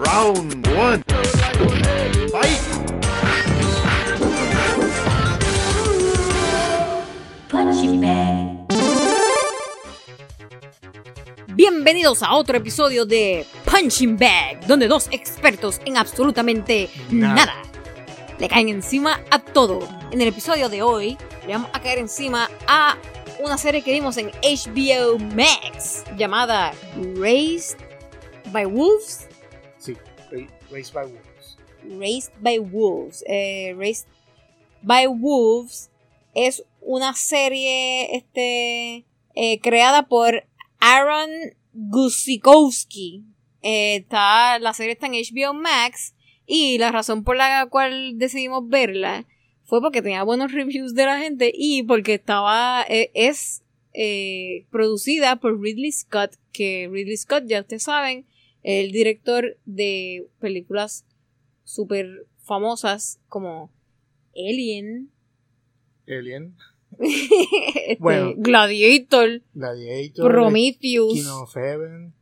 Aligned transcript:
Round 0.00 0.66
one. 0.78 1.04
Fight. 2.32 2.60
Punching 7.50 8.00
bag. 8.00 8.66
Bienvenidos 11.48 12.22
a 12.22 12.32
otro 12.32 12.56
episodio 12.56 13.04
de 13.04 13.44
Punching 13.66 14.16
Bag, 14.16 14.66
donde 14.66 14.88
dos 14.88 15.08
expertos 15.10 15.82
en 15.84 15.98
absolutamente 15.98 16.88
Nada. 17.10 17.34
nada, 17.34 17.54
le 18.38 18.48
caen 18.48 18.70
encima 18.70 19.20
a 19.30 19.38
todo. 19.38 19.80
En 20.12 20.22
el 20.22 20.28
episodio 20.28 20.70
de 20.70 20.80
hoy 20.80 21.18
le 21.46 21.52
vamos 21.52 21.68
a 21.74 21.80
caer 21.82 21.98
encima 21.98 22.48
a 22.66 22.96
una 23.38 23.58
serie 23.58 23.82
que 23.82 23.92
vimos 23.92 24.16
en 24.16 24.30
HBO 24.30 25.18
Max 25.18 26.04
llamada 26.16 26.72
Raised 27.18 27.78
by 28.50 28.64
Wolves. 28.64 29.29
Raised 30.70 30.94
by 30.94 31.04
Wolves. 31.04 31.56
Raised 31.84 32.32
by 32.40 32.58
Wolves. 32.58 33.24
Eh, 33.26 33.74
Raised 33.76 34.06
by 34.82 35.06
Wolves 35.06 35.90
es 36.34 36.64
una 36.80 37.14
serie 37.14 38.14
este, 38.16 39.04
eh, 39.34 39.60
creada 39.60 40.06
por 40.06 40.44
Aaron 40.78 41.30
Gusikowski. 41.72 43.24
Eh, 43.62 43.96
está, 43.96 44.58
la 44.58 44.72
serie 44.72 44.92
está 44.92 45.06
en 45.06 45.12
HBO 45.12 45.54
Max 45.54 46.14
y 46.46 46.78
la 46.78 46.92
razón 46.92 47.24
por 47.24 47.36
la 47.36 47.66
cual 47.66 48.18
decidimos 48.18 48.68
verla 48.68 49.26
fue 49.64 49.80
porque 49.80 50.02
tenía 50.02 50.22
buenos 50.22 50.52
reviews 50.52 50.94
de 50.94 51.04
la 51.04 51.18
gente 51.18 51.52
y 51.54 51.82
porque 51.82 52.14
estaba 52.14 52.84
es 52.88 53.62
producida 54.70 55.36
por 55.36 55.60
Ridley 55.60 55.90
Scott 55.90 56.36
que 56.52 56.88
Ridley 56.90 57.16
Scott 57.16 57.44
ya 57.46 57.60
ustedes 57.60 57.82
saben 57.82 58.24
el 58.62 58.92
director 58.92 59.56
de 59.64 60.28
películas 60.38 61.06
súper 61.64 62.26
famosas 62.38 63.20
como 63.28 63.70
Alien, 64.34 65.10
Alien, 66.06 66.54
este, 66.98 67.96
Bueno. 68.00 68.32
Gladiator, 68.36 69.42
Gladiator, 69.54 70.30
Prometheus. 70.30 71.14
King 71.14 71.30
of 71.30 71.54
Heaven. 71.54 72.14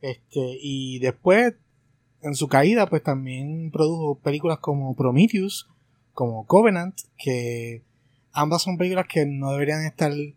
Este, 0.00 0.58
y 0.60 0.98
después, 0.98 1.54
en 2.22 2.34
su 2.34 2.48
caída, 2.48 2.88
pues 2.88 3.02
también 3.02 3.70
produjo 3.70 4.18
películas 4.18 4.58
como 4.58 4.96
Prometheus, 4.96 5.68
como 6.12 6.46
Covenant, 6.46 6.98
que 7.16 7.82
ambas 8.32 8.62
son 8.62 8.78
películas 8.78 9.06
que 9.08 9.26
no 9.26 9.52
deberían 9.52 9.84
estar 9.84 10.12
en 10.12 10.34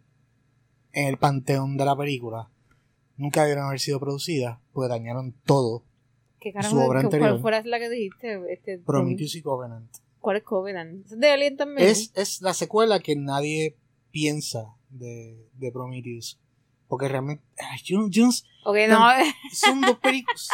el 0.93 1.17
panteón 1.17 1.77
de 1.77 1.85
la 1.85 1.95
película. 1.95 2.49
Nunca 3.17 3.41
debieron 3.41 3.65
haber 3.67 3.79
sido 3.79 3.99
producidas, 3.99 4.59
porque 4.73 4.89
dañaron 4.89 5.33
todo. 5.45 5.83
¿Qué 6.39 6.49
su 6.51 6.53
carajo? 6.55 6.75
obra 6.77 6.85
¿Cuál 6.87 7.05
anterior. 7.05 7.41
fuera 7.41 7.61
la 7.63 7.79
que 7.79 7.89
dijiste? 7.89 8.41
Este, 8.51 8.77
Prometheus 8.79 9.35
y 9.35 9.41
Covenant. 9.41 9.89
¿Cuál 10.19 10.37
es 10.37 10.43
Covenant? 10.43 11.05
¿Es 11.05 11.19
de 11.19 11.29
Alien 11.31 11.55
también? 11.57 11.87
Es, 11.87 12.11
es 12.15 12.41
la 12.41 12.53
secuela 12.53 12.99
que 12.99 13.15
nadie 13.15 13.77
piensa 14.11 14.75
de, 14.89 15.49
de 15.53 15.71
Prometheus. 15.71 16.39
Porque 16.87 17.07
realmente. 17.07 17.43
yo- 17.83 18.07
yo 18.09 18.25
no 18.25 18.31
sé- 18.31 18.43
Ok, 18.63 18.75
no. 18.89 18.99
son 19.53 19.81
dos 19.81 19.97
películas. 20.03 20.47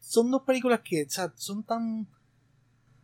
Son, 0.00 0.30
dos 0.30 0.42
películas 0.42 0.80
que 0.84 1.04
o 1.04 1.08
sea, 1.10 1.32
son 1.36 1.62
tan. 1.64 2.06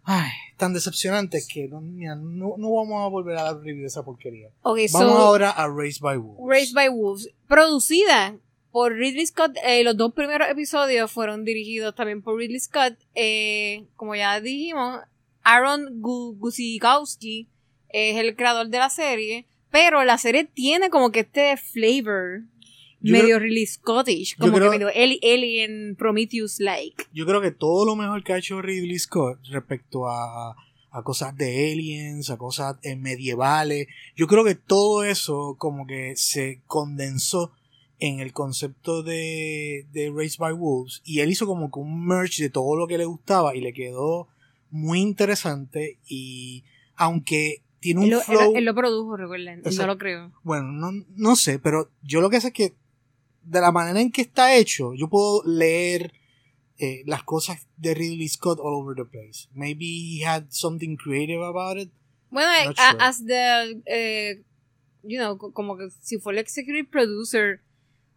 Ay, 0.02 0.30
tan 0.56 0.72
decepcionantes 0.72 1.46
que 1.46 1.68
no, 1.68 1.80
no, 1.80 2.54
no 2.58 2.72
vamos 2.74 3.02
a 3.04 3.08
volver 3.08 3.36
a 3.36 3.44
dar 3.44 3.56
review 3.60 3.82
de 3.82 3.86
esa 3.86 4.02
porquería. 4.02 4.48
Ok, 4.62 4.78
Vamos 4.92 5.12
so, 5.12 5.18
ahora 5.18 5.50
a 5.50 5.68
Race 5.68 5.98
by 6.00 6.16
Wolves. 6.18 6.42
Raised 6.46 6.74
by 6.74 6.88
Wolves, 6.88 7.30
producida 7.46 8.36
por 8.72 8.94
Ridley 8.94 9.26
Scott. 9.26 9.56
eh, 9.64 9.82
los 9.84 9.96
dos 9.96 10.12
primeros 10.14 10.48
episodios 10.48 11.10
fueron 11.10 11.44
dirigidos 11.44 11.94
también 11.94 12.22
por 12.22 12.36
Ridley 12.38 12.60
Scott. 12.60 12.94
Eh, 13.14 13.84
como 13.96 14.14
ya 14.14 14.40
dijimos, 14.40 15.00
Aaron 15.42 16.00
Gu- 16.00 16.36
Gusikowski 16.38 17.48
es 17.88 18.16
el 18.16 18.36
creador 18.36 18.68
de 18.68 18.78
la 18.78 18.90
serie. 18.90 19.46
Pero 19.70 20.02
la 20.04 20.18
serie 20.18 20.44
tiene 20.44 20.90
como 20.90 21.12
que 21.12 21.20
este 21.20 21.56
flavor 21.56 22.42
Yo 23.00 23.12
medio 23.12 23.26
creo- 23.36 23.38
really 23.38 23.64
Scottish, 23.66 24.36
como 24.36 24.54
creo- 24.54 24.70
que 24.70 24.78
medio 24.78 24.88
Ali- 24.94 25.20
Alien 25.22 25.94
Prometheus-like. 25.96 27.04
Yo 27.12 27.24
creo 27.26 27.40
que 27.40 27.52
todo 27.52 27.84
lo 27.84 27.94
mejor 27.96 28.22
que 28.24 28.32
ha 28.32 28.38
hecho 28.38 28.60
Ridley 28.60 28.98
Scott 28.98 29.38
respecto 29.48 30.08
a, 30.08 30.56
a 30.90 31.02
cosas 31.04 31.36
de 31.36 31.72
aliens, 31.72 32.30
a 32.30 32.36
cosas 32.36 32.76
eh, 32.82 32.96
medievales, 32.96 33.86
yo 34.16 34.26
creo 34.26 34.44
que 34.44 34.56
todo 34.56 35.04
eso 35.04 35.54
como 35.56 35.86
que 35.86 36.14
se 36.16 36.60
condensó 36.66 37.52
en 38.00 38.20
el 38.20 38.32
concepto 38.32 39.02
de, 39.02 39.86
de 39.92 40.10
Race 40.14 40.36
by 40.38 40.52
Wolves 40.54 41.02
y 41.04 41.20
él 41.20 41.30
hizo 41.30 41.46
como 41.46 41.70
que 41.70 41.78
un 41.78 42.06
merge 42.06 42.42
de 42.44 42.50
todo 42.50 42.74
lo 42.76 42.86
que 42.86 42.98
le 42.98 43.04
gustaba 43.04 43.54
y 43.54 43.60
le 43.60 43.72
quedó 43.72 44.26
muy 44.70 45.00
interesante 45.00 45.98
y 46.08 46.64
aunque 46.96 47.62
tiene 47.80 48.00
un 48.00 48.04
Él 48.06 48.10
lo, 48.12 48.20
flow 48.20 48.50
él- 48.52 48.56
él 48.58 48.64
lo 48.64 48.74
produjo, 48.74 49.16
recuerden. 49.16 49.62
No 49.64 49.86
lo 49.86 49.98
creo. 49.98 50.32
bueno, 50.42 50.72
no, 50.72 50.92
no 51.16 51.36
sé, 51.36 51.58
pero 51.58 51.90
yo 52.02 52.20
lo 52.20 52.30
que 52.30 52.40
sé 52.40 52.48
es 52.48 52.52
que 52.54 52.74
de 53.42 53.60
la 53.60 53.72
manera 53.72 54.00
en 54.00 54.10
que 54.12 54.22
está 54.22 54.54
hecho, 54.54 54.92
yo 54.94 55.08
puedo 55.08 55.42
leer 55.44 56.12
eh, 56.78 57.02
las 57.06 57.22
cosas 57.24 57.66
de 57.76 57.94
Ridley 57.94 58.28
Scott 58.28 58.58
all 58.62 58.74
over 58.74 58.94
the 58.96 59.04
place. 59.04 59.48
Maybe 59.54 59.84
he 59.86 60.24
had 60.24 60.44
something 60.50 60.96
creative 60.96 61.42
about 61.44 61.76
it. 61.78 61.90
Bueno, 62.30 62.72
sure. 62.74 62.96
as 63.00 63.24
the, 63.26 63.80
eh, 63.86 64.42
you 65.02 65.18
know, 65.18 65.36
co- 65.36 65.52
como 65.52 65.76
que 65.76 65.88
si 66.00 66.18
fue 66.18 66.32
el 66.34 66.38
executive 66.38 66.88
producer, 66.88 67.60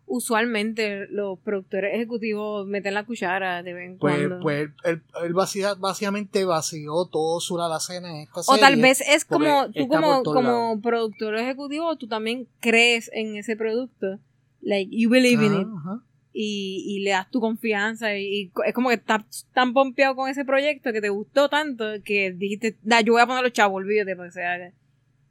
usualmente 0.05 1.07
los 1.09 1.39
productores 1.39 1.93
ejecutivos 1.95 2.67
meten 2.67 2.93
la 2.93 3.05
cuchara 3.05 3.63
de 3.63 3.73
vez 3.73 3.89
en 3.91 3.97
Pues, 3.97 4.15
cuando. 4.17 4.39
pues 4.41 4.69
él, 4.83 5.01
él 5.23 5.33
vacía- 5.33 5.73
básicamente 5.75 6.45
vació 6.45 7.05
todo 7.11 7.39
su 7.39 7.59
alacena 7.61 8.09
en 8.11 8.17
esta 8.21 8.41
o 8.41 8.43
serie. 8.43 8.61
tal 8.61 8.81
vez 8.81 9.01
es 9.01 9.25
como, 9.25 9.71
tú 9.71 9.87
como, 9.87 10.23
como 10.23 10.81
productor 10.81 11.35
ejecutivo, 11.37 11.95
tú 11.95 12.07
también 12.07 12.47
crees 12.59 13.09
en 13.13 13.35
ese 13.37 13.55
producto. 13.55 14.19
Like, 14.61 14.95
you 14.95 15.09
believe 15.09 15.45
in 15.45 15.53
it. 15.61 15.67
ajá. 15.77 16.01
Y, 16.35 16.83
y 16.87 16.99
le 17.03 17.11
das 17.11 17.29
tu 17.29 17.39
confianza. 17.39 18.15
Y, 18.17 18.51
es 18.65 18.73
como 18.73 18.89
que 18.89 18.95
estás 18.95 19.47
tan 19.53 19.73
pompeado 19.73 20.15
con 20.15 20.29
ese 20.29 20.45
proyecto 20.45 20.91
que 20.91 21.01
te 21.01 21.09
gustó 21.09 21.47
tanto 21.49 21.85
que 22.03 22.31
dijiste, 22.31 22.77
da, 22.81 23.01
yo 23.01 23.13
voy 23.13 23.21
a 23.21 23.27
poner 23.27 23.43
los 23.43 23.53
chavos, 23.53 23.75
olvídate 23.77 24.15
para 24.15 24.29
que 24.29 24.33
se 24.33 24.43
haga. 24.43 24.71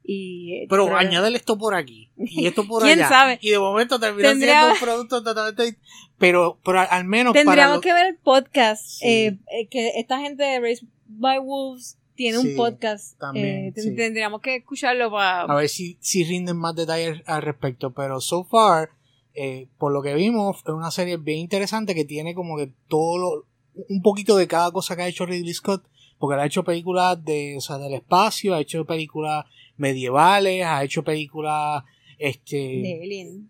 Y, 0.05 0.53
eh, 0.63 0.67
Pero 0.69 0.95
añádele 0.97 1.37
esto 1.37 1.57
por 1.57 1.75
aquí 1.75 2.09
y 2.17 2.45
esto 2.45 2.67
por 2.67 2.83
¿Quién 2.83 2.99
allá. 2.99 3.09
sabe? 3.09 3.39
Y 3.41 3.51
de 3.51 3.59
momento 3.59 3.99
termina 3.99 4.29
Tendría- 4.29 4.59
siendo 4.59 4.73
un 4.73 4.79
producto 4.79 5.23
totalmente. 5.23 5.77
Pero, 6.17 6.59
pero 6.63 6.79
al- 6.81 7.05
menos 7.05 7.33
para. 7.33 7.43
Tendríamos 7.45 7.75
lo- 7.77 7.81
que 7.81 7.93
ver 7.93 8.07
el 8.07 8.17
podcast. 8.17 8.85
Sí. 8.85 9.05
eh, 9.07 9.37
eh, 9.51 9.67
que 9.69 9.91
esta 9.99 10.19
gente 10.19 10.43
de 10.43 10.59
Race 10.59 10.85
by 11.07 11.39
Wolves 11.39 11.97
tiene 12.15 12.39
Sí, 12.39 12.49
un 12.49 12.55
podcast. 12.55 13.17
también, 13.19 13.65
eh, 13.67 13.71
ten- 13.73 13.83
sí. 13.85 13.95
Tendríamos 13.95 14.41
que 14.41 14.57
escucharlo 14.57 15.09
para. 15.09 15.43
A 15.43 15.55
ver 15.55 15.69
si, 15.69 15.97
si 16.01 16.23
rinden 16.25 16.57
más 16.57 16.75
detalles 16.75 17.21
al 17.25 17.41
respecto. 17.41 17.91
Pero 17.93 18.19
so 18.21 18.43
far, 18.43 18.89
eh, 19.35 19.67
por 19.77 19.93
lo 19.93 20.01
que 20.01 20.13
vimos, 20.15 20.57
es 20.65 20.69
una 20.73 20.91
serie 20.91 21.15
bien 21.17 21.39
interesante 21.39 21.95
que 21.95 22.03
tiene 22.05 22.35
como 22.35 22.57
que 22.57 22.71
todo 22.89 23.17
lo, 23.17 23.45
un 23.89 24.01
poquito 24.01 24.35
de 24.37 24.47
cada 24.47 24.69
cosa 24.71 24.95
que 24.97 25.03
ha 25.03 25.07
hecho 25.07 25.25
Ridley 25.25 25.53
Scott. 25.53 25.83
Porque 26.19 26.35
él 26.35 26.41
ha 26.41 26.45
hecho 26.45 26.63
películas 26.63 27.23
de, 27.25 27.55
o 27.57 27.61
sea, 27.61 27.77
del 27.79 27.95
espacio, 27.95 28.53
ha 28.53 28.61
hecho 28.61 28.85
películas 28.85 29.45
medievales, 29.77 30.63
ha 30.65 30.83
hecho 30.83 31.03
películas 31.03 31.83
este, 32.19 32.55
de 32.57 32.99
Alien. 33.03 33.49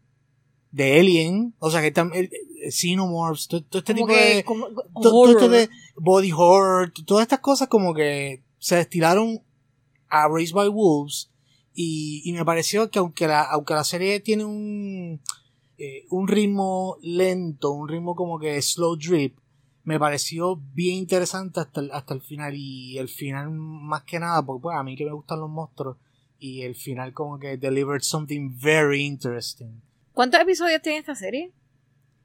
de 0.71 0.99
Alien. 0.99 1.53
O 1.59 1.69
sea, 1.69 1.81
que 1.81 1.91
también 1.91 2.29
Xenomorphs, 2.69 3.47
todo, 3.47 3.61
todo 3.63 3.79
este 3.79 3.93
Como 3.93 4.07
tipo 4.07 4.17
que. 4.19 4.35
de 4.35 4.43
como- 4.43 4.67
todo 5.01 5.15
horror. 5.17 5.35
esto 5.35 5.49
de 5.49 5.69
body 5.97 6.31
horror, 6.31 6.91
todas 7.05 7.23
estas 7.23 7.39
cosas 7.39 7.67
como 7.67 7.93
que 7.93 8.41
se 8.59 8.75
destilaron 8.77 9.41
a 10.09 10.27
Raised 10.27 10.53
by 10.55 10.69
Wolves 10.69 11.29
y, 11.73 12.21
y 12.23 12.33
me 12.33 12.45
pareció 12.45 12.89
que 12.89 12.99
aunque 12.99 13.27
la, 13.27 13.41
aunque 13.41 13.73
la 13.73 13.83
serie 13.83 14.19
tiene 14.19 14.45
un, 14.45 15.19
eh, 15.77 16.05
un 16.09 16.27
ritmo 16.27 16.97
lento, 17.01 17.71
un 17.71 17.89
ritmo 17.89 18.15
como 18.15 18.39
que 18.39 18.61
slow 18.61 18.95
drip, 18.95 19.37
me 19.83 19.99
pareció 19.99 20.61
bien 20.73 20.95
interesante 20.97 21.59
hasta 21.59 21.81
el, 21.81 21.91
hasta 21.91 22.13
el 22.13 22.21
final 22.21 22.53
y 22.55 22.97
el 22.97 23.09
final 23.09 23.51
más 23.51 24.03
que 24.03 24.17
nada, 24.19 24.45
porque 24.45 24.61
pues, 24.61 24.77
a 24.77 24.83
mí 24.83 24.95
que 24.95 25.03
me 25.05 25.11
gustan 25.11 25.41
los 25.41 25.49
monstruos 25.49 25.97
y 26.43 26.63
el 26.63 26.75
final 26.75 27.13
como 27.13 27.39
que 27.39 27.55
delivered 27.57 28.01
something 28.01 28.51
very 28.59 29.01
interesting. 29.05 29.81
¿Cuántos 30.11 30.41
episodios 30.41 30.81
tiene 30.81 30.97
esta 30.99 31.15
serie? 31.15 31.51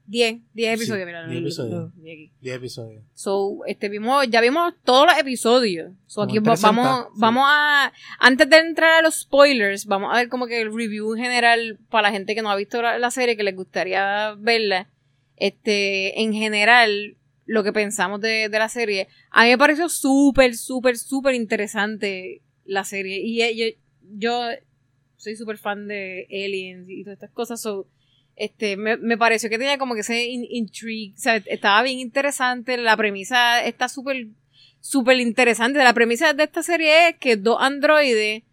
Diez. 0.06 0.38
Diez 0.54 0.70
Sí, 0.78 0.82
episodios, 0.84 1.06
mira. 1.06 1.26
diez 1.28 1.40
lo- 1.40 1.46
episodios. 1.46 1.72
lo- 1.74 1.80
lo 1.96 2.02
vi 2.02 2.10
aquí. 2.12 2.32
10 2.40 2.56
episodios. 2.56 3.02
So, 3.14 3.58
este, 3.66 3.88
vimos, 3.88 4.26
ya 4.28 4.40
vimos 4.40 4.74
todos 4.82 5.06
los 5.06 5.16
episodios. 5.18 5.92
So, 6.06 6.22
Como 6.22 6.24
aquí 6.30 6.36
en 6.38 6.42
va- 6.42 6.54
360, 6.54 6.82
vamos, 6.82 7.06
sí. 7.14 7.20
vamos 7.20 7.44
a, 7.46 7.92
antes 8.18 8.50
de 8.50 8.56
entrar 8.58 8.92
a 8.94 9.02
los 9.02 9.20
spoilers, 9.20 9.86
vamos 9.86 10.12
a 10.12 10.16
ver 10.16 10.28
como 10.28 10.46
que 10.48 10.60
el 10.62 10.74
review 10.74 11.14
en 11.14 11.22
general 11.22 11.78
para 11.90 12.08
la 12.08 12.12
gente 12.12 12.34
que 12.34 12.42
no 12.42 12.50
ha 12.50 12.56
visto 12.56 12.82
la, 12.82 12.98
la 12.98 13.10
serie, 13.12 13.36
que 13.36 13.42
les 13.44 13.54
gustaría 13.54 14.34
verla. 14.38 14.88
Este, 15.36 16.20
en 16.20 16.32
general, 16.32 17.16
lo 17.46 17.62
que 17.62 17.72
pensamos 17.72 18.20
de, 18.20 18.48
de 18.48 18.58
la 18.58 18.68
serie. 18.68 19.06
A 19.30 19.44
mí 19.44 19.50
me 19.50 19.58
pareció 19.58 19.88
súper, 19.88 20.56
súper, 20.56 20.98
súper 20.98 21.34
interesante 21.34 22.42
la 22.64 22.82
serie. 22.84 23.20
Y 23.20 23.42
eh, 23.42 23.78
yo, 24.16 24.48
soy 25.16 25.36
súper 25.36 25.58
fan 25.58 25.88
de 25.88 26.26
Aliens 26.30 26.88
y 26.88 27.02
todas 27.04 27.16
estas 27.16 27.30
cosas. 27.30 27.60
So, 27.60 27.86
Este, 28.36 28.76
me, 28.76 28.96
me 28.96 29.18
pareció 29.18 29.50
que 29.50 29.58
tenía 29.58 29.78
como 29.78 29.94
que 29.94 30.00
ese 30.02 30.26
in- 30.26 30.46
intrigue, 30.48 31.12
o 31.16 31.18
sea, 31.18 31.36
estaba 31.36 31.82
bien 31.82 31.98
interesante, 31.98 32.76
la 32.76 32.96
premisa 32.96 33.64
está 33.64 33.88
súper, 33.88 34.28
súper 34.80 35.18
interesante. 35.18 35.80
La 35.80 35.92
premisa 35.92 36.32
de 36.34 36.44
esta 36.44 36.62
serie 36.62 37.08
es 37.08 37.16
que 37.16 37.36
dos 37.36 37.56
androides 37.60 38.44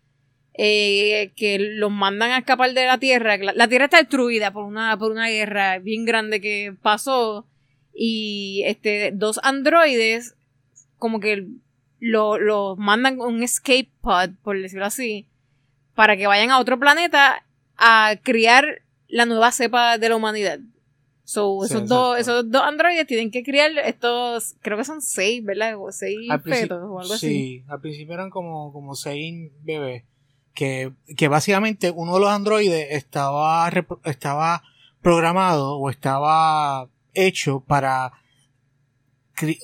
eh, 0.58 1.32
que 1.36 1.60
los 1.60 1.92
mandan 1.92 2.32
a 2.32 2.38
escapar 2.40 2.74
de 2.74 2.86
la 2.86 2.98
Tierra, 2.98 3.38
la, 3.38 3.68
Tierra 3.68 3.86
está 3.86 3.98
destruida 3.98 4.52
por 4.52 4.64
una, 4.66 4.98
por 4.98 5.12
una 5.12 5.28
guerra 5.30 5.80
bien 5.80 6.06
grande 6.06 6.40
que 6.42 6.74
pasó, 6.82 7.46
y 7.94 8.64
este, 8.66 9.12
dos 9.14 9.40
androides 9.44 10.36
como 10.98 11.20
que 11.20 11.46
lo- 12.00 12.38
los 12.40 12.78
mandan 12.78 13.18
con 13.18 13.34
un 13.36 13.44
escape 13.44 13.90
pod, 14.02 14.30
por 14.44 14.60
decirlo 14.60 14.86
así, 14.86 15.28
para 15.96 16.18
que 16.18 16.28
vayan 16.28 16.52
a 16.52 16.60
otro 16.60 16.80
planeta 16.80 17.44
a 17.78 18.16
criar 18.22 18.82
la 19.08 19.26
nueva 19.26 19.52
cepa 19.52 19.98
de 19.98 20.10
la 20.10 20.16
humanidad. 20.16 20.60
So, 21.24 21.62
Sí, 21.62 21.74
esos, 21.74 21.88
dos, 21.88 22.20
esos 22.20 22.52
dos 22.52 22.62
androides 22.62 23.08
tienen 23.08 23.32
que 23.32 23.44
criar 23.44 23.72
estos, 23.84 24.56
creo 24.62 24.78
que 24.78 24.86
son 24.86 25.02
seis, 25.02 25.44
¿verdad? 25.44 25.74
O 25.78 25.92
seis 25.92 26.30
fetos 26.44 26.84
o 26.84 27.00
algo 27.00 27.14
así. 27.14 27.28
Sí, 27.28 27.64
al 27.68 27.82
principio 27.82 28.14
eran 28.14 28.30
como, 28.30 28.72
como 28.72 28.96
seis 28.96 29.52
bebés. 29.64 30.04
Que, 30.54 30.94
que 31.18 31.28
básicamente 31.28 31.92
uno 31.92 32.14
de 32.14 32.20
los 32.22 32.30
androides 32.30 32.88
estaba, 32.92 33.70
estaba 34.06 34.64
programado 35.02 35.78
o 35.78 35.90
estaba 35.90 36.88
hecho 37.14 37.60
para, 37.60 38.14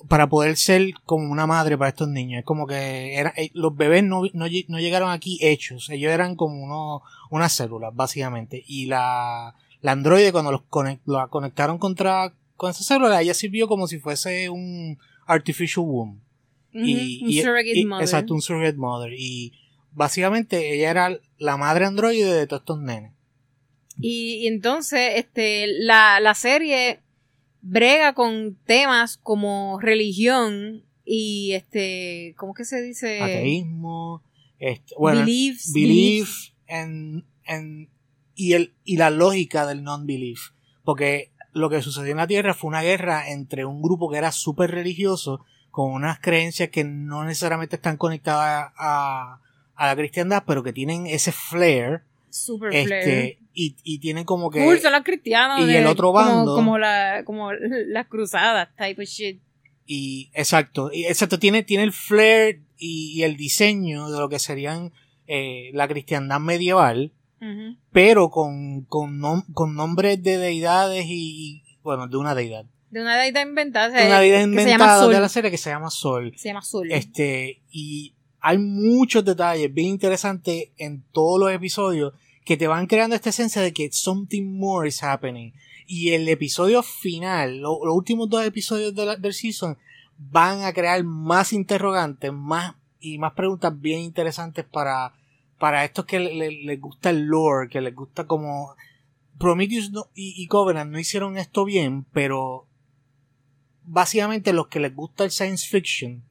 para 0.07 0.27
poder 0.27 0.57
ser 0.57 0.91
como 1.05 1.31
una 1.31 1.47
madre 1.47 1.77
para 1.77 1.89
estos 1.89 2.07
niños. 2.09 2.39
Es 2.39 2.45
como 2.45 2.67
que 2.67 3.15
era, 3.15 3.33
eh, 3.37 3.51
los 3.53 3.75
bebés 3.75 4.03
no, 4.03 4.23
no, 4.33 4.47
lle- 4.47 4.65
no 4.67 4.79
llegaron 4.79 5.09
aquí 5.11 5.37
hechos. 5.41 5.89
Ellos 5.89 6.11
eran 6.11 6.35
como 6.35 6.61
uno, 6.63 7.01
unas 7.29 7.53
células, 7.53 7.91
básicamente. 7.95 8.63
Y 8.67 8.87
la, 8.87 9.55
la 9.81 9.91
androide 9.91 10.31
cuando 10.31 10.51
los 10.51 10.61
la 11.05 11.27
conectaron 11.27 11.77
contra, 11.77 12.33
con 12.57 12.71
esa 12.71 12.83
célula, 12.83 13.21
ella 13.21 13.33
sirvió 13.33 13.67
como 13.67 13.87
si 13.87 13.99
fuese 13.99 14.49
un 14.49 14.97
artificial 15.25 15.85
womb. 15.85 16.19
Y, 16.73 17.23
un 17.23 17.29
y- 17.29 17.41
surrogate 17.41 17.77
y- 17.79 17.85
mother. 17.85 18.03
Exacto, 18.03 18.33
un 18.33 18.41
surrogate 18.41 18.77
mother. 18.77 19.13
Y 19.17 19.53
básicamente 19.91 20.73
ella 20.75 20.89
era 20.89 21.19
la 21.37 21.57
madre 21.57 21.85
androide 21.85 22.33
de 22.33 22.47
todos 22.47 22.61
estos 22.61 22.79
nenes. 22.79 23.13
Y, 23.99 24.35
y 24.43 24.47
entonces, 24.47 25.11
este, 25.15 25.67
la, 25.67 26.19
la 26.19 26.33
serie 26.33 27.01
brega 27.61 28.13
con 28.13 28.55
temas 28.65 29.17
como 29.17 29.79
religión 29.79 30.83
y 31.05 31.53
este, 31.53 32.33
¿cómo 32.37 32.53
que 32.53 32.65
se 32.65 32.81
dice? 32.81 33.19
Ateísmo, 33.21 34.23
este, 34.59 34.93
bueno, 34.97 35.19
Beliefs, 35.21 35.73
belief 35.73 36.29
and, 36.69 37.23
and- 37.47 37.87
y, 38.35 38.53
el, 38.53 38.73
y 38.83 38.97
la 38.97 39.09
lógica 39.09 39.65
del 39.65 39.83
non-belief. 39.83 40.51
Porque 40.83 41.31
lo 41.53 41.69
que 41.69 41.81
sucedió 41.81 42.11
en 42.11 42.17
la 42.17 42.27
Tierra 42.27 42.53
fue 42.53 42.69
una 42.69 42.81
guerra 42.81 43.29
entre 43.29 43.65
un 43.65 43.81
grupo 43.81 44.09
que 44.09 44.17
era 44.17 44.31
súper 44.31 44.71
religioso 44.71 45.43
con 45.69 45.91
unas 45.91 46.19
creencias 46.19 46.69
que 46.69 46.83
no 46.83 47.23
necesariamente 47.23 47.75
están 47.75 47.97
conectadas 47.97 48.71
a, 48.77 49.39
a 49.75 49.87
la 49.87 49.95
cristiandad, 49.95 50.43
pero 50.45 50.63
que 50.63 50.73
tienen 50.73 51.07
ese 51.07 51.31
flair. 51.31 52.03
Super 52.31 52.73
Este, 52.73 53.39
y, 53.53 53.75
y 53.83 53.99
tienen 53.99 54.23
como 54.25 54.49
que... 54.49 54.63
Cool, 54.63 54.79
son 54.79 54.91
los 54.93 55.03
cristianos. 55.03 55.61
y 55.61 55.65
de- 55.65 55.79
el 55.79 55.87
otro 55.87 56.07
como- 56.13 56.19
bando- 56.19 56.55
Como, 56.55 56.77
la, 56.77 57.23
como 57.25 57.51
las 57.53 58.07
cruzadas, 58.07 58.69
type 58.77 59.01
of 59.03 59.07
shit. 59.09 59.41
Y 59.85 60.29
exacto, 60.33 60.89
y 60.93 61.05
exacto, 61.05 61.37
tiene, 61.39 61.63
tiene 61.63 61.83
el 61.83 61.91
flair 61.91 62.61
y, 62.77 63.11
y 63.19 63.23
el 63.23 63.35
diseño 63.35 64.09
de 64.09 64.19
lo 64.19 64.29
que 64.29 64.39
serían 64.39 64.93
eh, 65.27 65.71
la 65.73 65.87
cristiandad 65.87 66.39
medieval, 66.39 67.11
pero 67.91 68.29
con, 68.29 68.81
con, 68.85 69.19
nom- 69.19 69.45
con 69.53 69.75
nombres 69.75 70.21
de 70.21 70.37
deidades 70.37 71.05
y, 71.07 71.63
bueno, 71.81 72.07
de 72.07 72.17
una 72.17 72.35
deidad. 72.35 72.65
De 72.91 73.01
una 73.01 73.17
deidad 73.17 73.41
inventada. 73.41 73.87
De 73.99 74.05
una 74.05 74.19
deidad 74.19 74.41
inventada 74.43 75.07
de 75.07 75.19
la 75.19 75.29
serie 75.29 75.49
que 75.49 75.57
se 75.57 75.69
llama 75.71 75.89
Sol. 75.89 76.33
Se 76.37 76.49
llama 76.49 76.61
Sol. 76.61 76.91
Este, 76.91 77.61
y 77.71 78.13
hay 78.41 78.57
muchos 78.57 79.23
detalles 79.23 79.73
bien 79.73 79.87
interesantes 79.89 80.69
en 80.77 81.03
todos 81.11 81.39
los 81.39 81.51
episodios 81.51 82.13
que 82.43 82.57
te 82.57 82.67
van 82.67 82.87
creando 82.87 83.15
esta 83.15 83.29
esencia 83.29 83.61
de 83.61 83.71
que 83.71 83.91
something 83.91 84.57
more 84.57 84.87
is 84.89 85.03
happening. 85.03 85.53
Y 85.85 86.11
el 86.13 86.27
episodio 86.27 86.81
final, 86.83 87.59
lo- 87.59 87.85
los 87.85 87.95
últimos 87.95 88.29
dos 88.29 88.43
episodios 88.45 88.95
de 88.95 89.05
la- 89.05 89.15
del 89.15 89.33
season, 89.33 89.77
van 90.17 90.63
a 90.63 90.73
crear 90.73 91.03
más 91.03 91.53
interrogantes, 91.53 92.31
más 92.33 92.75
y 92.99 93.17
más 93.17 93.33
preguntas 93.33 93.79
bien 93.79 93.99
interesantes 93.99 94.65
para, 94.65 95.13
para 95.59 95.83
estos 95.85 96.05
que 96.05 96.19
le- 96.19 96.33
le- 96.35 96.63
les 96.63 96.79
gusta 96.81 97.09
el 97.11 97.25
lore, 97.25 97.69
que 97.69 97.81
les 97.81 97.93
gusta 97.95 98.25
como 98.25 98.75
Prometheus 99.37 99.91
y, 100.15 100.33
y 100.41 100.47
Covenant 100.47 100.91
no 100.91 100.99
hicieron 100.99 101.37
esto 101.37 101.65
bien, 101.65 102.05
pero 102.13 102.67
básicamente 103.83 104.53
los 104.53 104.67
que 104.67 104.79
les 104.79 104.95
gusta 104.95 105.23
el 105.23 105.31
science 105.31 105.67
fiction 105.67 106.23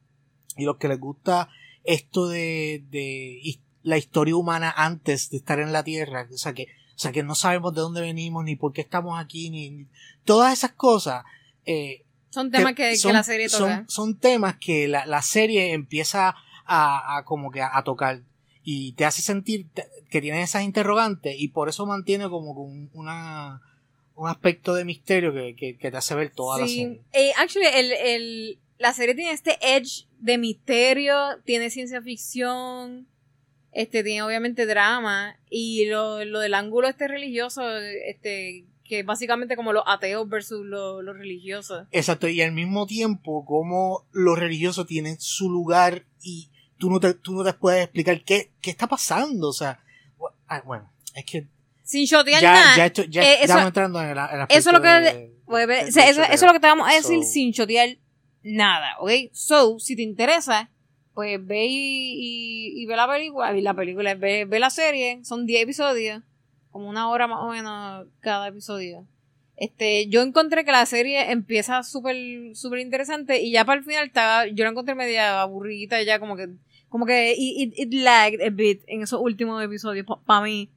y 0.57 0.63
los 0.65 0.77
que 0.77 0.87
les 0.87 0.99
gusta 0.99 1.49
esto 1.83 2.27
de, 2.27 2.83
de 2.91 3.39
la 3.83 3.97
historia 3.97 4.35
humana 4.35 4.73
antes 4.75 5.29
de 5.29 5.37
estar 5.37 5.59
en 5.59 5.71
la 5.73 5.83
Tierra, 5.83 6.27
o 6.31 6.37
sea 6.37 6.53
que, 6.53 6.63
o 6.95 6.99
sea 6.99 7.11
que 7.11 7.23
no 7.23 7.35
sabemos 7.35 7.73
de 7.73 7.81
dónde 7.81 8.01
venimos 8.01 8.43
ni 8.43 8.55
por 8.55 8.73
qué 8.73 8.81
estamos 8.81 9.19
aquí 9.19 9.49
ni, 9.49 9.69
ni- 9.71 9.87
todas 10.23 10.53
esas 10.53 10.71
cosas 10.73 11.23
eh, 11.65 12.03
son 12.29 12.51
temas 12.51 12.73
que, 12.75 12.89
que 12.91 12.95
son- 12.97 13.13
la 13.13 13.23
serie 13.23 13.49
toca. 13.49 13.57
son, 13.57 13.89
son 13.89 14.17
temas 14.19 14.57
que 14.57 14.87
la, 14.87 15.05
la 15.05 15.21
serie 15.21 15.73
empieza 15.73 16.35
a, 16.65 17.17
a 17.17 17.25
como 17.25 17.49
que 17.51 17.61
a, 17.61 17.75
a 17.75 17.83
tocar 17.83 18.21
y 18.63 18.93
te 18.93 19.05
hace 19.05 19.23
sentir 19.23 19.65
que 20.11 20.21
tienes 20.21 20.47
esas 20.49 20.61
interrogantes 20.63 21.35
y 21.37 21.47
por 21.47 21.67
eso 21.67 21.85
mantiene 21.87 22.29
como 22.29 22.51
una, 22.93 23.61
un 24.15 24.29
aspecto 24.29 24.75
de 24.75 24.85
misterio 24.85 25.33
que, 25.33 25.55
que, 25.55 25.77
que 25.77 25.89
te 25.91 25.97
hace 25.97 26.13
ver 26.13 26.29
toda 26.31 26.59
la 26.59 26.67
Sí, 26.67 26.75
serie. 26.77 27.01
eh, 27.13 27.31
actually, 27.37 27.67
el, 27.73 27.91
el, 27.91 28.59
la 28.81 28.93
serie 28.93 29.15
tiene 29.15 29.31
este 29.31 29.57
edge 29.61 30.07
de 30.19 30.37
misterio, 30.37 31.15
tiene 31.45 31.69
ciencia 31.69 32.01
ficción, 32.01 33.07
este, 33.71 34.03
tiene 34.03 34.23
obviamente 34.23 34.65
drama, 34.65 35.37
y 35.49 35.85
lo, 35.85 36.23
lo 36.25 36.39
del 36.39 36.53
ángulo 36.53 36.87
este 36.87 37.07
religioso, 37.07 37.61
este, 37.77 38.65
que 38.83 38.99
es 38.99 39.05
básicamente 39.05 39.55
como 39.55 39.71
los 39.71 39.83
ateos 39.87 40.27
versus 40.27 40.65
los, 40.65 41.03
los 41.03 41.15
religiosos. 41.17 41.87
Exacto, 41.91 42.27
y 42.27 42.41
al 42.41 42.51
mismo 42.51 42.85
tiempo 42.87 43.45
como 43.45 44.05
los 44.11 44.37
religiosos 44.37 44.85
tienen 44.87 45.19
su 45.19 45.49
lugar 45.49 46.05
y 46.21 46.49
tú 46.77 46.89
no 46.89 46.99
te, 46.99 47.13
tú 47.13 47.33
no 47.33 47.43
te 47.43 47.53
puedes 47.53 47.83
explicar 47.83 48.21
qué, 48.23 48.51
qué 48.61 48.71
está 48.71 48.87
pasando, 48.87 49.47
o 49.49 49.53
sea, 49.53 49.79
bu- 50.17 50.33
ah, 50.47 50.61
bueno, 50.65 50.91
es 51.15 51.23
que 51.25 51.47
Sin 51.83 52.05
shotear 52.05 52.41
ya, 52.41 52.53
nada. 52.53 52.77
ya, 52.77 52.85
esto, 52.87 53.03
ya 53.03 53.21
eh, 53.23 53.33
eso- 53.35 53.43
estamos 53.43 53.67
entrando 53.67 54.01
en 54.01 54.09
el, 54.09 54.17
en 54.17 54.41
eso 54.49 54.69
es 54.69 54.73
lo 54.73 54.81
que- 54.81 54.87
de- 54.87 55.31
Pues, 55.45 55.67
de- 55.67 55.81
o 55.81 55.85
de 55.85 55.91
sea, 55.91 56.09
eso, 56.09 56.23
eso 56.23 56.33
es 56.33 56.41
lo 56.43 56.53
que 56.53 56.59
te 56.61 56.67
vamos 56.67 56.87
a 56.89 56.93
decir 56.93 57.23
So- 57.23 57.29
sin 57.29 57.51
chotear 57.53 57.97
nada, 58.43 58.95
¿ok? 58.99 59.11
So, 59.31 59.79
si 59.79 59.95
te 59.95 60.01
interesa, 60.01 60.69
pues 61.13 61.45
ve 61.45 61.65
y, 61.69 62.85
ve 62.85 62.95
la 62.95 63.07
película, 63.07 63.55
y 63.55 63.61
la 63.61 63.73
película, 63.73 64.15
ve, 64.15 64.45
ve 64.45 64.59
la 64.59 64.69
serie, 64.69 65.19
son 65.23 65.45
10 65.45 65.63
episodios, 65.63 66.23
como 66.71 66.89
una 66.89 67.09
hora 67.09 67.27
más 67.27 67.39
o 67.41 67.49
menos 67.49 68.07
cada 68.21 68.47
episodio. 68.47 69.05
Este, 69.57 70.07
yo 70.07 70.21
encontré 70.21 70.65
que 70.65 70.71
la 70.71 70.85
serie 70.85 71.31
empieza 71.31 71.83
súper, 71.83 72.15
súper 72.55 72.79
interesante 72.79 73.41
y 73.41 73.51
ya 73.51 73.63
para 73.65 73.79
el 73.79 73.85
final 73.85 74.07
estaba, 74.07 74.47
yo 74.47 74.63
la 74.63 74.71
encontré 74.71 74.95
media 74.95 75.41
aburrida 75.41 76.01
ya 76.01 76.19
como 76.19 76.35
que, 76.35 76.47
como 76.89 77.05
que 77.05 77.33
it, 77.37 77.73
it- 77.77 77.79
it 77.79 77.93
lagged 77.93 78.41
a 78.41 78.49
bit 78.49 78.81
en 78.87 79.03
esos 79.03 79.21
últimos 79.21 79.63
episodios 79.63 80.05
para 80.25 80.41
mí. 80.41 80.69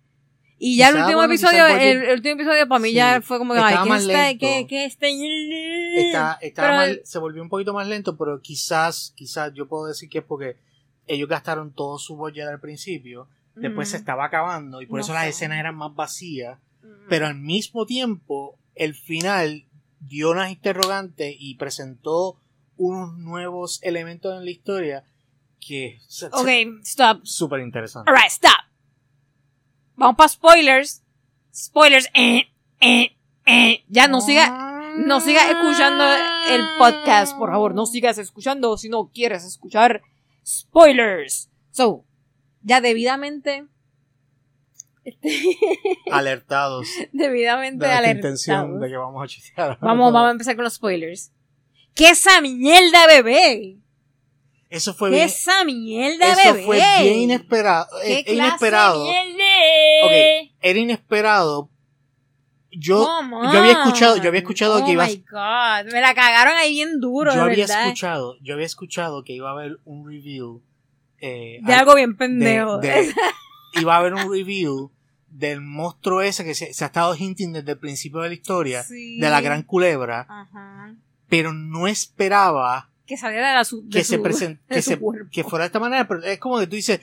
Y 0.58 0.76
ya 0.78 0.88
el 0.88 0.96
último 0.96 1.22
episodio, 1.24 1.66
el, 1.66 2.02
el 2.04 2.14
último 2.14 2.34
episodio 2.36 2.68
para 2.68 2.78
mí 2.78 2.88
Sí, 2.90 2.94
ya 2.94 3.20
fue 3.20 3.38
como 3.38 3.54
que, 3.54 3.60
ay, 3.60 3.76
¿qué 3.82 3.88
más 3.88 4.02
está, 4.02 4.26
lento. 4.28 4.40
qué, 4.46 4.66
qué 4.68 4.84
está? 4.84 6.38
está, 6.40 6.62
Pero- 6.62 6.74
mal- 6.76 7.00
se 7.04 7.18
volvió 7.18 7.42
un 7.42 7.48
poquito 7.48 7.72
más 7.74 7.86
lento, 7.88 8.16
pero 8.16 8.40
quizás, 8.40 9.12
quizás 9.16 9.52
yo 9.54 9.66
puedo 9.68 9.86
decir 9.86 10.08
que 10.08 10.18
es 10.18 10.24
porque 10.24 10.56
ellos 11.06 11.28
gastaron 11.28 11.72
todo 11.72 11.98
su 11.98 12.16
budget 12.16 12.46
al 12.48 12.60
principio, 12.60 13.28
después 13.56 13.88
se 13.88 13.96
Ujú. 13.96 14.02
estaba 14.02 14.24
acabando 14.24 14.80
y 14.80 14.86
por 14.86 14.98
No 14.98 15.04
eso 15.04 15.12
las 15.12 15.26
escenas 15.26 15.58
eran 15.58 15.74
más 15.76 15.94
vacías, 15.94 16.58
Ujú. 16.82 16.92
pero 17.08 17.26
al 17.26 17.34
mismo 17.36 17.84
tiempo 17.86 18.56
el 18.74 18.94
final 18.94 19.64
dio 20.00 20.30
unas 20.30 20.50
interrogantes 20.50 21.34
y 21.38 21.56
presentó 21.56 22.36
unos 22.76 23.16
nuevos 23.18 23.80
elementos 23.82 24.36
en 24.36 24.44
la 24.44 24.50
historia 24.50 25.04
que 25.60 25.98
se- 26.08 26.26
Ok, 26.26 26.48
stop. 26.82 27.20
súper 27.24 27.60
interesante. 27.60 28.10
Alright, 28.10 28.30
stop. 28.30 28.50
Vamos 29.96 30.16
para 30.16 30.28
spoilers. 30.28 31.02
Spoilers. 31.54 32.08
Eh, 32.14 32.48
eh, 32.80 33.16
eh. 33.46 33.84
Ya 33.88 34.08
no 34.08 34.20
siga, 34.20 34.92
no 34.96 35.20
sigas 35.20 35.50
escuchando 35.50 36.04
el 36.50 36.62
podcast, 36.78 37.36
por 37.36 37.50
favor. 37.50 37.74
No 37.74 37.86
sigas 37.86 38.18
escuchando 38.18 38.76
si 38.76 38.88
no 38.88 39.10
quieres 39.12 39.44
escuchar 39.44 40.02
spoilers. 40.46 41.48
So, 41.70 42.04
ya 42.62 42.80
debidamente. 42.80 43.66
este, 45.04 45.28
alertados 46.10 46.88
debidamente 47.12 47.84
de 47.84 47.92
nuestra 47.92 47.98
alertados. 47.98 48.16
intención 48.46 48.80
de 48.80 48.88
que 48.88 48.96
vamos 48.96 49.22
a 49.22 49.26
chistear. 49.26 49.78
Vamos, 49.80 50.12
vamos 50.12 50.28
a 50.28 50.32
empezar 50.32 50.54
con 50.56 50.64
los 50.64 50.74
spoilers. 50.74 51.30
¿Qué 51.94 52.08
esa 52.10 52.40
mierda, 52.40 53.06
bebé? 53.06 53.76
Eso 54.70 54.92
fue 54.94 55.10
¿Qué 55.10 55.16
bien, 55.16 55.28
esa 55.28 55.64
mierda, 55.64 56.32
eso 56.32 56.52
bebé? 56.54 56.64
fue 56.64 56.82
bien 57.02 57.18
inesperado. 57.20 57.86
¿Qué 58.02 58.18
eh, 58.18 58.24
clase 58.24 58.34
inesperado. 58.48 59.04
de 59.04 59.10
mierda? 60.08 60.42
Ok, 60.44 60.50
era 60.60 60.78
inesperado 60.78 61.70
yo, 62.76 63.06
yo 63.30 63.58
había 63.60 63.72
escuchado, 63.72 64.16
yo 64.16 64.28
había 64.28 64.40
escuchado 64.40 64.82
oh 64.82 64.84
que 64.84 64.92
iba, 64.92 65.06
my 65.06 65.24
god, 65.30 65.92
me 65.92 66.00
la 66.00 66.12
cagaron 66.12 66.54
ahí 66.56 66.72
bien 66.72 66.98
duro, 67.00 67.30
yo 67.32 67.36
de 67.36 67.42
había 67.52 67.66
verdad. 67.66 67.84
escuchado, 67.84 68.36
yo 68.40 68.54
había 68.54 68.66
escuchado 68.66 69.22
que 69.22 69.32
iba 69.32 69.48
a 69.48 69.52
haber 69.52 69.78
un 69.84 70.04
review, 70.08 70.60
eh, 71.20 71.60
de 71.62 71.72
al- 71.72 71.80
algo 71.80 71.94
bien 71.94 72.10
de- 72.12 72.16
pendejo. 72.16 72.78
de- 72.78 73.14
iba 73.80 73.94
a 73.94 73.98
haber 73.98 74.14
un 74.14 74.28
review 74.32 74.90
del 75.28 75.60
monstruo 75.60 76.20
ese 76.20 76.44
que 76.44 76.54
se, 76.56 76.74
se 76.74 76.82
ha 76.84 76.88
estado 76.88 77.14
hinting 77.14 77.52
desde 77.52 77.72
el 77.72 77.78
principio 77.78 78.20
de 78.20 78.28
la 78.30 78.34
historia, 78.34 78.82
Sí. 78.82 79.20
de 79.20 79.30
la 79.30 79.40
gran 79.40 79.62
culebra, 79.62 80.26
Ajá. 80.28 80.96
pero 81.28 81.52
no 81.52 81.86
esperaba 81.86 82.90
Que 83.06 83.16
saliera 83.16 83.50
de, 83.50 83.54
la 83.54 83.64
su, 83.64 83.82
de 83.84 83.98
que 83.98 84.02
se 84.04 84.18
present- 84.20 84.58
de 84.68 84.74
que, 84.76 84.82
su 84.82 84.90
se- 84.90 84.98
cuerpo. 84.98 85.28
que 85.30 85.44
fuera 85.44 85.62
de 85.62 85.66
esta 85.66 85.78
manera, 85.78 86.08
pero 86.08 86.24
es 86.24 86.40
como 86.40 86.58
que 86.58 86.66
tú 86.66 86.74
dices, 86.74 87.00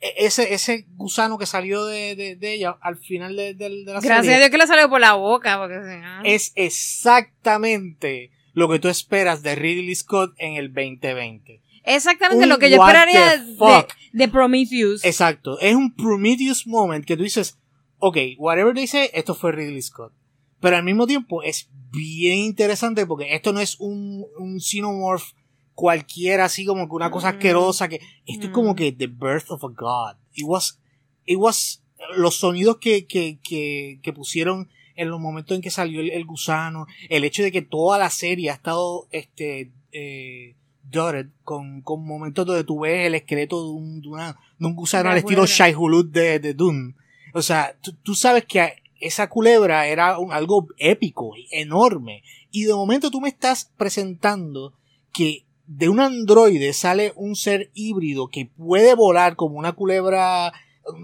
ese, 0.00 0.52
ese 0.54 0.86
gusano 0.96 1.38
que 1.38 1.46
salió 1.46 1.84
de, 1.86 2.14
de, 2.16 2.36
de 2.36 2.54
ella 2.54 2.76
al 2.80 2.96
final 2.96 3.36
de, 3.36 3.54
de- 3.54 3.70
la 3.84 3.92
Gracias 4.00 4.20
serie 4.22 4.34
a 4.34 4.38
Dios 4.38 4.50
que 4.50 4.58
le 4.58 4.66
salió 4.66 4.88
por 4.90 5.00
la 5.00 5.14
boca, 5.14 5.58
porque 5.58 6.02
es 6.24 6.52
exactamente 6.56 8.30
lo 8.52 8.68
que 8.68 8.78
tú 8.78 8.88
esperas 8.88 9.42
de 9.42 9.54
Ridley 9.54 9.94
Scott 9.94 10.34
en 10.38 10.56
el 10.56 10.72
2020. 10.72 11.60
Exactamente 11.84 12.44
un 12.44 12.48
lo 12.48 12.58
que 12.58 12.70
yo 12.70 12.76
esperaría 12.76 13.36
de, 13.38 13.86
de 14.12 14.28
Prometheus. 14.28 15.04
Exacto, 15.04 15.58
es 15.60 15.74
un 15.74 15.94
Prometheus 15.94 16.66
moment 16.66 17.04
que 17.04 17.16
tú 17.16 17.22
dices, 17.24 17.58
ok, 17.98 18.16
whatever 18.38 18.74
they 18.74 18.86
say, 18.86 19.10
esto 19.12 19.34
fue 19.34 19.52
Ridley 19.52 19.82
Scott. 19.82 20.12
Pero 20.60 20.76
al 20.76 20.84
mismo 20.84 21.06
tiempo 21.06 21.42
es 21.42 21.68
bien 21.90 22.38
interesante 22.38 23.04
porque 23.06 23.34
esto 23.34 23.52
no 23.52 23.60
es 23.60 23.78
un, 23.80 24.24
un 24.38 24.60
xenomorph 24.60 25.32
cualquiera, 25.74 26.44
así 26.46 26.64
como 26.64 26.88
que 26.88 26.94
una 26.94 27.10
cosa 27.10 27.28
asquerosa, 27.30 27.88
que 27.88 28.00
esto 28.26 28.46
es 28.46 28.52
como 28.52 28.74
que 28.76 28.92
the 28.92 29.06
birth 29.06 29.50
of 29.50 29.64
a 29.64 29.68
god. 29.68 30.16
It 30.34 30.44
was, 30.46 30.78
it 31.26 31.36
was, 31.38 31.82
los 32.16 32.36
sonidos 32.36 32.78
que, 32.78 33.06
que, 33.06 33.38
que, 33.42 33.98
que 34.02 34.12
pusieron 34.12 34.68
en 34.96 35.08
los 35.10 35.18
momentos 35.20 35.56
en 35.56 35.62
que 35.62 35.70
salió 35.70 36.00
el, 36.00 36.10
el 36.10 36.24
gusano, 36.24 36.86
el 37.08 37.24
hecho 37.24 37.42
de 37.42 37.50
que 37.50 37.62
toda 37.62 37.98
la 37.98 38.10
serie 38.10 38.50
ha 38.50 38.54
estado, 38.54 39.08
este, 39.10 39.72
eh, 39.92 40.54
dotted 40.84 41.26
con, 41.42 41.80
con 41.82 42.06
momentos 42.06 42.46
donde 42.46 42.62
tú 42.64 42.80
ves 42.80 43.06
el 43.06 43.14
esqueleto 43.16 43.62
de 43.64 43.70
un, 43.70 44.00
de 44.00 44.08
una- 44.08 44.38
de 44.58 44.66
un 44.66 44.74
gusano 44.76 45.08
al 45.10 45.16
estilo. 45.18 45.42
Shai 45.56 45.74
Hulud 45.74 46.06
de, 46.12 46.38
de 46.38 46.54
Dune. 46.54 46.94
O 47.32 47.42
sea, 47.42 47.76
tú, 47.82 47.92
tú 48.02 48.14
sabes 48.14 48.44
que 48.44 48.74
esa 49.00 49.28
culebra 49.28 49.86
era 49.88 50.18
un- 50.18 50.30
algo 50.32 50.68
épico, 50.78 51.32
enorme. 51.50 52.22
Y 52.52 52.64
de 52.64 52.74
momento 52.74 53.10
tú 53.10 53.20
me 53.20 53.28
estás 53.28 53.72
presentando 53.76 54.74
que 55.12 55.44
de 55.66 55.88
un 55.88 56.00
androide 56.00 56.72
sale 56.72 57.12
un 57.16 57.36
ser 57.36 57.70
híbrido 57.74 58.28
que 58.28 58.46
puede 58.56 58.94
volar 58.94 59.36
como 59.36 59.56
una 59.58 59.72
culebra, 59.72 60.52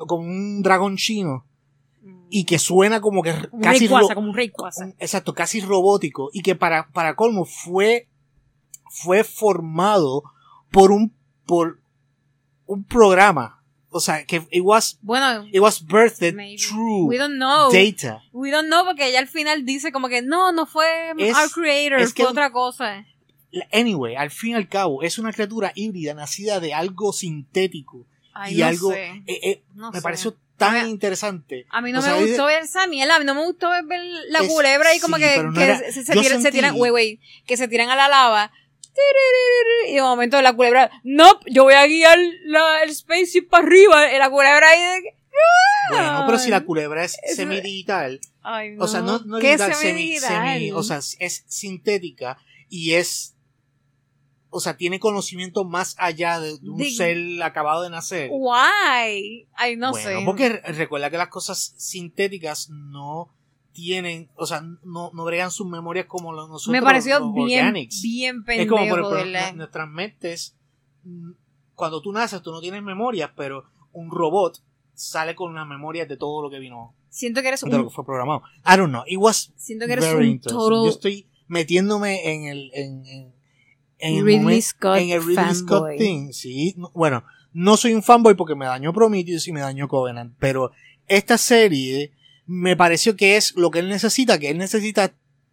como 0.06 0.22
un 0.24 0.62
dragón 0.62 0.96
chino, 0.96 1.46
y 2.28 2.44
que 2.44 2.58
suena 2.58 3.00
como 3.00 3.22
que 3.22 3.32
un 3.52 3.60
casi 3.60 3.88
Rayquaza, 3.88 4.14
como 4.14 4.28
un 4.30 4.36
Rayquaza. 4.36 4.92
exacto, 4.98 5.34
casi 5.34 5.60
robótico, 5.60 6.30
y 6.32 6.42
que 6.42 6.54
para, 6.54 6.88
para 6.92 7.16
colmo 7.16 7.44
fue, 7.44 8.08
fue 8.90 9.24
formado 9.24 10.22
por 10.70 10.92
un, 10.92 11.14
por 11.46 11.80
un 12.66 12.84
programa. 12.84 13.56
O 13.92 13.98
sea, 13.98 14.24
que 14.24 14.36
it 14.52 14.62
was, 14.62 14.98
Bueno, 15.02 15.44
it 15.50 15.58
was 15.60 15.84
birthed 15.84 16.34
Maybe. 16.36 16.56
through 16.62 17.08
we 17.08 17.18
don't 17.18 17.34
know. 17.34 17.72
data. 17.72 18.22
We 18.32 18.52
don't 18.52 18.68
know 18.68 18.84
porque 18.84 19.08
ella 19.08 19.18
al 19.18 19.26
final 19.26 19.64
dice 19.64 19.90
como 19.90 20.08
que 20.08 20.22
no, 20.22 20.52
no 20.52 20.64
fue 20.66 20.86
Es- 21.18 21.36
our 21.36 21.50
creator, 21.50 21.98
es 21.98 22.14
que- 22.14 22.22
fue 22.22 22.30
otra 22.30 22.52
cosa. 22.52 23.04
Anyway, 23.72 24.14
al 24.16 24.30
fin 24.30 24.50
y 24.50 24.54
al 24.54 24.68
cabo, 24.68 25.02
es 25.02 25.18
una 25.18 25.32
criatura 25.32 25.72
híbrida 25.74 26.14
nacida 26.14 26.60
de 26.60 26.72
algo 26.74 27.12
sintético. 27.12 28.06
Ay, 28.32 28.54
y 28.54 28.58
no 28.60 28.66
algo, 28.66 28.92
sé. 28.92 29.06
eh, 29.26 29.40
eh, 29.42 29.62
No 29.74 29.90
me 29.90 29.98
sé. 29.98 30.02
pareció 30.02 30.36
tan 30.56 30.76
A 30.76 30.84
mí- 30.84 30.90
interesante. 30.90 31.66
A 31.70 31.80
mí 31.80 31.90
no 31.90 32.00
o 32.00 32.02
me 32.02 32.26
gustó 32.26 32.44
ver 32.46 32.62
esa 32.62 32.82
a 32.84 32.86
mí 32.86 33.00
no 33.24 33.34
me 33.34 33.44
gustó 33.44 33.68
ver 33.70 33.84
la 34.28 34.40
Es- 34.40 34.48
culebra 34.48 34.94
y 34.94 35.00
como 35.00 35.16
sí, 35.16 35.22
que, 35.22 35.42
no 35.42 35.60
era- 35.60 35.78
se, 35.78 36.04
se 36.04 36.12
tiran, 36.12 36.40
se 36.42 36.48
sentí- 36.48 36.52
tiran, 36.52 36.74
wait, 36.78 36.92
wait, 36.92 37.20
que 37.46 37.56
se 37.56 37.66
tiran 37.66 37.88
a 37.90 37.96
la 37.96 38.08
lava. 38.08 38.52
Y 39.88 39.94
de 39.94 40.02
momento 40.02 40.40
la 40.42 40.52
culebra, 40.52 40.90
no, 41.04 41.40
yo 41.46 41.64
voy 41.64 41.74
a 41.74 41.86
guiar 41.86 42.18
la, 42.44 42.82
el 42.82 42.94
spaceship 42.94 43.48
para 43.48 43.66
arriba, 43.66 44.12
y 44.12 44.18
la 44.18 44.28
culebra 44.30 44.68
ahí 44.68 44.80
de... 45.02 45.14
Bueno, 45.90 46.22
pero 46.26 46.38
si 46.38 46.50
la 46.50 46.60
culebra 46.64 47.04
es 47.04 47.16
semidigital, 47.34 48.20
no. 48.44 48.84
o 48.84 48.88
sea, 48.88 49.00
no, 49.00 49.20
no 49.20 49.38
¿Qué 49.38 49.46
digital, 49.56 49.74
se 49.74 49.80
semi, 49.86 50.16
semi- 50.18 50.72
o 50.74 50.82
sea, 50.82 50.98
es 50.98 51.44
sintética 51.48 52.36
y 52.68 52.92
es, 52.94 53.34
o 54.50 54.60
sea, 54.60 54.76
tiene 54.76 54.98
conocimiento 54.98 55.64
más 55.64 55.94
allá 55.98 56.40
de, 56.40 56.58
de 56.58 56.68
un 56.70 56.78
De- 56.78 56.90
ser 56.90 57.42
acabado 57.42 57.82
de 57.82 57.90
nacer. 57.90 58.28
Why? 58.32 59.46
Ay, 59.54 59.76
no 59.76 59.92
bueno, 59.92 60.08
sé. 60.08 60.22
porque 60.24 60.48
re- 60.48 60.60
recuerda 60.72 61.10
que 61.10 61.16
las 61.18 61.28
cosas 61.28 61.74
sintéticas 61.76 62.68
no 62.70 63.32
tienen, 63.72 64.28
o 64.34 64.46
sea, 64.46 64.62
no, 64.82 65.10
no 65.14 65.24
bregan 65.24 65.50
sus 65.50 65.66
memorias 65.68 66.06
como 66.06 66.32
los 66.32 66.48
nosotros 66.48 66.72
me 66.72 66.82
pareció 66.82 67.20
los 67.20 67.32
bien, 67.34 67.66
organics. 67.68 68.02
bien 68.02 68.38
es 68.40 68.44
pendejo, 68.44 68.76
como 68.76 68.88
por 68.90 69.00
nu- 69.26 69.56
nuestras 69.56 69.88
mentes 69.88 70.56
mm, 71.04 71.30
cuando 71.74 72.02
tú 72.02 72.12
naces 72.12 72.42
tú 72.42 72.50
no 72.50 72.60
tienes 72.60 72.82
memorias, 72.82 73.30
pero 73.36 73.64
un 73.92 74.10
robot 74.10 74.60
sale 74.92 75.34
con 75.34 75.54
las 75.54 75.66
memorias 75.66 76.08
de 76.08 76.16
todo 76.16 76.42
lo 76.42 76.50
que 76.50 76.58
vino, 76.58 76.94
Siento 77.08 77.42
que 77.42 77.48
eres 77.48 77.60
de 77.62 77.70
lo 77.70 77.76
un, 77.78 77.84
que 77.84 77.90
fue 77.94 78.04
programado. 78.04 78.42
I 78.66 78.76
don't 78.76 78.90
know, 78.90 79.02
it 79.06 79.18
was 79.18 79.52
siento 79.56 79.86
que 79.86 79.92
eres 79.94 80.04
very 80.04 80.30
un 80.32 80.40
Yo 80.84 80.88
estoy 80.90 81.28
metiéndome 81.48 82.32
en 82.32 82.44
el 82.44 82.70
en, 82.74 83.06
en, 83.06 83.34
en 84.00 84.16
el 84.16 84.24
Ridley 84.24 84.62
Scott 84.62 84.98
en 84.98 85.10
el 85.10 85.20
Ridley 85.20 85.34
Scott 85.54 85.82
thing, 85.98 86.32
sí, 86.32 86.74
no- 86.76 86.90
bueno, 86.94 87.24
no 87.52 87.76
soy 87.76 87.94
un 87.94 88.02
fanboy 88.02 88.34
porque 88.34 88.54
me 88.54 88.66
dañó 88.66 88.92
Prometheus 88.92 89.46
y 89.48 89.52
me 89.52 89.60
dañó 89.60 89.88
Covenant, 89.88 90.34
pero 90.38 90.70
esta 91.08 91.36
serie 91.38 92.12
me 92.46 92.76
pareció 92.76 93.16
que 93.16 93.36
es 93.36 93.54
lo 93.56 93.70
que 93.70 93.80
él 93.80 93.88
necesita, 93.88 94.38
que 94.38 94.50
él 94.50 94.58
necesita 94.58 95.12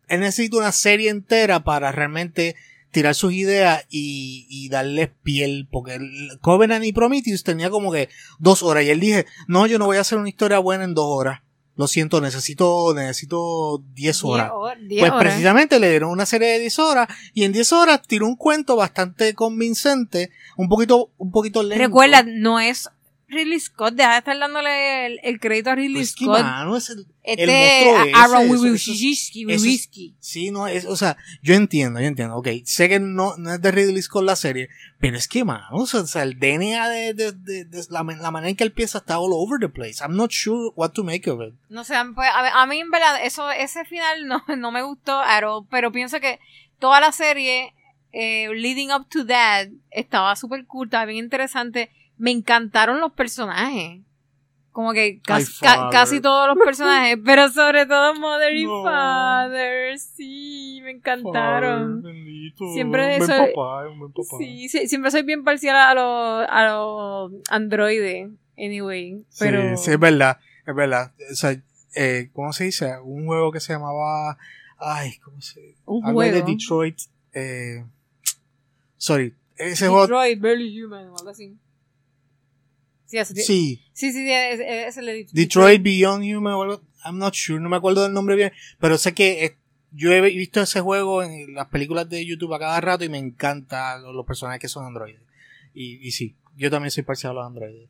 él 0.09 0.21
necesita 0.21 0.57
una 0.57 0.71
serie 0.71 1.09
entera 1.09 1.63
para 1.65 1.91
realmente 1.91 2.55
tirar 2.91 3.13
sus 3.13 3.33
ideas 3.33 3.85
y, 3.89 4.47
y 4.49 4.69
darles 4.69 5.09
piel, 5.21 5.67
porque 5.69 5.99
Covenant 6.39 6.85
y 6.85 6.93
Prometheus 6.93 7.43
tenía 7.43 7.69
como 7.69 7.91
que 7.91 8.07
dos 8.39 8.63
horas 8.63 8.85
y 8.85 8.89
él 8.89 9.01
dije, 9.01 9.25
no, 9.49 9.67
yo 9.67 9.77
no 9.79 9.85
voy 9.85 9.97
a 9.97 10.01
hacer 10.01 10.17
una 10.17 10.29
historia 10.29 10.59
buena 10.59 10.85
en 10.85 10.93
dos 10.93 11.05
horas. 11.09 11.41
Lo 11.77 11.87
siento, 11.87 12.19
necesito, 12.21 12.93
necesito 12.95 13.81
diez 13.93 14.23
horas. 14.23 14.47
Diez 14.47 14.53
hor- 14.57 14.87
diez 14.87 14.99
Pues 15.01 15.11
horas. 15.11 15.23
precisamente 15.23 15.79
le 15.79 15.89
dieron 15.91 16.09
una 16.09 16.25
serie 16.25 16.47
de 16.49 16.59
10 16.59 16.79
horas 16.79 17.07
y 17.33 17.43
en 17.43 17.53
10 17.53 17.71
horas 17.71 18.01
tiró 18.05 18.25
un 18.25 18.35
cuento 18.35 18.75
bastante 18.75 19.33
convincente, 19.35 20.31
un 20.57 20.67
poquito, 20.69 21.11
un 21.17 21.31
poquito 21.31 21.61
lento. 21.63 21.83
Recuerda, 21.83 22.23
no 22.25 22.59
es 22.59 22.89
Ridley 23.29 23.59
Scott, 23.59 23.93
deja 23.95 24.11
de 24.13 24.17
estar 24.19 24.39
dándole 24.39 25.05
el, 25.05 25.19
el 25.21 25.39
crédito 25.39 25.71
a 25.71 25.75
Ridley 25.75 25.95
Pues 25.95 26.15
que, 26.15 26.23
Scott. 26.25 26.41
mano, 26.41 26.77
es 26.77 26.89
el, 26.89 27.05
este 27.23 27.43
el 27.43 27.49
monstruo 27.49 28.05
ese, 28.05 28.13
Aaron 28.15 28.49
Wojcicki. 28.49 30.15
sí, 30.19 30.51
no, 30.51 30.67
es, 30.67 30.85
o 30.85 30.95
sea, 30.95 31.17
yo 31.41 31.53
entiendo, 31.53 31.99
yo 31.99 32.07
entiendo, 32.07 32.37
ok, 32.37 32.47
sé 32.63 32.87
que 32.87 32.99
no, 33.01 33.35
no 33.37 33.53
es 33.55 33.61
de 33.61 33.71
Ridley 33.71 34.01
Scott 34.01 34.23
la 34.23 34.37
serie, 34.37 34.69
pero 34.99 35.17
es 35.17 35.27
que, 35.27 35.43
mano, 35.43 35.65
o 35.71 35.85
sea, 35.85 36.23
el 36.23 36.39
DNA 36.39 36.87
de, 36.89 37.13
de, 37.13 37.31
de, 37.33 37.65
de 37.65 37.83
la, 37.89 38.03
la 38.03 38.31
manera 38.31 38.49
en 38.49 38.55
que 38.55 38.63
él 38.63 38.71
piensa 38.71 38.99
está 38.99 39.19
all 39.19 39.31
over 39.33 39.59
the 39.59 39.67
place. 39.69 40.01
I'm 40.01 40.15
not 40.15 40.31
sure 40.31 40.71
what 40.75 40.91
to 40.91 41.03
make 41.03 41.29
of 41.29 41.41
it. 41.41 41.53
No 41.69 41.83
sé, 41.83 41.95
pues, 42.15 42.29
a, 42.29 42.61
a 42.61 42.65
mí 42.65 42.79
en 42.79 42.89
verdad, 42.91 43.23
eso, 43.25 43.51
ese 43.51 43.83
final 43.83 44.25
no, 44.25 44.41
no 44.57 44.71
me 44.71 44.81
gustó, 44.83 45.19
all, 45.19 45.65
pero 45.69 45.91
pienso 45.91 46.21
que 46.21 46.39
toda 46.79 47.01
la 47.01 47.11
serie, 47.11 47.73
eh, 48.13 48.47
leading 48.55 48.91
up 48.91 49.07
to 49.09 49.25
that, 49.25 49.67
estaba 49.91 50.33
súper 50.37 50.65
cool, 50.65 50.87
estaba 50.87 51.03
bien 51.05 51.25
interesante. 51.25 51.91
Me 52.17 52.31
encantaron 52.31 52.99
los 52.99 53.11
personajes. 53.13 54.01
Como 54.71 54.93
que 54.93 55.19
casi, 55.23 55.51
Ay, 55.53 55.57
ca- 55.61 55.75
father. 55.75 55.91
casi 55.91 56.21
todos 56.21 56.47
los 56.47 56.63
personajes, 56.63 57.17
pero 57.25 57.49
sobre 57.49 57.85
todo 57.87 58.13
Mother 58.13 58.55
y 58.55 58.65
No. 58.65 58.83
Father, 58.83 59.97
sí, 59.97 60.79
me 60.83 60.91
encantaron. 60.91 62.03
Bendito, 62.03 62.63
Siempre 62.73 63.01
un 63.01 63.07
buen 63.17 63.21
eso- 63.31 63.45
papá, 63.55 63.87
un 63.89 63.99
buen 63.99 64.11
papá. 64.11 64.37
Sí, 64.37 64.69
sí, 64.69 64.87
siempre 64.87 65.09
soy 65.09 65.23
bien 65.23 65.43
parcial 65.43 65.75
a 65.75 65.93
los, 65.95 66.47
a 66.47 66.65
los 66.67 67.31
androides, 67.49 68.29
anyway, 68.55 69.25
pero... 69.39 69.75
Sí, 69.77 69.85
sí, 69.85 69.91
es 69.93 69.99
verdad, 69.99 70.37
es 70.67 70.75
verdad. 70.75 71.11
O 71.31 71.35
sea, 71.35 71.55
eh, 71.95 72.29
¿cómo 72.33 72.53
se 72.53 72.65
dice? 72.65 72.99
Un 73.03 73.25
juego 73.25 73.51
que 73.51 73.59
se 73.59 73.73
llamaba, 73.73 74.37
ay, 74.77 75.17
¿cómo 75.23 75.41
se? 75.41 75.73
un 75.85 76.05
Algo 76.05 76.21
de 76.21 76.29
juego. 76.33 76.47
Detroit, 76.47 76.99
eh, 77.33 77.83
sorry, 78.97 79.33
ese 79.55 79.87
juego, 79.87 80.01
Detroit, 80.03 80.39
Barely 80.39 80.83
Human, 80.83 81.07
o 81.09 81.17
algo 81.17 81.29
así. 81.31 81.57
Sí, 83.43 83.81
sí, 83.93 84.11
sí, 84.11 84.25
le 85.01 85.13
di- 85.13 85.27
Detroit 85.31 85.81
Beyond 85.81 86.23
Human, 86.23 86.53
algo- 86.53 86.81
I'm 87.05 87.17
not 87.17 87.33
sure, 87.33 87.59
no 87.59 87.69
me 87.69 87.77
acuerdo 87.77 88.03
del 88.03 88.13
nombre 88.13 88.35
bien, 88.35 88.51
pero 88.79 88.97
sé 88.97 89.13
que 89.13 89.55
yo 89.91 90.11
he 90.11 90.21
visto 90.21 90.61
ese 90.61 90.81
juego 90.81 91.23
en 91.23 91.53
las 91.53 91.67
películas 91.67 92.09
de 92.09 92.25
YouTube 92.25 92.53
a 92.53 92.59
cada 92.59 92.79
rato 92.81 93.03
y 93.05 93.09
me 93.09 93.17
encanta 93.17 93.97
los, 93.97 94.13
los 94.13 94.25
personajes 94.25 94.59
que 94.59 94.67
son 94.67 94.85
androides. 94.85 95.21
Y, 95.73 96.05
y 96.05 96.11
sí, 96.11 96.35
yo 96.57 96.69
también 96.69 96.91
soy 96.91 97.03
parcial 97.03 97.31
a 97.31 97.35
los 97.35 97.45
androides. 97.47 97.89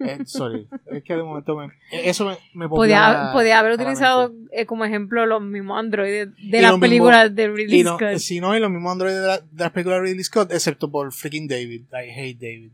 Eh, 0.00 0.18
sorry, 0.24 0.66
es 0.90 1.04
que 1.04 1.14
de 1.14 1.22
momento 1.22 1.54
me, 1.56 1.68
eso 1.92 2.24
me, 2.26 2.38
me 2.54 2.68
Podía, 2.70 3.30
haber 3.58 3.72
utilizado 3.72 4.32
eh, 4.50 4.64
como 4.64 4.86
ejemplo 4.86 5.26
los 5.26 5.42
mismos 5.42 5.78
androides 5.78 6.28
de 6.42 6.62
las 6.62 6.78
películas 6.78 7.34
de 7.34 7.48
Ridley 7.48 7.82
no, 7.82 7.96
Scott. 7.96 8.16
si 8.16 8.40
no, 8.40 8.56
y 8.56 8.60
los 8.60 8.70
mismos 8.70 8.92
androides 8.92 9.20
de, 9.20 9.26
la- 9.26 9.38
de 9.40 9.46
las 9.64 9.70
películas 9.72 9.98
de 10.00 10.06
Ridley 10.06 10.24
Scott, 10.24 10.52
excepto 10.52 10.90
por 10.90 11.12
freaking 11.12 11.46
David. 11.46 11.82
I 11.92 12.10
hate 12.10 12.38
David. 12.40 12.70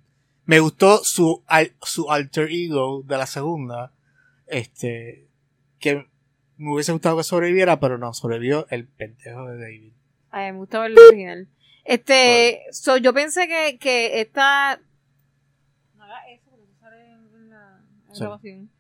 Me 0.47 0.61
gustó 0.61 1.05
su, 1.05 1.43
al- 1.47 1.73
su 1.83 2.11
alter 2.11 2.49
ego 2.51 3.03
de 3.03 3.17
la 3.19 3.27
segunda. 3.27 3.93
Este, 4.47 5.27
que 5.81 6.07
me 6.57 6.73
hubiese 6.73 6.93
gustado 6.93 7.17
que 7.17 7.25
sobreviviera, 7.25 7.79
pero 7.81 7.99
no, 7.99 8.15
sobrevivió 8.15 8.67
el 8.71 8.87
pendejo 8.87 9.47
de 9.47 9.59
David. 9.61 9.93
Ay, 10.31 10.53
me 10.53 10.59
gusta 10.59 10.81
ver 10.81 10.93
el 10.93 10.99
original. 10.99 11.49
Este, 11.85 12.63
so, 12.73 12.97
yo 12.97 13.13
pensé 13.13 13.47
que, 13.49 13.79
que 13.79 14.21
esta... 14.21 14.81
No 15.97 16.05
haga 16.05 16.27
eso 16.31 16.45
porque 16.51 16.65
tú 16.67 16.73
sales 16.81 17.07
en 17.09 17.51
la, 17.51 17.81
en 18.03 18.09
la 18.09 18.15
Sí. 18.15 18.21
grabación. 18.21 18.71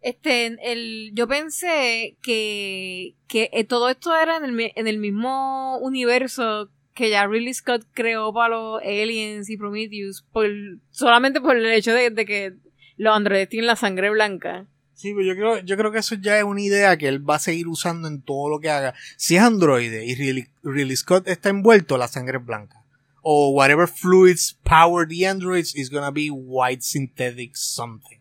Este, 0.00 0.46
el, 0.72 1.12
yo 1.14 1.28
pensé 1.28 2.16
que, 2.22 3.14
que 3.28 3.48
eh, 3.52 3.62
todo 3.64 3.88
esto 3.88 4.14
era 4.16 4.36
en 4.36 4.44
el, 4.44 4.72
en 4.74 4.88
el 4.88 4.98
mismo 4.98 5.78
universo 5.78 6.70
que 6.94 7.10
ya 7.10 7.26
Ridley 7.26 7.54
Scott 7.54 7.86
creó 7.92 8.32
para 8.32 8.50
los 8.50 8.82
Aliens 8.82 9.48
y 9.48 9.56
Prometheus, 9.56 10.24
por, 10.32 10.46
solamente 10.90 11.40
por 11.40 11.56
el 11.56 11.66
hecho 11.66 11.92
de, 11.92 12.12
que 12.26 12.54
los 12.96 13.16
androides 13.16 13.48
tienen 13.48 13.66
la 13.66 13.76
sangre 13.76 14.10
blanca. 14.10 14.66
Sí, 14.94 15.12
pero 15.14 15.26
yo 15.26 15.34
creo, 15.34 15.58
yo 15.64 15.76
creo 15.76 15.90
que 15.90 15.98
eso 15.98 16.14
ya 16.16 16.38
es 16.38 16.44
una 16.44 16.60
idea 16.60 16.96
que 16.96 17.08
él 17.08 17.28
va 17.28 17.36
a 17.36 17.40
seguir 17.40 17.66
usando 17.66 18.06
en 18.08 18.22
todo 18.22 18.48
lo 18.48 18.60
que 18.60 18.70
haga. 18.70 18.94
Si 19.16 19.36
es 19.36 19.42
androide 19.42 20.04
y 20.04 20.14
Ridley, 20.62 20.96
Scott 20.96 21.26
está 21.26 21.48
envuelto, 21.48 21.96
la 21.96 22.08
sangre 22.08 22.38
blanca. 22.38 22.84
O 23.22 23.50
whatever 23.50 23.88
fluids 23.88 24.58
power 24.62 25.06
the 25.08 25.26
androids 25.26 25.74
is 25.74 25.90
gonna 25.90 26.10
be 26.10 26.28
white 26.30 26.82
synthetic 26.82 27.54
something. 27.54 28.18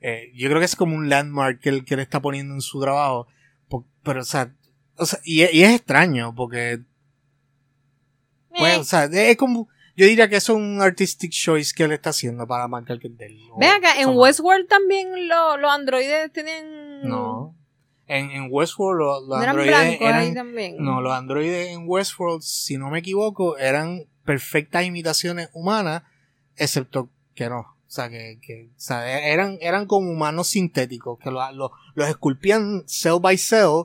Eh, 0.00 0.30
yo 0.34 0.48
creo 0.48 0.60
que 0.60 0.66
es 0.66 0.76
como 0.76 0.94
un 0.94 1.08
landmark 1.08 1.60
que 1.60 1.70
él, 1.70 1.84
que 1.84 1.94
está 1.94 2.20
poniendo 2.20 2.54
en 2.54 2.60
su 2.60 2.80
trabajo. 2.80 3.26
Pero, 4.04 4.20
o 4.20 4.24
sea, 4.24 4.52
y 5.24 5.42
es 5.42 5.74
extraño 5.74 6.34
porque, 6.34 6.80
pues, 8.58 8.76
Eh, 8.76 8.80
o 8.80 8.84
sea, 8.84 9.04
es 9.04 9.36
como, 9.36 9.68
yo 9.96 10.06
diría 10.06 10.28
que 10.28 10.36
es 10.36 10.48
un 10.48 10.80
artistic 10.82 11.30
choice 11.32 11.72
que 11.74 11.84
él 11.84 11.92
está 11.92 12.10
haciendo 12.10 12.46
para 12.46 12.68
marcar 12.68 12.98
que 12.98 13.08
es 13.08 13.16
de 13.16 13.26
él. 13.26 13.40
acá, 13.62 14.00
en. 14.00 14.10
Westworld 14.10 14.68
también 14.68 15.28
lo- 15.28 15.56
los 15.56 15.70
androides 15.72 16.32
tienen... 16.32 17.02
No. 17.08 17.54
En, 18.08 18.30
en 18.30 18.48
Westworld 18.50 18.98
lo- 19.00 19.20
los, 19.20 19.28
¿No 19.28 19.42
eran 19.42 19.48
androides 19.58 19.74
ahí 19.76 19.98
eran, 20.00 20.34
también. 20.34 20.76
no, 20.78 21.00
los 21.00 21.12
androides 21.12 21.68
en 21.72 21.84
Westworld, 21.88 22.40
si 22.42 22.76
no 22.78 22.88
me 22.90 23.00
equivoco, 23.00 23.58
eran 23.58 24.04
perfectas 24.24 24.84
imitaciones 24.84 25.48
humanas, 25.52 26.02
excepto 26.56 27.10
que 27.34 27.48
no. 27.48 27.60
O 27.60 27.90
sea, 27.96 28.08
que, 28.08 28.38
que 28.42 28.68
o 28.76 28.78
sea, 28.80 29.06
e- 29.18 29.32
eran, 29.32 29.58
eran 29.60 29.86
como 29.86 30.10
humanos 30.10 30.48
sintéticos, 30.48 31.18
que 31.18 31.30
lo- 31.30 31.50
lo- 31.52 31.72
los 31.94 32.08
esculpían 32.08 32.84
cell 32.86 33.18
by 33.20 33.36
cell, 33.38 33.84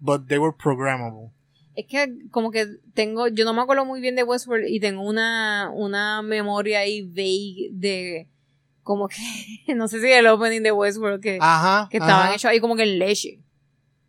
but 0.00 0.26
they 0.26 0.38
were 0.38 0.56
programmable. 0.56 1.30
Es 1.74 1.86
que 1.86 2.28
como 2.30 2.50
que 2.50 2.66
tengo, 2.94 3.28
yo 3.28 3.44
no 3.44 3.54
me 3.54 3.62
acuerdo 3.62 3.84
muy 3.84 4.00
bien 4.00 4.14
de 4.14 4.24
Westworld 4.24 4.68
y 4.68 4.78
tengo 4.80 5.02
una, 5.02 5.70
una 5.74 6.20
memoria 6.22 6.80
ahí 6.80 7.02
vague 7.02 7.70
de 7.72 8.28
como 8.82 9.08
que, 9.08 9.16
no 9.74 9.88
sé 9.88 10.00
si 10.00 10.10
el 10.10 10.26
opening 10.26 10.62
de 10.62 10.72
Westworld 10.72 11.22
que, 11.22 11.38
Ajá. 11.40 11.88
que 11.90 11.96
estaban 11.98 12.26
ajá. 12.26 12.34
hechos 12.34 12.44
ahí 12.46 12.60
como 12.60 12.76
que 12.76 12.82
en 12.82 12.98
leche. 12.98 13.38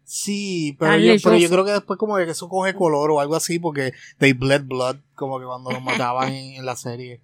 Sí, 0.04 0.76
pero 0.78 0.92
Ah, 0.92 0.98
yo, 0.98 1.14
pero 1.24 1.38
yo 1.38 1.50
creo 1.50 1.64
que 1.66 1.72
después 1.72 1.98
como 1.98 2.18
que 2.18 2.24
eso 2.24 2.50
coge 2.50 2.74
color 2.74 3.10
o 3.12 3.20
algo 3.22 3.36
así 3.36 3.58
porque 3.60 3.94
they 4.18 4.34
bled 4.34 4.64
blood, 4.66 4.98
como 5.16 5.40
que 5.40 5.46
cuando 5.46 5.72
los 5.72 5.82
mataban 5.84 6.34
en, 6.34 6.56
en 6.56 6.66
la 6.66 6.76
serie. 6.76 7.22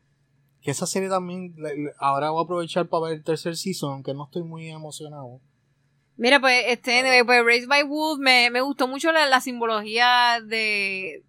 Que 0.61 0.71
esa 0.71 0.85
serie 0.85 1.09
también, 1.09 1.53
ahora 1.99 2.31
voy 2.31 2.41
a 2.41 2.43
aprovechar 2.45 2.87
para 2.87 3.05
ver 3.05 3.13
el 3.17 3.23
tercer 3.23 3.57
season, 3.57 3.91
aunque 3.93 4.13
no 4.13 4.25
estoy 4.25 4.43
muy 4.43 4.69
emocionado. 4.69 5.39
Mira, 6.19 6.41
pues, 6.41 6.65
este, 6.67 6.99
anyway, 6.99 7.23
pues 7.23 7.45
Raised 7.45 7.69
by 7.69 7.83
Wolves 7.83 8.19
me, 8.19 8.49
me 8.51 8.59
gustó 8.59 8.89
mucho 8.89 9.13
la, 9.13 9.25
la 9.25 9.39
simbología 9.39 10.41
de, 10.45 11.23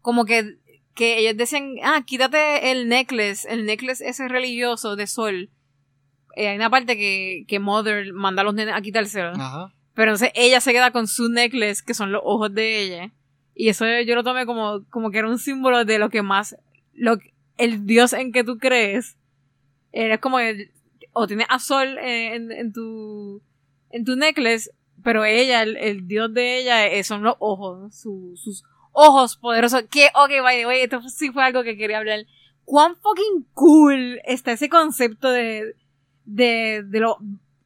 como 0.00 0.24
que, 0.24 0.56
que 0.94 1.18
ellos 1.18 1.36
decían, 1.36 1.74
ah, 1.84 2.02
quítate 2.04 2.72
el 2.72 2.88
necklace, 2.88 3.48
el 3.48 3.66
necklace 3.66 4.04
ese 4.08 4.26
religioso 4.26 4.96
de 4.96 5.06
sol. 5.06 5.50
Eh, 6.34 6.48
hay 6.48 6.56
una 6.56 6.70
parte 6.70 6.96
que, 6.96 7.44
que 7.46 7.60
Mother 7.60 8.12
manda 8.12 8.42
a 8.42 8.44
los 8.44 8.54
nenes 8.54 8.74
a 8.74 8.80
quitárselo. 8.80 9.30
Ajá. 9.36 9.72
Pero 9.94 10.10
entonces 10.10 10.32
ella 10.34 10.60
se 10.60 10.72
queda 10.72 10.90
con 10.90 11.06
su 11.06 11.28
necklace, 11.30 11.84
que 11.86 11.94
son 11.94 12.10
los 12.10 12.20
ojos 12.24 12.52
de 12.52 12.80
ella. 12.82 13.12
Y 13.54 13.68
eso 13.68 13.86
yo 14.00 14.14
lo 14.16 14.24
tomé 14.24 14.44
como, 14.44 14.84
como 14.90 15.12
que 15.12 15.18
era 15.18 15.28
un 15.28 15.38
símbolo 15.38 15.84
de 15.84 16.00
lo 16.00 16.10
que 16.10 16.22
más, 16.22 16.56
lo, 16.94 17.16
el 17.58 17.86
dios 17.86 18.12
en 18.12 18.32
que 18.32 18.42
tú 18.42 18.58
crees. 18.58 19.16
Eres 19.92 20.18
como, 20.18 20.40
el- 20.40 20.72
o 21.12 21.28
tienes 21.28 21.46
a 21.48 21.60
Sol 21.60 21.96
eh, 21.98 22.34
en, 22.34 22.50
en 22.50 22.72
tu, 22.72 23.40
en 23.96 24.04
tu 24.04 24.16
necklace, 24.16 24.70
pero 25.02 25.24
ella, 25.24 25.62
el, 25.62 25.76
el 25.76 26.06
dios 26.06 26.32
de 26.34 26.58
ella 26.60 26.86
eh, 26.86 27.02
son 27.04 27.22
los 27.22 27.36
ojos, 27.38 27.94
su- 27.94 28.34
sus 28.36 28.64
ojos 28.92 29.36
poderosos. 29.36 29.82
Que, 29.90 30.08
ok, 30.14 30.30
by 30.42 30.58
the 30.58 30.66
way, 30.66 30.80
esto 30.82 31.00
sí 31.08 31.30
fue 31.30 31.44
algo 31.44 31.62
que 31.62 31.76
quería 31.76 31.98
hablar. 31.98 32.20
Cuán 32.64 32.96
fucking 32.96 33.46
cool 33.54 34.20
está 34.24 34.52
ese 34.52 34.68
concepto 34.68 35.30
de, 35.30 35.74
de, 36.24 36.82
de 36.84 37.00
lo, 37.00 37.18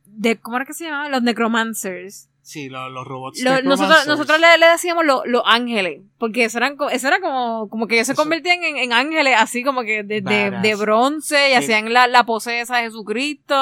de, 0.05 0.37
¿cómo 0.39 0.57
era 0.57 0.67
que 0.67 0.75
se 0.75 0.85
llama? 0.85 1.09
Los 1.09 1.23
necromancers. 1.23 2.29
Sí, 2.43 2.69
lo- 2.69 2.89
los 2.91 3.07
robots. 3.07 3.41
Nosotros 3.65 4.07
nosotros 4.09 4.41
le, 4.41 4.59
le 4.59 4.67
decíamos 4.67 5.05
lo- 5.07 5.25
los 5.25 5.43
ángeles, 5.47 6.03
porque 6.19 6.45
eso, 6.45 6.59
eran, 6.59 6.77
eso 6.91 7.07
era 7.09 7.21
como, 7.21 7.69
como 7.69 7.87
que 7.87 7.95
ellos 7.95 8.09
se 8.09 8.15
convertían 8.17 8.65
en, 8.65 8.77
en 8.77 8.93
ángeles 8.93 9.37
así 9.39 9.63
como 9.63 9.83
que 9.83 10.03
de, 10.03 10.21
de, 10.21 10.75
bronce 10.75 11.51
y 11.51 11.53
Sí. 11.53 11.59
hacían 11.59 11.93
la, 11.93 12.09
la 12.09 12.25
pose 12.27 12.61
esa 12.61 12.79
de 12.79 12.85
Jesucristo 12.85 13.55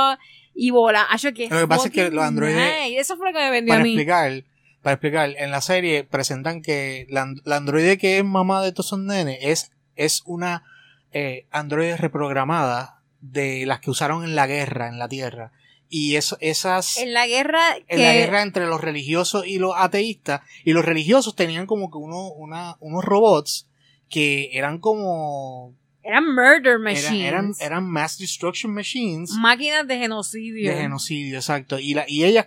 y 0.61 0.71
bola. 0.71 1.07
Acho, 1.09 1.33
que 1.33 1.49
Lo 1.49 1.61
que 1.61 1.69
pasa 1.69 1.87
es 1.87 1.93
que 1.93 2.11
los 2.11 2.25
androides-. 2.25 2.99
Eso 2.99 3.17
fue 3.17 3.31
lo 3.31 3.39
que 3.39 3.45
me 3.45 3.51
vendió 3.51 3.73
Para 3.73 3.81
a 3.81 3.85
mí. 3.85 3.91
explicar, 3.91 4.45
para 4.83 4.95
explicar, 4.95 5.35
en 5.39 5.53
la 5.53 5.61
serie 5.61 6.03
presentan 6.03 6.63
que 6.63 7.07
la, 7.09 7.33
la 7.45 7.57
androide 7.57 7.97
que 7.97 8.19
es 8.19 8.25
mamá 8.25 8.63
de 8.63 8.73
todos 8.73 8.87
esos 8.87 8.99
nenes 8.99 9.39
es, 9.41 9.71
es 9.95 10.23
una 10.27 10.65
eh, 11.13 11.47
androide 11.53 11.97
reprogramada 11.97 13.03
de 13.21 13.67
las 13.67 13.79
que 13.79 13.91
usaron 13.91 14.25
en 14.25 14.35
la 14.35 14.49
guerra 14.49 14.89
en 14.89 14.99
la 14.99 15.09
Tierra. 15.09 15.53
Y 15.89 16.17
eso, 16.17 16.37
esas... 16.41 16.99
En 16.99 17.15
la 17.15 17.29
guerra 17.29 17.61
que... 17.87 17.95
en 17.95 18.03
la 18.03 18.13
guerra 18.13 18.43
entre 18.43 18.67
los 18.67 18.81
religiosos 18.81 19.47
y 19.47 19.59
los 19.59 19.75
ateístas. 19.77 20.43
Y 20.65 20.73
los 20.73 20.85
religiosos 20.85 21.37
tenían 21.37 21.67
como 21.67 21.89
que 21.91 21.99
uno, 21.99 22.29
una, 22.33 22.77
unos 22.81 23.05
robots 23.05 23.69
que 24.11 24.51
eran 24.53 24.81
como... 24.81 25.75
eran 26.09 26.25
murder 26.35 26.79
machines. 26.79 27.27
eran, 27.29 27.53
eran 27.61 27.85
mass 27.89 28.19
destruction 28.19 28.73
machines 28.73 29.31
máquinas 29.33 29.87
de 29.87 29.99
genocidio. 29.99 30.71
de 30.73 30.77
genocidio, 30.81 31.37
exacto. 31.37 31.79
Y, 31.79 31.95
la, 31.95 32.05
y 32.09 32.25
ellas 32.25 32.47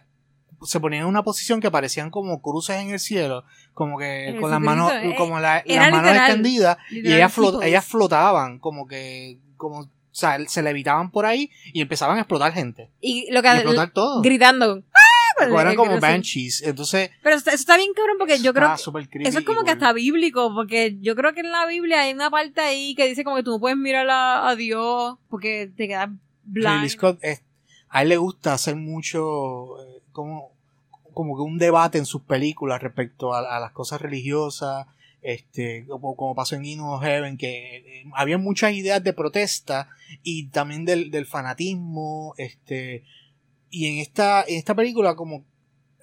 se 0.64 0.80
ponían 0.80 1.04
en 1.04 1.08
una 1.10 1.24
posición 1.24 1.60
que 1.60 1.72
parecían 1.72 2.10
como 2.12 2.42
cruces 2.42 2.76
en 2.78 2.90
el 2.92 3.00
cielo, 3.00 3.44
como 3.74 3.98
que 3.98 4.38
con 4.40 4.52
las 4.52 4.60
manos, 4.60 4.92
eh, 4.94 5.16
como 5.18 5.40
la- 5.40 5.60
era 5.66 5.90
las 5.90 5.92
manos 5.92 6.16
extendidas, 6.16 6.78
y 6.92 7.00
ellas, 7.12 7.36
flot- 7.36 7.64
ellas 7.64 7.86
flotaban, 7.86 8.60
como 8.60 8.86
que, 8.88 9.40
como, 9.58 9.80
o 9.80 9.90
sea, 10.14 10.38
se 10.48 10.62
levitaban 10.62 11.10
por 11.10 11.26
ahí 11.26 11.50
y 11.74 11.82
empezaban 11.82 12.18
a 12.18 12.22
explotar 12.22 12.52
gente. 12.54 12.92
Y 13.00 13.32
lo 13.32 13.40
Y 13.40 13.42
que... 13.42 13.48
explotar 13.54 13.92
todo. 13.92 14.22
Gritando. 14.22 14.84
Como 15.50 15.62
eran 15.62 15.74
Eh, 15.74 15.76
como. 15.76 16.00
Banshees. 16.00 16.62
Entonces, 16.62 17.12
Pero 17.24 17.36
eso, 17.36 17.50
está 17.50 17.78
bien 17.78 17.94
cabrón 17.96 18.18
porque 18.18 18.40
yo 18.40 18.54
creo 18.54 18.68
que... 18.76 18.82
Eso 19.24 19.40
es 19.40 19.46
como 19.46 19.64
que 19.64 19.72
hasta 19.72 19.94
bíblico, 19.94 20.54
porque 20.54 20.98
yo 21.02 21.16
creo 21.16 21.34
que 21.34 21.42
en 21.42 21.52
la 21.52 21.66
Biblia 21.66 22.02
hay 22.02 22.14
una 22.14 22.30
parte 22.30 22.62
ahí 22.62 22.96
que 22.96 23.08
dice 23.08 23.24
como 23.24 23.36
que 23.38 23.44
tú 23.44 23.52
no 23.52 23.60
puedes 23.60 23.78
mirar 23.78 24.10
a, 24.10 24.50
a 24.50 24.56
Dios 24.56 25.18
porque 25.30 25.72
te 25.76 25.88
quedas 25.88 26.10
blind. 26.44 26.88
Scott 26.90 27.20
es- 27.22 27.42
a 27.90 28.04
él 28.04 28.10
le 28.10 28.18
gusta 28.18 28.54
hacer 28.54 28.76
mucho 28.78 29.80
eh, 29.82 30.02
como, 30.12 30.52
como 31.14 31.36
que 31.36 31.42
un 31.42 31.58
debate 31.58 31.98
en 31.98 32.06
sus 32.06 32.22
películas 32.22 32.82
respecto 32.82 33.34
a, 33.34 33.40
a 33.58 33.60
las 33.60 33.72
cosas 33.74 34.00
religiosas 34.02 34.88
este 35.22 35.86
como, 35.88 36.16
como 36.16 36.34
pasó 36.34 36.56
en 36.56 36.66
Inu 36.66 36.94
of 36.94 37.04
Heaven 37.04 37.38
que 37.38 37.76
eh, 37.78 38.04
había 38.16 38.38
muchas 38.40 38.74
ideas 38.74 39.04
de 39.04 39.14
protesta 39.14 39.90
y 40.24 40.48
también 40.48 40.84
del, 40.86 41.12
del 41.12 41.26
fanatismo 41.28 42.34
este 42.38 43.04
y 43.72 43.88
en 43.88 43.98
esta 44.00 44.44
en 44.48 44.58
esta 44.60 44.76
película 44.76 45.16
como 45.16 45.44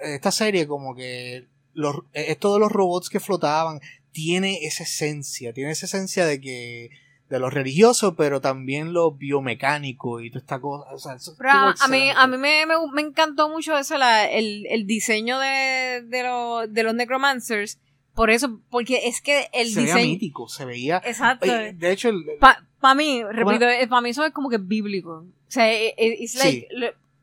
en 0.00 0.14
esta 0.14 0.32
serie 0.32 0.66
como 0.66 0.94
que 0.96 1.46
los, 1.74 1.94
eh, 2.14 2.26
esto 2.28 2.54
de 2.54 2.60
los 2.60 2.72
robots 2.72 3.08
que 3.10 3.20
flotaban 3.20 3.80
tiene 4.10 4.64
esa 4.64 4.82
esencia 4.82 5.52
tiene 5.52 5.70
esa 5.70 5.86
esencia 5.86 6.26
de 6.26 6.40
que 6.40 6.90
de 7.28 7.38
lo 7.38 7.50
religioso, 7.50 8.16
pero 8.16 8.40
también 8.40 8.94
lo 8.94 9.10
biomecánico 9.12 10.20
y 10.22 10.30
toda 10.30 10.40
esta 10.40 10.60
cosa. 10.60 10.94
O 10.94 10.98
sea, 10.98 11.14
eso 11.14 11.34
Pero 11.36 11.50
a, 11.50 11.74
a 11.78 11.88
mí, 11.88 12.08
a 12.16 12.26
mí 12.26 12.38
me, 12.38 12.64
me, 12.64 12.74
me 12.94 13.02
encantó 13.02 13.50
mucho 13.50 13.76
eso, 13.76 13.98
la, 13.98 14.24
el, 14.24 14.64
el 14.70 14.86
diseño 14.86 15.38
de, 15.38 16.02
de, 16.06 16.22
lo- 16.22 16.66
de 16.66 16.82
los 16.82 16.94
Necromancers. 16.94 17.78
Por 18.14 18.30
eso, 18.30 18.60
porque 18.70 19.06
es 19.08 19.20
que 19.20 19.48
el 19.52 19.68
se 19.68 19.80
veía 19.82 19.94
diseño. 19.94 20.12
mítico, 20.12 20.48
se 20.48 20.64
veía. 20.64 21.02
Exacto. 21.04 21.46
De 21.46 21.92
hecho, 21.92 22.08
el- 22.08 22.24
Para 22.80 22.94
mí, 22.94 23.22
repito, 23.22 23.66
para 23.90 24.00
mí 24.00 24.08
eso 24.10 24.24
es 24.24 24.32
como 24.32 24.48
que 24.48 24.56
bíblico. 24.58 25.26
O 25.26 25.50
sea, 25.50 25.70
e- 25.70 25.94
e- 25.98 26.16
it's 26.22 26.34
like, 26.36 26.66
Sí. 26.70 26.76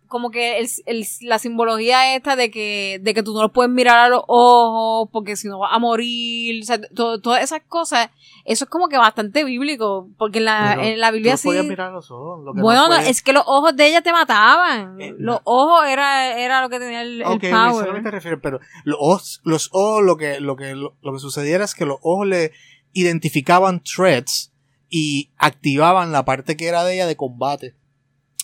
Como 0.08 0.32
que 0.32 0.60
el, 0.60 0.68
el- 0.86 1.06
la 1.22 1.40
simbología 1.40 2.16
esta 2.16 2.36
de 2.36 2.52
que, 2.52 3.00
de 3.02 3.14
que 3.14 3.24
tú 3.24 3.34
no 3.34 3.42
lo 3.42 3.52
puedes 3.52 3.72
mirar 3.72 3.98
a 3.98 4.10
los 4.10 4.24
ojos 4.28 5.10
porque 5.12 5.36
si 5.36 5.48
no 5.48 5.60
vas 5.60 5.72
a 5.74 5.80
morir, 5.80 6.62
o 6.62 6.66
sea, 6.66 6.80
to- 6.82 7.20
todas 7.22 7.44
esas 7.44 7.62
cosas, 7.68 8.10
eso 8.46 8.66
es 8.66 8.70
como 8.70 8.88
que 8.90 8.98
bastante 8.98 9.44
bíblico, 9.44 10.10
porque 10.18 10.40
en 10.40 10.46
la, 10.46 10.74
en 10.82 11.00
la 11.00 11.12
Biblia 11.12 11.38
sí... 11.38 11.50
mirar 11.68 11.92
los 11.92 12.12
ojos, 12.12 12.44
lo 12.44 12.54
que 12.54 12.62
Bueno, 12.62 12.88
no 12.90 12.96
es 12.96 13.22
que 13.22 13.34
los 13.34 13.44
ojos 13.48 13.76
de 13.76 13.88
ella 13.88 14.02
te 14.02 14.12
mataban. 14.12 15.00
Eh, 15.02 15.14
los 15.18 15.40
ojos 15.44 15.86
era, 15.88 16.38
era 16.40 16.62
lo 16.62 16.70
que 16.70 16.80
tenía 16.80 17.02
el, 17.02 17.22
el 17.22 17.28
Ok, 17.28 17.44
eso 17.44 17.56
es 17.56 17.76
lo 17.76 17.84
que 17.84 17.90
power. 17.90 18.04
te 18.04 18.12
refieres, 18.12 18.40
pero 18.42 18.60
los 18.84 18.98
ojos, 19.00 19.42
los 19.44 19.70
ojos 19.74 20.04
lo 20.04 20.18
que, 20.18 20.40
lo 20.40 20.56
que, 20.56 20.76
lo, 20.76 20.96
lo 21.02 21.14
que 21.14 21.20
sucediera 21.20 21.64
es 21.66 21.74
que 21.76 21.86
los 21.86 21.98
ojos 22.02 22.28
le 22.28 22.52
identificaban 22.94 23.82
threats 23.84 24.52
y 24.90 25.32
activaban 25.38 26.12
la 26.12 26.26
parte 26.26 26.56
que 26.56 26.68
era 26.68 26.84
de 26.84 26.94
ella 26.96 27.08
de 27.08 27.16
combate. 27.18 27.76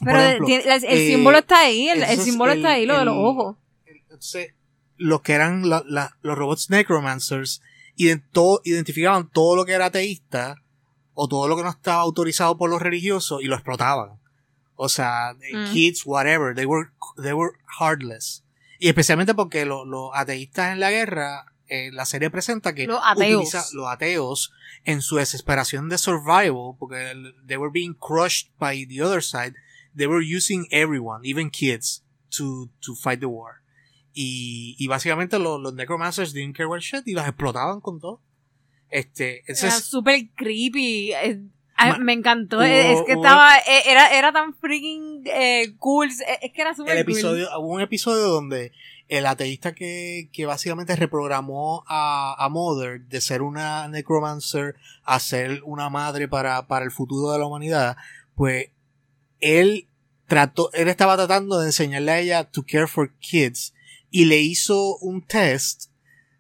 Pero 0.04 0.20
ejemplo, 0.20 0.48
el, 0.48 0.62
el 0.68 0.84
eh, 0.84 1.08
símbolo 1.08 1.38
está 1.38 1.60
ahí, 1.62 1.90
el, 1.90 2.06
símbolo 2.20 2.52
está 2.54 2.72
ahí, 2.72 2.86
lo 2.86 2.98
de 2.98 3.06
los 3.06 3.16
ojos. 3.18 3.56
entonces, 3.86 4.54
los 4.98 5.22
que 5.22 5.34
eran 5.34 5.70
la- 5.70 5.84
la- 5.88 6.18
los 6.22 6.38
robots 6.38 6.70
necromancers 6.70 7.62
idento- 7.98 8.62
identificaban 8.64 9.30
todo 9.30 9.56
lo 9.56 9.66
que 9.66 9.74
era 9.74 9.86
ateísta 9.88 10.56
o 11.14 11.28
todo 11.28 11.48
lo 11.48 11.56
que 11.58 11.64
no 11.64 11.70
estaba 11.70 12.02
autorizado 12.02 12.58
por 12.58 12.70
los 12.70 12.82
religiosos 12.82 13.42
y 13.42 13.46
lo 13.46 13.56
explotaban. 13.56 14.20
O 14.76 14.90
sea, 14.90 15.32
eh, 15.42 15.56
Mm. 15.56 15.74
kids, 15.74 16.04
whatever, 16.06 16.56
they 16.56 16.66
were, 16.66 16.90
they 17.22 17.34
were 17.34 17.54
heartless. 17.80 18.44
Y 18.80 18.88
especialmente 18.88 19.34
porque 19.36 19.66
lo- 19.66 19.86
los 19.86 20.10
ateístas 20.14 20.74
en 20.74 20.80
la 20.80 20.90
guerra, 20.90 21.46
eh, 21.68 21.90
la 21.92 22.06
serie 22.06 22.30
presenta 22.32 22.74
que 22.74 22.88
Los 22.88 23.00
ateos. 23.04 23.74
los 23.74 23.88
ateos 23.88 24.52
en 24.84 25.02
su 25.02 25.18
desesperación 25.18 25.88
de 25.90 25.98
survival, 26.00 26.76
porque 26.80 27.14
they 27.48 27.58
were 27.58 27.72
being 27.72 27.94
crushed 27.94 28.50
by 28.60 28.86
the 28.88 29.04
other 29.04 29.22
side, 29.24 29.54
they 29.96 30.08
were 30.08 30.24
using 30.24 30.68
everyone, 30.72 31.22
even 31.26 31.50
kids, 31.50 32.04
to, 32.38 32.70
to 32.82 32.96
fight 32.96 33.20
the 33.20 33.26
war. 33.28 33.62
Y, 34.14 34.76
y 34.78 34.88
básicamente 34.88 35.40
los, 35.40 35.60
los 35.62 35.74
necromancers 35.74 36.34
didn't 36.34 36.56
care 36.56 36.68
what 36.68 36.80
shit 36.80 37.08
y 37.08 37.14
los 37.14 37.26
explotaban 37.26 37.80
con 37.82 38.00
todo. 38.00 38.22
Este, 38.90 39.38
Era 39.40 39.44
entonces, 39.48 39.86
súper 39.86 40.30
creepy. 40.36 41.14
eh, 41.14 41.40
ay, 41.76 42.00
me 42.00 42.12
encantó. 42.14 42.58
hubo- 42.58 42.64
eh, 42.64 42.92
es 42.94 43.02
que 43.06 43.16
hubo- 43.16 43.24
estaba. 43.24 43.58
eh, 43.60 43.84
Era, 43.86 44.14
era 44.18 44.34
tan 44.34 44.54
freaking 44.54 45.24
eh, 45.26 45.76
cool. 45.80 46.10
Es 46.10 46.52
que 46.54 46.62
era 46.62 46.74
súper 46.76 46.98
el 46.98 47.06
cool. 47.06 47.14
episodio, 47.14 47.48
hubo 47.60 47.70
un 47.76 47.82
episodio 47.82 48.24
donde 48.28 48.74
el 49.08 49.26
ateísta 49.26 49.74
que, 49.74 50.30
que 50.34 50.46
básicamente 50.46 50.96
reprogramó 50.96 51.84
a, 51.88 52.36
a 52.38 52.50
Mother 52.50 53.02
de 53.02 53.20
ser 53.22 53.42
una 53.42 53.88
necromancer 53.90 54.76
a 55.04 55.20
ser 55.20 55.62
una 55.66 55.90
madre 55.90 56.28
para, 56.30 56.68
para 56.68 56.84
el 56.86 56.92
futuro 56.92 57.32
de 57.32 57.40
la 57.40 57.46
humanidad, 57.46 57.98
pues 58.36 58.68
él 59.42 59.88
trató, 60.28 60.72
él 60.74 60.88
estaba 60.88 61.18
tratando 61.18 61.60
de 61.60 61.68
enseñarle 61.68 62.12
a 62.12 62.20
ella 62.20 62.44
to 62.46 62.64
care 62.66 62.88
for 62.88 63.14
kids 63.20 63.74
y 64.10 64.26
le 64.26 64.40
hizo 64.40 64.98
un 64.98 65.22
test 65.22 65.92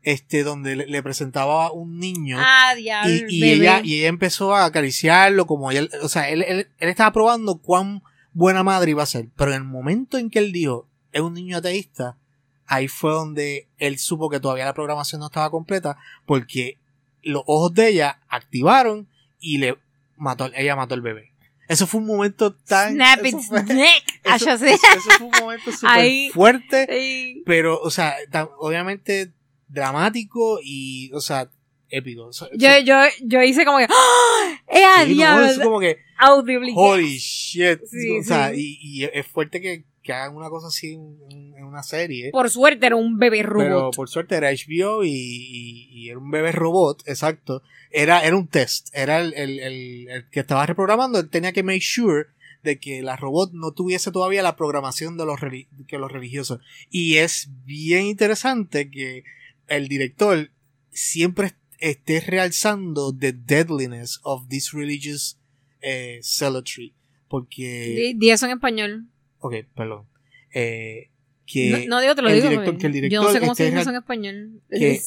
este 0.04 0.44
donde 0.44 0.76
le, 0.76 0.88
le 0.88 1.04
presentaba 1.04 1.72
un 1.72 2.00
niño 2.00 2.38
Ah, 2.40 2.74
y, 2.78 3.44
ella 3.44 3.82
y 3.84 4.00
ella 4.00 4.08
empezó 4.08 4.56
a 4.56 4.66
acariciarlo 4.66 5.46
como 5.46 5.72
él 5.72 5.90
o 6.02 6.10
sea 6.10 6.30
él, 6.30 6.44
él, 6.44 6.70
él 6.78 6.90
estaba 6.90 7.12
probando 7.12 7.58
cuán 7.58 8.02
buena 8.34 8.64
madre 8.64 8.92
iba 8.92 9.04
a 9.04 9.08
ser 9.08 9.30
pero 9.36 9.52
en 9.52 9.58
el 9.58 9.64
momento 9.64 10.18
en 10.18 10.30
que 10.30 10.40
él 10.40 10.52
dijo 10.52 10.88
es 11.12 11.22
un 11.22 11.34
niño 11.34 11.58
ateísta 11.58 12.18
ahí 12.66 12.88
fue 12.88 13.12
donde 13.12 13.68
él 13.78 14.00
supo 14.00 14.30
que 14.30 14.40
todavía 14.40 14.66
la 14.66 14.74
programación 14.74 15.20
no 15.20 15.28
estaba 15.28 15.52
completa 15.52 15.98
porque 16.26 16.80
los 17.22 17.44
ojos 17.46 17.74
de 17.74 17.90
ella 17.90 18.22
activaron 18.28 19.08
y 19.40 19.60
le 19.60 19.78
mató 20.18 20.50
ella 20.56 20.76
mató 20.76 20.96
al 20.96 21.02
bebé 21.02 21.31
eso 21.72 21.88
fue 21.88 22.00
un 22.02 22.08
momento 22.08 22.54
tan 22.54 22.94
Snap 22.96 23.26
its 23.26 23.48
fue, 23.48 23.64
neck. 23.64 24.04
Eso- 24.24 24.52
eso- 24.52 24.66
eso 24.66 25.10
fue 25.18 25.28
un 25.28 25.40
momento 25.40 25.72
súper 25.78 26.32
fuerte 26.34 27.42
pero 27.46 27.80
o 27.82 27.90
sea 27.90 28.16
tan- 28.30 28.50
obviamente 28.60 29.32
dramático 29.68 30.60
y 30.64 31.12
o 31.14 31.22
sea 31.22 31.50
épico 31.90 32.28
O 32.28 32.34
sea, 32.34 32.48
Yo, 32.54 32.70
yo, 32.86 32.96
yo 33.24 33.42
hice 33.44 33.66
como 33.66 33.78
que. 33.80 33.86
¡Ah! 33.90 34.60
¡Eh, 34.70 35.06
Sí, 35.08 35.16
no, 35.16 35.64
como 35.64 35.80
que, 35.82 35.98
Audibly. 36.18 36.72
holy 36.76 37.18
shit. 37.18 37.80
Sí, 37.90 38.18
o 38.20 38.24
sea, 38.24 38.52
sí. 38.52 38.78
y, 38.82 39.04
y 39.04 39.10
es 39.12 39.28
fuerte 39.28 39.60
que, 39.60 39.84
que 40.04 40.14
hagan 40.14 40.36
una 40.36 40.50
cosa 40.50 40.68
así 40.68 40.94
en, 40.94 41.54
en 41.58 41.64
una 41.64 41.84
serie. 41.84 42.32
Por 42.32 42.50
suerte 42.50 42.86
era 42.88 42.96
un 42.96 43.18
bebé 43.18 43.40
Pero 43.44 43.54
robot. 43.70 43.96
por 43.96 44.10
suerte 44.10 44.36
era 44.36 44.50
HBO 44.52 45.04
y, 45.04 45.10
y- 45.12 45.88
y 45.92 46.10
era 46.10 46.18
un 46.18 46.32
bebé 46.32 46.52
robot, 46.52 47.04
exacto. 47.08 47.62
Era, 47.92 48.24
era 48.26 48.36
un 48.36 48.48
test. 48.48 48.90
Era 48.94 49.20
el, 49.22 49.34
el, 49.36 49.60
el- 49.60 50.08
el 50.10 50.30
que 50.30 50.40
estaba 50.40 50.66
reprogramando. 50.66 51.20
Él 51.20 51.30
tenía 51.30 51.52
que 51.54 51.62
make 51.64 51.82
sure 51.82 52.26
de 52.64 52.80
que 52.80 53.02
la 53.02 53.16
robot 53.16 53.52
no 53.54 53.74
tuviese 53.74 54.12
todavía 54.12 54.42
la 54.44 54.56
programación 54.56 55.18
de 55.18 55.26
los, 55.26 55.40
que 55.88 55.98
los 55.98 56.12
religiosos. 56.12 56.60
Y 56.90 57.18
es 57.18 57.50
bien 57.66 58.06
interesante 58.06 58.90
que 58.90 59.24
el 59.68 59.88
director 59.88 60.50
siempre 60.92 61.48
est- 61.48 61.58
esté 61.80 62.20
realzando 62.22 63.16
the 63.16 63.34
deadliness 63.34 64.20
of 64.24 64.48
this 64.48 64.72
religious 64.74 65.40
eh, 65.82 66.20
zealotry. 66.24 66.94
Porque... 67.28 68.14
Di, 68.14 68.14
di 68.20 68.30
eso 68.32 68.46
en 68.46 68.52
español. 68.54 69.08
Ok, 69.42 69.56
perdón. 69.76 70.06
Eh, 70.54 71.10
que, 71.46 71.70
no, 71.88 71.96
no 71.98 72.02
digo, 72.02 72.16
te 72.16 72.22
lo 72.22 72.30
el 72.30 72.36
digo. 72.36 72.50
director- 72.50 72.78
que 72.78 72.88
el 72.88 72.94
yo 72.94 73.00
no 73.00 73.02
director 73.02 73.34
sé 73.34 73.40
cómo 73.42 73.56
se 73.56 73.66
dice 73.66 73.80
eso 73.82 73.90
en 73.90 73.96
español. 73.98 74.62
que- 74.70 75.02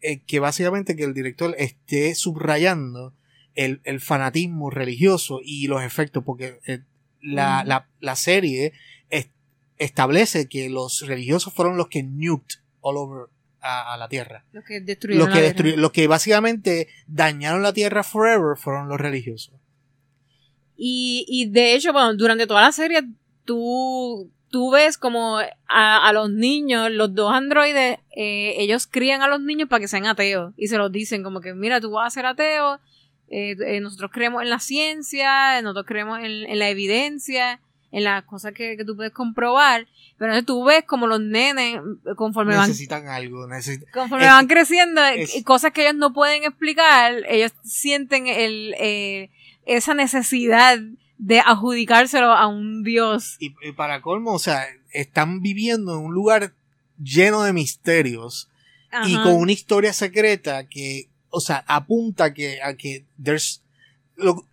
eh, 0.00 0.20
que 0.26 0.38
básicamente 0.40 0.96
que 0.96 1.04
el 1.04 1.12
director 1.12 1.54
esté 1.58 2.14
subrayando 2.14 3.12
el, 3.54 3.80
el 3.84 4.00
fanatismo 4.00 4.70
religioso 4.70 5.40
y 5.44 5.66
los 5.66 5.82
efectos, 5.82 6.24
porque 6.24 6.58
eh, 6.66 6.80
la, 7.20 7.62
la, 7.64 7.88
la 8.00 8.16
serie 8.16 8.72
es- 9.10 9.28
establece 9.78 10.48
que 10.48 10.70
los 10.70 11.06
religiosos 11.06 11.52
fueron 11.52 11.76
los 11.76 11.88
que 11.88 12.02
nuked 12.02 12.56
all 12.80 12.96
over 12.96 13.28
a, 13.60 13.92
a 13.94 13.96
la 13.98 14.08
Tierra. 14.08 14.44
Los 14.52 14.64
que 14.64 14.80
destruyeron 14.80 15.26
Los 15.28 15.36
que, 15.36 15.42
la 15.46 15.52
Tierra. 15.54 15.76
los 15.80 15.90
que 15.92 16.06
básicamente 16.06 16.88
dañaron 17.06 17.62
la 17.62 17.72
Tierra 17.74 18.02
forever 18.04 18.56
fueron 18.56 18.88
los 18.88 18.98
religiosos. 19.00 19.54
Y, 20.76 21.24
y 21.28 21.50
de 21.50 21.74
hecho, 21.74 21.92
bueno, 21.92 22.14
durante 22.14 22.46
toda 22.46 22.62
la 22.62 22.72
serie, 22.72 23.00
tú, 23.46 24.30
tú 24.50 24.70
ves 24.70 24.98
como 24.98 25.38
a, 25.38 26.08
a 26.08 26.12
los 26.12 26.30
niños, 26.30 26.90
los 26.90 27.14
dos 27.14 27.32
androides, 27.32 27.98
eh, 28.14 28.54
ellos 28.58 28.86
crían 28.86 29.22
a 29.22 29.28
los 29.28 29.40
niños 29.40 29.68
para 29.68 29.80
que 29.80 29.88
sean 29.88 30.06
ateos. 30.06 30.52
Y 30.58 30.66
se 30.68 30.76
los 30.76 30.92
dicen 30.92 31.22
como 31.22 31.40
que, 31.40 31.54
mira, 31.54 31.80
tú 31.80 31.92
vas 31.92 32.08
a 32.08 32.10
ser 32.14 32.26
ateo, 32.26 32.78
eh, 33.28 33.56
eh, 33.66 33.80
nosotros 33.80 34.10
creemos 34.12 34.42
en 34.42 34.50
la 34.50 34.58
ciencia, 34.58 35.60
nosotros 35.62 35.86
creemos 35.86 36.18
en, 36.20 36.26
en 36.48 36.58
la 36.58 36.68
evidencia, 36.68 37.60
en 37.92 38.04
las 38.04 38.24
cosas 38.24 38.52
que, 38.52 38.76
que 38.76 38.84
tú 38.84 38.94
puedes 38.96 39.12
comprobar. 39.12 39.86
Pero 40.18 40.32
entonces 40.32 40.46
tú 40.46 40.64
ves 40.64 40.84
como 40.84 41.06
los 41.06 41.20
nenes, 41.20 41.78
conforme 42.16 42.54
van 42.56 42.68
Necesitan 42.68 43.08
algo. 43.08 43.46
necesitan- 43.46 43.90
Conforme 43.92 44.24
Es- 44.24 44.30
van 44.30 44.46
creciendo, 44.46 45.04
es- 45.04 45.44
cosas 45.44 45.72
que 45.72 45.82
ellos 45.82 45.94
no 45.96 46.12
pueden 46.12 46.44
explicar, 46.44 47.14
ellos 47.28 47.52
sienten 47.62 48.26
el, 48.26 48.74
eh, 48.78 49.30
esa 49.66 49.92
necesidad 49.94 50.78
de 51.18 51.40
adjudicárselo 51.40 52.32
a 52.32 52.46
un 52.46 52.82
dios. 52.82 53.36
Y, 53.40 53.54
y 53.62 53.72
para 53.72 54.02
colmo, 54.02 54.32
o 54.32 54.38
sea, 54.38 54.66
están 54.92 55.40
viviendo 55.40 55.94
en 55.98 56.04
un 56.04 56.14
lugar 56.14 56.52
lleno 57.02 57.42
de 57.42 57.52
misterios 57.52 58.48
y 59.06 59.14
Ajá. 59.14 59.22
con 59.24 59.34
una 59.36 59.52
historia 59.52 59.92
secreta 59.92 60.66
que, 60.68 61.08
o 61.30 61.40
sea, 61.40 61.64
apunta 61.66 62.32
que, 62.34 62.62
a 62.62 62.74
que 62.74 63.04
there's, 63.22 63.62
lo- 64.16 64.46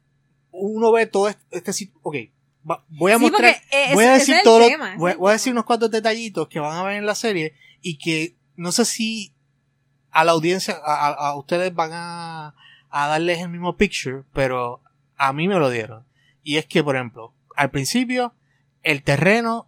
uno 0.52 0.92
ve 0.92 1.06
todo 1.06 1.30
este, 1.30 1.44
este 1.52 1.72
sit- 1.72 1.92
ok, 2.02 2.16
va- 2.70 2.84
voy 2.90 3.12
a 3.12 3.18
Sí, 3.18 3.22
mostrar, 3.22 3.56
voy 3.94 4.06
a 4.06 4.14
decir 4.14 4.36
todo, 4.44 4.60
lo- 4.60 4.68
tema, 4.68 4.96
voy, 4.98 5.30
a 5.30 5.34
decir 5.34 5.52
unos 5.54 5.66
cuantos 5.66 5.92
detallitos 5.92 6.48
que 6.48 6.60
van 6.60 6.78
a 6.78 6.84
ver 6.84 6.98
en 6.98 7.06
la 7.06 7.16
serie 7.16 7.54
y 7.82 7.98
que 7.98 8.36
no 8.56 8.72
sé 8.72 8.86
si 8.86 9.32
a 10.12 10.24
la 10.24 10.34
audiencia, 10.34 10.76
a, 10.86 11.08
a- 11.08 11.14
a 11.30 11.36
ustedes 11.36 11.74
van 11.74 11.92
a, 11.94 12.56
a 12.90 13.08
darles 13.08 13.40
el 13.40 13.50
mismo 13.50 13.76
picture, 13.78 14.24
pero 14.34 14.82
a 15.18 15.34
mí 15.34 15.48
me 15.48 15.56
lo 15.60 15.70
dieron. 15.70 16.06
Y 16.44 16.58
es 16.58 16.66
que, 16.66 16.84
por 16.84 16.96
ejemplo, 16.96 17.34
al 17.56 17.72
principio, 17.72 18.34
el 18.84 19.04
terreno, 19.04 19.68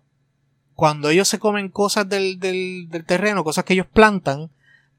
cuando 0.74 1.10
ellos 1.10 1.28
se 1.28 1.40
comen 1.40 1.70
cosas 1.70 2.08
del, 2.10 2.40
del, 2.40 2.90
del 2.90 3.06
terreno, 3.06 3.44
cosas 3.44 3.64
que 3.64 3.74
ellos 3.74 3.88
plantan, 3.88 4.52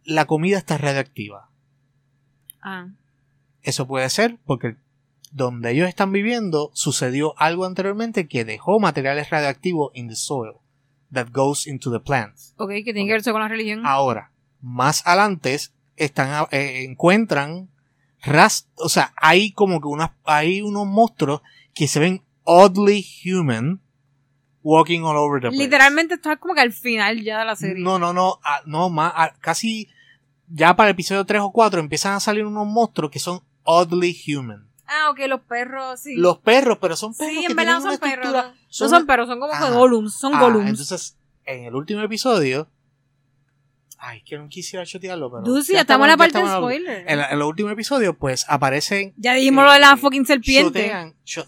la 0.05 0.25
comida 0.25 0.57
está 0.59 0.79
radioactiva. 0.79 1.51
Ah. 2.63 2.89
Eso 3.63 3.87
puede 3.87 4.09
ser 4.11 4.39
porque 4.47 4.77
donde 5.33 5.73
ellos 5.73 5.89
están 5.89 6.13
viviendo 6.13 6.71
sucedió 6.73 7.35
algo 7.39 7.65
anteriormente 7.67 8.29
que 8.29 8.45
dejó 8.45 8.79
materiales 8.81 9.29
radioactivos 9.31 9.91
in 9.95 10.09
the 10.09 10.15
soil 10.17 10.53
that 11.13 11.29
goes 11.33 11.67
into 11.67 11.91
the 11.91 12.01
plants. 12.01 12.55
Ok, 12.57 12.71
que 12.71 12.85
tiene 12.93 13.07
que 13.07 13.13
verse 13.13 13.33
con 13.33 13.41
la 13.43 13.49
religión. 13.49 13.83
Ahora, 13.85 14.31
más 14.61 15.07
adelante 15.07 15.59
están 15.97 16.31
a- 16.31 16.49
eh, 16.53 16.85
encuentran 16.85 17.69
ras, 18.23 18.69
o 18.77 18.89
sea, 18.89 19.13
hay 19.17 19.53
como 19.53 19.81
que 19.81 19.89
unas 19.89 20.11
hay 20.25 20.63
unos 20.63 20.87
monstruos 20.87 21.43
que 21.77 21.87
se 21.87 22.01
ven 22.01 22.25
oddly 22.43 23.05
human 23.25 23.81
walking 24.63 25.03
all 25.03 25.17
over 25.17 25.41
the 25.41 25.49
place. 25.49 25.63
Literalmente 25.63 26.15
esto 26.15 26.33
es 26.33 26.39
como 26.39 26.55
que 26.55 26.63
al 26.63 26.73
final 26.73 27.23
ya 27.23 27.39
de 27.41 27.45
la 27.45 27.55
serie. 27.55 27.85
No, 27.85 27.99
no, 28.01 28.13
no, 28.13 28.41
no 28.65 28.89
más 28.91 29.13
casi 29.41 29.89
ya 30.49 30.75
para 30.75 30.89
el 30.89 30.95
episodio 30.95 31.25
3 31.25 31.43
o 31.43 31.53
4 31.53 31.79
empiezan 31.81 32.15
a 32.15 32.21
salir 32.21 32.45
unos 32.45 32.67
monstruos 32.67 33.11
que 33.13 33.19
son 33.21 33.41
oddly 33.63 34.17
human. 34.27 34.69
Ah, 34.87 35.11
ok, 35.11 35.19
los 35.29 35.41
perros, 35.43 36.01
sí. 36.01 36.15
Los 36.17 36.39
perros, 36.39 36.79
pero 36.81 36.97
son 36.97 37.15
perros 37.15 37.35
sí, 37.35 37.41
que 37.41 37.51
en 37.51 37.57
verdad 37.57 37.75
no 37.81 37.91
son 37.91 37.99
perros. 37.99 38.33
No 38.81 38.89
son 38.89 39.07
perros, 39.07 39.29
son 39.29 39.41
como 39.41 39.53
Ah. 39.53 39.71
golems, 39.71 40.15
son 40.19 40.35
Ah, 40.35 40.41
golems. 40.41 40.71
Entonces, 40.71 41.19
en 41.45 41.65
el 41.65 41.75
último 41.75 42.01
episodio 42.03 42.69
Ay, 44.09 44.23
que 44.23 44.39
no 44.39 44.49
quisiera 44.49 44.87
chotearlo, 44.87 45.29
pero. 45.33 45.43
Dude, 45.43 45.65
ya 45.73 45.81
estamos 45.81 46.05
en 46.05 46.11
la 46.13 46.17
parte 46.17 46.39
de 46.39 46.47
spoiler. 46.47 47.05
En, 47.09 47.39
los 47.41 47.49
últimos 47.49 47.73
episodios, 47.73 48.15
pues 48.17 48.45
aparecen. 48.49 49.13
ya 49.17 49.35
dijimos 49.35 49.65
lo 49.65 49.73
de 49.73 49.81
la 49.81 49.95
eh, 49.95 49.97
fucking 49.97 50.25
serpiente. 50.25 50.93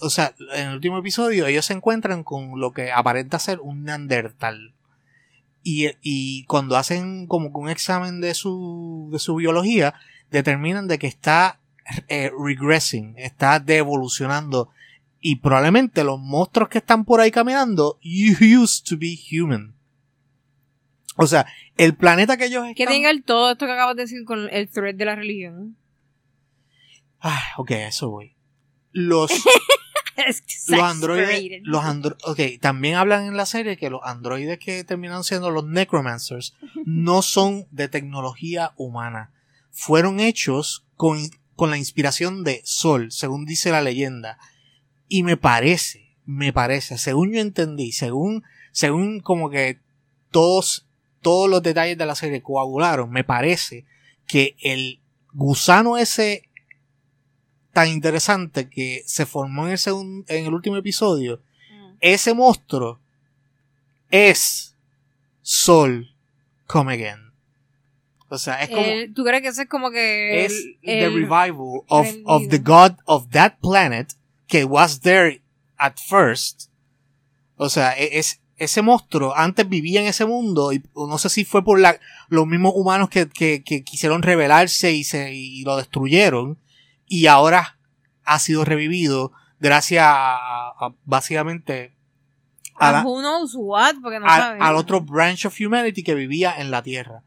o 0.01 0.11
sea, 0.11 0.35
en 0.55 0.71
el 0.71 0.75
último 0.75 0.99
episodio, 0.99 1.47
ellos 1.47 1.67
se 1.67 1.75
encuentran 1.75 2.25
con 2.25 2.59
lo 2.59 2.73
que 2.73 2.91
aparenta 2.91 3.39
ser 3.39 3.61
un 3.61 3.85
Neandertal. 3.85 4.75
Y, 5.63 5.87
y 6.03 6.45
cuando 6.47 6.77
hacen 6.77 7.29
como 7.29 7.49
un 7.51 7.69
examen 7.69 8.21
de 8.21 8.35
su, 8.35 9.09
de 9.13 9.21
su 9.21 9.37
biología, 9.37 9.95
determinan 10.33 10.89
de 10.89 10.99
que 10.99 11.07
está 11.07 11.61
eh, 12.09 12.33
regressing, 12.37 13.15
está 13.19 13.61
devolucionando. 13.61 14.71
Y 15.21 15.37
probablemente 15.37 16.03
los 16.03 16.19
monstruos 16.19 16.71
que 16.71 16.79
están 16.79 17.05
por 17.05 17.21
ahí 17.21 17.31
caminando 17.31 18.01
used 18.03 18.85
to 18.85 18.97
be 18.99 19.17
human. 19.31 19.78
O 21.21 21.27
sea, 21.27 21.47
el 21.77 21.97
planeta 21.97 22.37
que 22.37 22.45
ellos 22.47 22.63
¿Qué 22.77 22.85
están... 22.85 22.95
tenga 22.95 23.11
el 23.11 23.25
todo 23.25 23.51
esto 23.51 23.67
que 23.67 23.73
acabas 23.73 23.97
de 23.97 24.03
decir 24.03 24.25
con 24.25 24.49
el 24.53 24.69
thread 24.69 24.95
de 24.95 25.05
la 25.05 25.17
religión? 25.17 25.77
Ah, 27.21 27.43
ok, 27.57 27.73
eso 27.73 28.09
voy. 28.09 28.37
Los, 28.93 29.33
los 30.69 30.81
androides, 30.81 31.61
los 31.65 31.85
andro 31.85 32.17
ok, 32.25 32.61
también 32.61 32.95
hablan 32.95 33.27
en 33.27 33.37
la 33.37 33.47
serie 33.47 33.77
que 33.77 33.91
los 33.91 34.01
androides 34.05 34.61
que 34.61 34.85
terminan 34.85 35.25
siendo 35.25 35.51
los 35.51 35.67
necromancers 35.67 36.55
no 36.85 37.23
son 37.23 37.67
de 37.73 37.89
tecnología 37.89 38.73
humana. 38.77 39.33
Fueron 39.73 40.21
hechos 40.21 40.87
con, 40.95 41.19
con 41.57 41.71
la 41.71 41.79
inspiración 41.79 42.45
de 42.45 42.61
Sol, 42.63 43.11
según 43.11 43.45
dice 43.45 43.73
la 43.73 43.83
leyenda. 43.83 44.39
Y 45.09 45.25
me 45.25 45.37
parece, 45.37 46.17
me 46.25 46.53
parece, 46.53 46.97
según 46.97 47.33
yo 47.33 47.41
entendí, 47.41 47.91
según, 47.91 48.45
según 48.71 49.19
como 49.19 49.51
que 49.51 49.81
todos, 50.31 50.88
todos 51.23 51.49
los 51.51 51.63
detalles 51.63 51.99
de 51.99 52.07
la 52.07 52.15
serie 52.15 52.43
coagularon, 52.43 53.11
me 53.11 53.25
parece 53.25 53.85
que 54.27 54.57
el 54.61 55.01
gusano 55.33 55.97
ese 55.99 56.43
tan 57.73 57.89
interesante 57.89 58.69
que 58.69 59.03
se 59.07 59.27
formó 59.27 59.67
en 59.67 59.73
el, 59.73 59.79
segun- 59.79 60.25
en 60.29 60.47
el 60.47 60.55
último 60.55 60.77
episodio, 60.77 61.41
Mm. 61.71 61.97
ese 62.01 62.35
monstruo 62.35 62.99
es 64.11 64.75
Sol 65.43 66.09
Come 66.67 66.95
Again. 66.95 67.33
O 68.31 68.37
sea, 68.39 68.63
es 68.63 68.69
como 68.69 68.83
El- 68.83 69.15
¿Tú 69.15 69.25
crees 69.25 69.43
que 69.43 69.49
ese 69.49 69.63
es 69.63 69.69
como 69.69 69.91
que 69.91 70.45
es 70.45 70.53
el, 70.83 70.99
the 71.01 71.09
revival 71.11 71.83
of, 71.89 72.07
of 72.25 72.49
the 72.49 72.59
god 72.59 72.93
of 73.07 73.29
that 73.31 73.55
planet 73.63 74.13
que 74.47 74.65
was 74.65 75.01
there 75.01 75.41
at 75.79 75.95
first. 75.99 76.71
O 77.57 77.69
sea, 77.69 77.93
e- 77.99 78.19
es, 78.19 78.41
ese 78.59 78.83
monstruo 78.83 79.35
antes 79.37 79.69
vivía 79.69 80.01
en 80.01 80.07
ese 80.09 80.27
mundo 80.27 80.73
y 80.73 80.83
no 80.95 81.17
sé 81.19 81.29
si 81.31 81.45
fue 81.45 81.65
por 81.65 81.79
la, 81.81 81.99
los 82.29 82.47
mismos 82.47 82.73
humanos 82.75 83.09
que, 83.09 83.29
que, 83.29 83.63
que 83.65 83.83
quisieron 83.85 84.23
rebelarse 84.23 84.93
y, 84.93 85.05
se, 85.05 85.33
y 85.35 85.63
lo 85.65 85.77
destruyeron 85.77 86.59
y 87.07 87.27
ahora 87.27 87.79
ha 88.25 88.39
sido 88.39 88.65
revivido 88.65 89.33
gracias 89.61 90.05
a, 90.07 90.69
a- 90.69 90.95
básicamente 91.05 91.93
a 92.77 92.89
a 92.89 92.93
la- 92.93 93.03
who 93.05 93.21
knows 93.21 93.53
what? 93.57 93.95
Porque 94.03 94.21
no 94.21 94.27
sabes. 94.27 94.61
al 94.63 94.77
otro 94.77 95.01
branch 95.01 95.47
of 95.47 95.55
humanity 95.61 96.03
que 96.03 96.15
vivía 96.15 96.55
en 96.59 96.71
la 96.71 96.83
Tierra. 96.83 97.23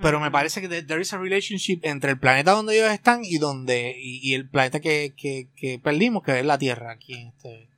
Pero 0.00 0.20
me 0.20 0.28
Mm. 0.28 0.32
parece 0.32 0.60
que 0.60 0.68
there 0.82 1.00
is 1.00 1.12
a 1.14 1.18
relationship 1.18 1.80
entre 1.82 2.10
el 2.10 2.18
planeta 2.18 2.50
donde 2.52 2.76
ellos 2.78 2.92
están 2.92 3.24
y 3.24 3.38
donde 3.38 3.96
y, 3.98 4.20
y 4.22 4.34
el 4.34 4.46
planeta 4.48 4.78
que, 4.80 5.14
que, 5.16 5.48
que 5.56 5.78
perdimos, 5.78 6.22
que 6.22 6.38
es 6.38 6.44
la 6.44 6.58
Tierra 6.58 6.92
aquí 6.92 7.14
en 7.14 7.28
este. 7.28 7.68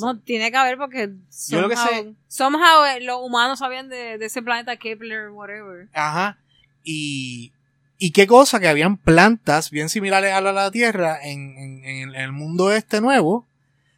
No, 0.00 0.18
tiene 0.18 0.50
que 0.50 0.56
haber 0.56 0.76
porque 0.76 1.10
Yo 1.48 1.60
lo 1.60 1.68
que 1.68 1.76
somehow- 1.76 1.88
sé- 2.02 2.14
somehow, 2.28 2.84
eh, 2.84 3.00
los 3.00 3.18
humanos 3.22 3.60
sabían 3.60 3.88
de, 3.88 4.18
de 4.18 4.26
ese 4.26 4.42
planeta 4.42 4.76
Kepler, 4.76 5.30
whatever. 5.30 5.88
Ajá. 5.92 6.38
Y 6.84 7.52
y 8.00 8.12
qué 8.12 8.26
cosa 8.28 8.60
que 8.60 8.68
habían 8.68 8.96
plantas 8.96 9.70
bien 9.70 9.88
similares 9.88 10.32
a 10.32 10.40
la 10.40 10.50
de 10.50 10.54
la 10.54 10.70
Tierra 10.70 11.18
en, 11.22 11.56
en, 11.58 11.84
en 11.84 12.14
el 12.14 12.30
mundo 12.32 12.70
este 12.72 13.00
nuevo. 13.00 13.46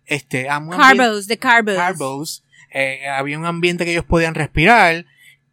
Este, 0.06 0.46
Carbos, 0.46 1.26
de 1.28 1.38
carbos. 1.38 1.74
carbos, 1.76 2.44
eh, 2.72 3.06
había 3.08 3.38
un 3.38 3.46
ambiente 3.46 3.84
que 3.84 3.92
ellos 3.92 4.04
podían 4.04 4.34
respirar 4.34 5.04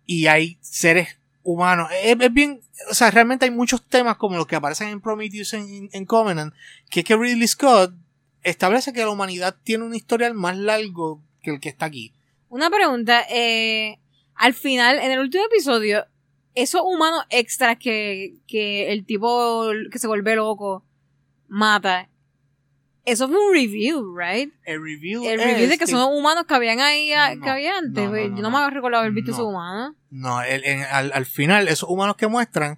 y 0.05 0.27
hay 0.27 0.57
seres 0.61 1.17
humanos. 1.43 1.89
Es, 2.03 2.17
es 2.19 2.33
bien, 2.33 2.61
o 2.89 2.93
sea, 2.95 3.11
realmente 3.11 3.45
hay 3.45 3.51
muchos 3.51 3.83
temas 3.85 4.17
como 4.17 4.35
los 4.37 4.47
que 4.47 4.55
aparecen 4.55 4.87
en 4.89 5.01
Prometheus 5.01 5.53
en, 5.53 5.89
en 5.91 6.05
Covenant, 6.05 6.53
que 6.89 7.01
es 7.01 7.05
que 7.05 7.15
Ridley 7.17 7.47
Scott 7.47 7.93
establece 8.43 8.93
que 8.93 9.01
la 9.01 9.09
humanidad 9.09 9.55
tiene 9.63 9.83
un 9.85 9.95
historial 9.95 10.33
más 10.33 10.57
largo 10.57 11.21
que 11.41 11.51
el 11.51 11.59
que 11.59 11.69
está 11.69 11.85
aquí. 11.85 12.13
Una 12.49 12.69
pregunta, 12.69 13.23
eh, 13.29 13.99
al 14.35 14.53
final, 14.53 14.99
en 14.99 15.11
el 15.11 15.19
último 15.19 15.43
episodio, 15.45 16.05
esos 16.55 16.81
humanos 16.83 17.23
extras 17.29 17.77
que, 17.77 18.35
que 18.47 18.91
el 18.91 19.05
tipo 19.05 19.69
que 19.91 19.99
se 19.99 20.07
vuelve 20.07 20.35
loco 20.35 20.83
mata, 21.47 22.09
eso 23.05 23.27
fue 23.29 23.37
un 23.37 23.53
review, 23.53 24.17
right? 24.17 24.51
El 24.65 24.81
review, 24.83 25.23
El 25.27 25.39
es 25.39 25.69
de 25.69 25.77
que 25.77 25.85
que- 25.85 25.91
son 25.91 26.13
humanos 26.13 26.45
que 26.45 26.53
habían 26.55 26.79
ahí, 26.79 27.13
ah, 27.13 27.35
No, 27.35 27.43
que 27.43 27.49
había 27.49 27.77
antes. 27.77 28.03
no, 28.09 28.15
Yo 28.17 28.41
no, 28.41 28.51
me 28.51 28.69
recuerdo 28.69 28.97
haber 28.97 29.11
visto 29.11 29.31
esos 29.31 29.45
humanos. 29.45 29.95
No, 30.09 30.41
el- 30.41 30.63
en- 30.65 30.83
al, 30.83 31.11
al 31.13 31.25
final, 31.25 31.67
esos 31.67 31.89
humanos 31.89 32.15
que 32.17 32.27
muestran 32.27 32.77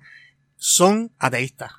son 0.57 1.11
ateístas. 1.17 1.71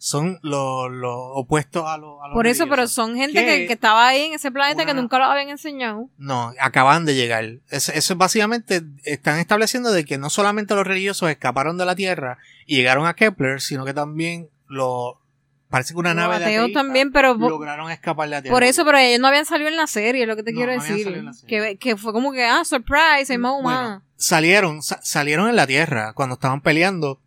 Son 0.00 0.38
los 0.42 0.90
los 0.92 1.10
opuestos 1.34 1.84
a 1.84 1.96
los. 1.98 2.22
a 2.22 2.28
los 2.28 2.34
Por 2.34 2.46
eso, 2.46 2.68
pero 2.68 2.86
son 2.86 3.16
gente 3.16 3.44
que, 3.44 3.66
que 3.66 3.72
estaba 3.72 4.06
ahí 4.06 4.22
en 4.26 4.34
ese 4.34 4.52
planeta 4.52 4.86
que 4.86 4.94
nunca 4.94 5.18
lo 5.18 5.24
habían 5.24 5.48
enseñado. 5.48 6.08
No, 6.18 6.52
acaban 6.60 7.04
de 7.04 7.16
llegar. 7.16 7.44
Eso, 7.68 7.90
eso 7.92 8.12
es 8.12 8.16
básicamente, 8.16 8.82
están 9.02 9.40
estableciendo 9.40 9.90
de 9.90 10.04
que 10.04 10.16
no 10.16 10.30
solamente 10.30 10.76
los 10.76 10.86
religiosos 10.86 11.28
escaparon 11.30 11.78
de 11.78 11.84
la 11.84 11.96
Tierra 11.96 12.38
y 12.64 12.76
llegaron 12.76 13.06
a 13.06 13.14
Kepler, 13.14 13.60
sino 13.60 13.84
que 13.84 13.92
también 13.92 14.48
lo 14.68 15.20
parece 15.68 15.94
que 15.94 15.98
una 16.00 16.14
Los 16.14 16.28
nave 16.28 16.38
de 16.38 16.72
también, 16.72 17.10
pero 17.12 17.34
lograron 17.34 17.90
escapar 17.90 18.28
de 18.28 18.36
la 18.36 18.42
Tierra. 18.42 18.54
por 18.54 18.62
eso, 18.62 18.84
pero 18.84 18.98
ellos 18.98 19.20
no 19.20 19.26
habían 19.26 19.46
salido 19.46 19.68
en 19.68 19.76
la 19.76 19.86
serie, 19.88 20.22
es 20.22 20.28
lo 20.28 20.36
que 20.36 20.44
te 20.44 20.52
No, 20.52 20.58
quiero 20.58 20.76
no 20.76 20.82
decir. 20.82 21.24
Que, 21.48 21.76
que 21.76 21.96
fue 21.96 22.12
como 22.12 22.30
que, 22.32 22.44
ah, 22.44 22.64
surprise, 22.64 23.32
hay 23.32 23.38
más 23.38 23.52
Bueno, 23.60 23.78
humanos. 23.80 24.02
salieron, 24.16 24.80
sa- 24.80 25.00
salieron 25.02 25.48
en 25.48 25.56
la 25.56 25.66
Tierra 25.66 26.12
cuando 26.14 26.34
estaban 26.34 26.60
peleando 26.60 27.20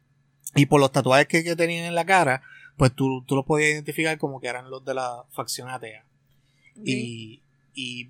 y 0.56 0.66
por 0.68 0.80
los 0.80 0.92
tatuajes 0.94 1.28
que, 1.28 1.44
que 1.44 1.56
tenían 1.56 1.86
en 1.86 1.96
la 1.96 2.06
cara, 2.06 2.42
pues 2.78 2.94
tú, 2.94 3.24
tú 3.26 3.36
los 3.36 3.46
podías 3.46 3.72
identificar 3.72 4.18
como 4.18 4.40
que 4.40 4.48
eran 4.48 4.70
los 4.70 4.84
de 4.86 4.94
la 4.94 5.24
facción 5.32 5.70
atea. 5.70 6.06
Y, 6.84 7.42
y 7.74 8.10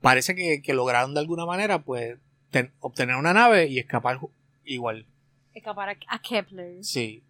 parece 0.00 0.34
que, 0.34 0.62
que 0.62 0.74
lograron 0.74 1.14
de 1.14 1.20
alguna 1.20 1.46
manera, 1.46 1.82
pues, 1.82 2.18
ten- 2.50 2.72
obtener 2.80 3.16
una 3.16 3.32
nave 3.32 3.66
y 3.66 3.78
escapar 3.78 4.20
igual. 4.64 5.06
Escapar 5.54 5.88
a, 6.08 6.18
Kepler. 6.20 6.84
Sí. 6.84 7.22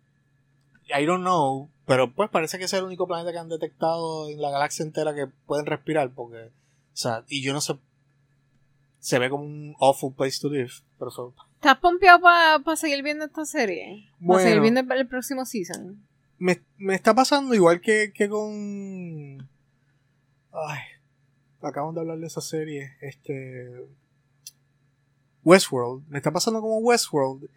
I 0.99 1.05
don't 1.05 1.23
know, 1.23 1.71
pero 1.87 2.13
pues 2.13 2.31
parece 2.31 2.59
que 2.59 2.65
es 2.65 2.73
el 2.73 2.85
único 2.85 3.07
planeta 3.07 3.31
que 3.33 3.39
han 3.39 3.49
detectado 3.49 4.29
en 4.31 4.41
la 4.41 4.51
galaxia 4.51 4.85
entera 4.85 5.15
que 5.15 5.27
pueden 5.47 5.67
respirar, 5.67 6.11
porque, 6.15 6.37
o 6.47 6.51
sea, 6.97 7.25
y 7.29 7.43
yo 7.43 7.53
no 7.53 7.61
sé, 7.61 7.77
se 8.99 9.19
ve 9.19 9.29
como 9.31 9.45
un 9.45 9.77
awful 9.81 10.15
place 10.15 10.39
to 10.41 10.49
live, 10.51 10.71
pero 10.99 11.11
so- 11.11 11.35
¿Estás 11.57 11.79
pompeado 11.79 12.21
para 12.21 12.77
seguir 12.77 13.03
viendo 13.03 13.25
esta 13.27 13.45
serie? 13.45 14.07
Para 14.13 14.27
Bueno. 14.27 14.43
seguir 14.45 14.61
viendo 14.61 14.81
el, 14.81 14.93
el 14.93 15.07
próximo 15.09 15.45
season. 15.45 16.07
Me, 16.39 16.63
me 16.77 16.95
está 16.95 17.15
pasando 17.15 17.55
igual 17.55 17.81
que, 17.81 18.13
que 18.15 18.29
con, 18.29 19.49
ay, 20.53 20.81
acabamos 21.61 21.95
de 21.95 22.01
hablar 22.01 22.19
de 22.19 22.27
esa 22.27 22.41
serie, 22.41 22.93
este, 23.01 23.87
Westworld, 25.45 26.07
me 26.09 26.19
está 26.19 26.33
pasando 26.33 26.61
como 26.61 26.79
Westworld, 26.79 27.49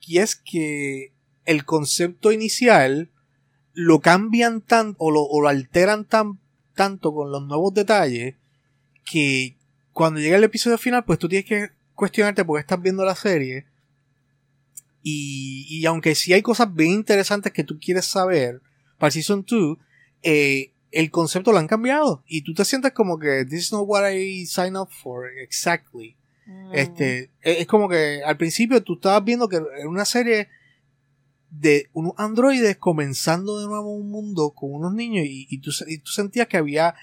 y 0.00 0.18
es 0.18 0.36
que 0.36 1.12
el 1.44 1.64
concepto 1.64 2.32
inicial 2.32 3.10
lo 3.72 4.00
cambian 4.00 4.62
tanto 4.62 4.96
o 4.98 5.10
lo, 5.10 5.48
alteran 5.48 6.04
tan, 6.06 6.40
tanto 6.74 7.12
con 7.12 7.30
los 7.30 7.42
nuevos 7.46 7.74
detalles 7.74 8.34
que 9.04 9.56
cuando 9.92 10.18
llega 10.18 10.36
el 10.36 10.44
episodio 10.44 10.78
final 10.78 11.04
pues 11.04 11.18
tú 11.18 11.28
tienes 11.28 11.46
que 11.46 11.70
cuestionarte 11.94 12.44
por 12.44 12.56
qué 12.56 12.60
estás 12.60 12.80
viendo 12.80 13.04
la 13.04 13.14
serie 13.14 13.66
y, 15.08 15.66
y 15.68 15.86
aunque 15.86 16.14
sí 16.14 16.32
hay 16.32 16.42
cosas 16.42 16.74
bien 16.74 16.90
interesantes 16.90 17.52
que 17.52 17.62
tú 17.64 17.78
quieres 17.78 18.06
saber 18.06 18.60
para 18.98 19.10
Season 19.10 19.44
2 19.48 19.78
eh, 20.22 20.72
el 20.90 21.10
concepto 21.10 21.52
lo 21.52 21.58
han 21.58 21.68
cambiado 21.68 22.24
y 22.26 22.42
tú 22.42 22.54
te 22.54 22.64
sientes 22.64 22.92
como 22.92 23.18
que 23.18 23.44
this 23.44 23.66
is 23.66 23.72
not 23.72 23.84
what 23.86 24.10
I 24.10 24.46
signed 24.46 24.76
up 24.76 24.88
for 24.90 25.28
exactly 25.38 26.16
Mm. 26.46 26.74
este, 26.74 27.30
es 27.42 27.60
es 27.60 27.66
como 27.66 27.88
que 27.88 28.22
al 28.24 28.36
principio 28.36 28.82
tú 28.82 28.94
estabas 28.94 29.24
viendo 29.24 29.48
que 29.48 29.56
era 29.56 29.88
una 29.88 30.04
serie 30.04 30.48
de 31.50 31.88
unos 31.92 32.12
androides 32.16 32.76
comenzando 32.76 33.58
de 33.58 33.66
nuevo 33.66 33.92
un 33.92 34.10
mundo 34.10 34.50
con 34.50 34.72
unos 34.72 34.94
niños 34.94 35.26
y, 35.26 35.46
y 35.50 35.58
tú, 35.58 35.70
y 35.88 35.98
tú 35.98 36.10
sentías 36.12 36.46
que 36.46 36.56
había, 36.56 36.94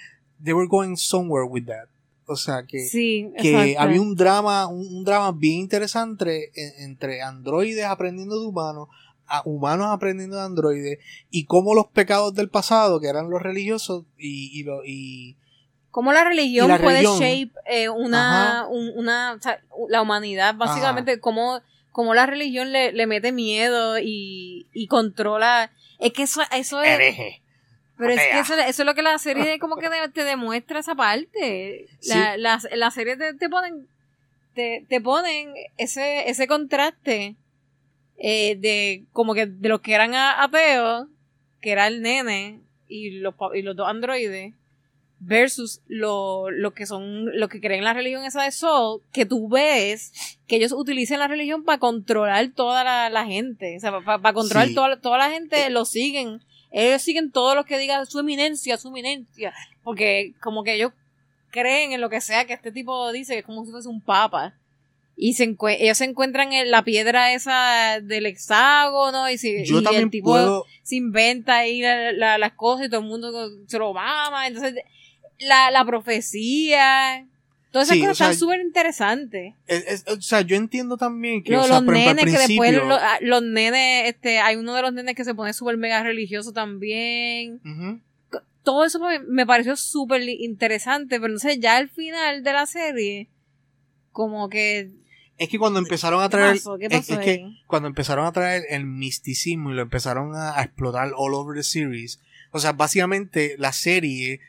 they 0.42 0.54
were 0.54 0.68
going 0.68 0.96
somewhere 0.96 1.46
with 1.46 1.66
that. 1.66 1.90
O 2.26 2.36
sea, 2.36 2.64
que, 2.66 2.80
sí, 2.80 3.30
que 3.42 3.76
había 3.78 4.00
un 4.02 4.16
drama, 4.16 4.68
un, 4.68 4.88
un 4.98 5.04
drama 5.04 5.32
bien 5.34 5.60
interesante 5.60 6.52
en- 6.56 6.84
entre 6.92 7.22
androides 7.22 7.86
aprendiendo 7.86 8.40
de 8.40 8.48
humanos, 8.48 8.88
a 9.28 9.42
humanos 9.46 9.88
aprendiendo 9.92 10.38
de 10.38 10.44
androides 10.44 11.00
y 11.30 11.46
cómo 11.46 11.74
los 11.76 11.88
pecados 11.88 12.34
del 12.34 12.50
pasado, 12.50 13.00
que 13.00 13.08
eran 13.08 13.30
los 13.30 13.42
religiosos 13.42 14.06
y, 14.18 14.58
y, 14.60 14.64
lo- 14.64 14.84
y, 14.86 15.36
Cómo 15.92 16.12
la 16.12 16.24
religión 16.24 16.70
la 16.70 16.80
puede 16.80 17.04
religión. 17.04 17.20
shape 17.20 17.52
eh, 17.68 17.88
una, 17.90 18.66
un- 18.68 18.92
una, 18.96 19.34
o 19.34 19.42
sea, 19.42 19.60
la 19.90 20.02
humanidad, 20.02 20.56
básicamente, 20.56 21.20
cómo, 21.20 21.62
cómo 21.92 22.16
la 22.16 22.26
religión 22.26 22.72
le, 22.72 22.92
le 22.94 23.06
mete 23.06 23.32
miedo 23.32 24.00
y, 24.00 24.66
y 24.74 24.88
controla. 24.88 25.72
Es 26.00 26.12
que 26.14 26.24
eso, 26.24 26.42
eso 26.52 26.82
es. 26.82 26.90
hereje. 26.90 27.43
Pero 27.98 28.12
es 28.12 28.22
que 28.22 28.40
eso, 28.40 28.54
eso 28.56 28.82
es 28.82 28.86
lo 28.86 28.96
que 28.96 29.02
la 29.04 29.18
serie 29.20 29.60
como 29.60 29.78
que 29.78 29.88
te, 29.90 30.10
te 30.10 30.24
demuestra 30.24 30.80
esa 30.80 30.96
parte. 30.96 31.88
La, 32.08 32.38
la, 32.38 32.60
la 32.76 32.92
serie 32.92 33.16
te, 33.18 33.34
te 33.36 33.50
ponen, 33.50 33.88
te, 34.56 34.86
te 34.90 35.00
ponen 35.00 35.54
ese, 35.78 36.30
ese 36.30 36.48
contraste 36.48 37.36
eh, 38.18 38.56
de 38.58 39.04
como 39.12 39.34
que 39.36 39.46
de 39.46 39.70
los 39.70 39.82
que 39.82 39.94
eran 39.94 40.14
ateos, 40.16 41.08
que 41.62 41.72
era 41.72 41.88
el 41.88 42.02
nene 42.02 42.60
y 42.88 43.12
los, 43.20 43.36
y 43.54 43.62
los 43.62 43.76
dos 43.76 43.88
androides, 43.88 44.54
versus 45.20 45.82
lo, 45.88 46.50
lo 46.52 46.74
que 46.74 46.86
son, 46.86 47.38
lo 47.40 47.48
que 47.48 47.62
creen 47.62 47.84
la 47.86 47.94
religión 47.94 48.26
esa 48.26 48.44
de 48.44 48.52
Soul, 48.52 49.02
que 49.14 49.26
tú 49.26 49.48
ves 49.48 50.12
que 50.48 50.58
ellos 50.58 50.74
utilizan 50.74 51.20
la 51.20 51.28
religión 51.30 51.64
para 51.64 51.78
controlar 51.78 52.50
toda 52.50 52.84
la, 52.84 53.10
la 53.10 53.26
gente, 53.26 53.78
o 53.78 53.80
sea, 53.80 54.02
para, 54.02 54.34
controlar 54.34 54.68
Sí. 54.68 54.76
toda, 54.76 55.00
toda 55.00 55.18
la 55.20 55.30
gente, 55.30 55.70
lo 55.70 55.86
siguen, 55.86 56.42
ellos 56.74 57.02
siguen 57.02 57.32
todo 57.32 57.56
lo 57.56 57.64
que 57.66 57.78
diga 57.78 58.06
su 58.06 58.20
eminencia, 58.20 58.78
su 58.78 58.88
eminencia, 58.90 59.54
porque 59.84 60.34
como 60.42 60.64
que 60.64 60.74
ellos 60.74 60.92
creen 61.52 61.94
en 61.94 62.02
lo 62.02 62.10
que 62.10 62.20
sea 62.20 62.46
que 62.46 62.54
este 62.54 62.72
tipo 62.72 63.12
dice, 63.12 63.34
que 63.34 63.40
es 63.40 63.46
como 63.46 63.64
si 63.64 63.72
fuese 63.72 63.88
un 63.88 64.02
papa. 64.02 64.54
Y 65.16 65.34
se 65.36 65.56
ellos 65.78 65.98
se 66.00 66.06
encuentran 66.06 66.52
en 66.54 66.72
la 66.72 66.84
piedra 66.84 67.34
esa 67.34 68.00
del 68.02 68.26
hexágono 68.26 69.30
y, 69.30 69.38
si, 69.38 69.64
Yo 69.64 69.80
y 69.80 69.84
también 69.84 70.06
el 70.06 70.10
tipo 70.10 70.32
puedo. 70.32 70.66
se 70.82 70.96
inventa 70.96 71.58
ahí 71.58 71.82
la- 71.84 72.12
la- 72.14 72.38
las 72.40 72.54
cosas 72.54 72.88
y 72.88 72.90
todo 72.90 73.02
el 73.02 73.06
mundo 73.08 73.32
se 73.68 73.78
lo 73.78 73.94
mama. 73.94 74.48
Entonces, 74.48 74.74
la, 75.38 75.70
la 75.70 75.86
profecía, 75.86 77.28
todas 77.74 77.88
esas 77.88 77.96
Sí, 77.98 78.02
o 78.04 78.06
cosas 78.06 78.18
sea, 78.20 78.28
están 78.32 78.40
súper 78.40 78.62
interesantes. 78.62 79.56
es- 79.68 79.86
es- 79.88 80.06
o 80.08 80.22
sea, 80.22 80.42
yo 80.42 80.56
entiendo 80.56 80.96
también 80.96 81.44
que. 81.44 81.52
Lo- 81.52 81.62
o 81.62 81.64
sea, 81.64 81.82
los 81.82 81.94
ejemplo, 81.96 82.14
nenes 82.24 82.34
que 82.34 82.48
después, 82.48 82.72
lo- 82.74 82.94
ah, 82.96 83.18
los 83.22 83.42
nenes, 83.44 84.08
este, 84.10 84.38
hay 84.40 84.56
uno 84.56 84.74
de 84.76 84.84
los 84.84 84.94
nenes 84.94 85.16
que 85.16 85.26
se 85.26 85.34
pone 85.34 85.54
súper 85.54 85.76
mega 85.78 86.02
religioso 86.04 86.54
también. 86.54 87.60
Todo 88.64 88.86
eso 88.86 89.00
me, 89.00 89.20
me 89.20 89.46
pareció 89.46 89.76
súper 89.76 90.22
interesante, 90.22 91.20
pero 91.20 91.34
entonces 91.34 91.60
ya 91.60 91.76
al 91.76 91.90
final 91.90 92.44
de 92.44 92.54
la 92.54 92.66
serie, 92.66 93.28
como 94.14 94.48
que... 94.50 94.92
Es 95.38 95.50
que 95.50 95.58
cuando 95.60 95.80
empezaron 95.80 96.22
a 96.22 96.28
¿Qué 96.30 96.38
traer. 96.38 96.56
pasó? 96.56 96.78
¿Qué 96.78 96.90
pasó 96.90 97.14
es, 97.16 97.20
que 97.20 97.44
cuando 97.68 97.88
empezaron 97.90 98.26
a 98.26 98.32
traer 98.32 98.64
el 98.70 98.86
misticismo 98.86 99.72
y 99.72 99.74
lo 99.74 99.82
empezaron 99.82 100.34
a, 100.36 100.58
a 100.58 100.64
explotar 100.64 101.12
all 101.18 101.34
over 101.34 101.58
the 101.58 101.64
series. 101.64 102.20
O 102.52 102.60
sea, 102.60 102.72
básicamente 102.72 103.56
la 103.58 103.74
serie 103.74 104.40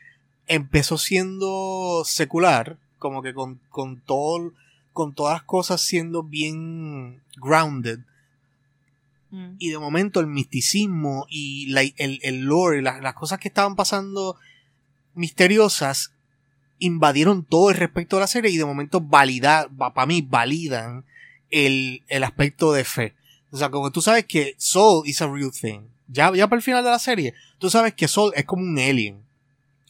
empezó 0.47 0.97
siendo 0.99 2.03
secular, 2.05 2.77
como 3.07 3.21
que 3.21 3.33
con, 3.33 3.59
con 3.69 3.99
todo, 4.01 4.51
con 4.93 5.13
todas 5.13 5.33
las 5.35 5.43
cosas 5.43 5.81
siendo 5.81 6.23
bien 6.23 7.21
grounded. 7.37 7.99
Mm. 9.31 9.55
Y 9.59 9.69
de 9.69 9.77
momento 9.79 10.19
el 10.19 10.27
misticismo 10.27 11.25
y 11.29 11.67
la- 11.67 11.81
el, 11.97 12.19
el 12.23 12.41
lore, 12.41 12.81
las, 12.81 13.01
las 13.01 13.13
cosas 13.13 13.39
que 13.39 13.47
estaban 13.47 13.75
pasando 13.75 14.37
misteriosas 15.13 16.11
invadieron 16.79 17.43
todo 17.43 17.69
el 17.69 17.77
respecto 17.77 18.17
de 18.17 18.21
la 18.21 18.27
serie 18.27 18.51
y 18.51 18.57
de 18.57 18.65
momento 18.65 18.99
valida, 19.01 19.67
para 19.77 20.05
mí 20.05 20.21
validan 20.21 21.05
el, 21.49 22.03
el 22.07 22.23
aspecto 22.23 22.73
de 22.73 22.83
fe. 22.83 23.13
O 23.51 23.57
sea, 23.57 23.69
como 23.69 23.91
tú 23.91 24.01
sabes 24.01 24.25
que 24.25 24.55
Soul 24.57 25.07
is 25.07 25.21
a 25.21 25.27
real 25.27 25.51
thing. 25.51 25.81
Ya, 26.07 26.31
ya 26.35 26.47
para 26.47 26.57
el 26.57 26.63
final 26.63 26.83
de 26.83 26.89
la 26.89 26.99
serie, 26.99 27.33
tú 27.59 27.69
sabes 27.69 27.93
que 27.93 28.07
Soul 28.07 28.33
es 28.35 28.45
como 28.45 28.63
un 28.63 28.77
alien. 28.77 29.24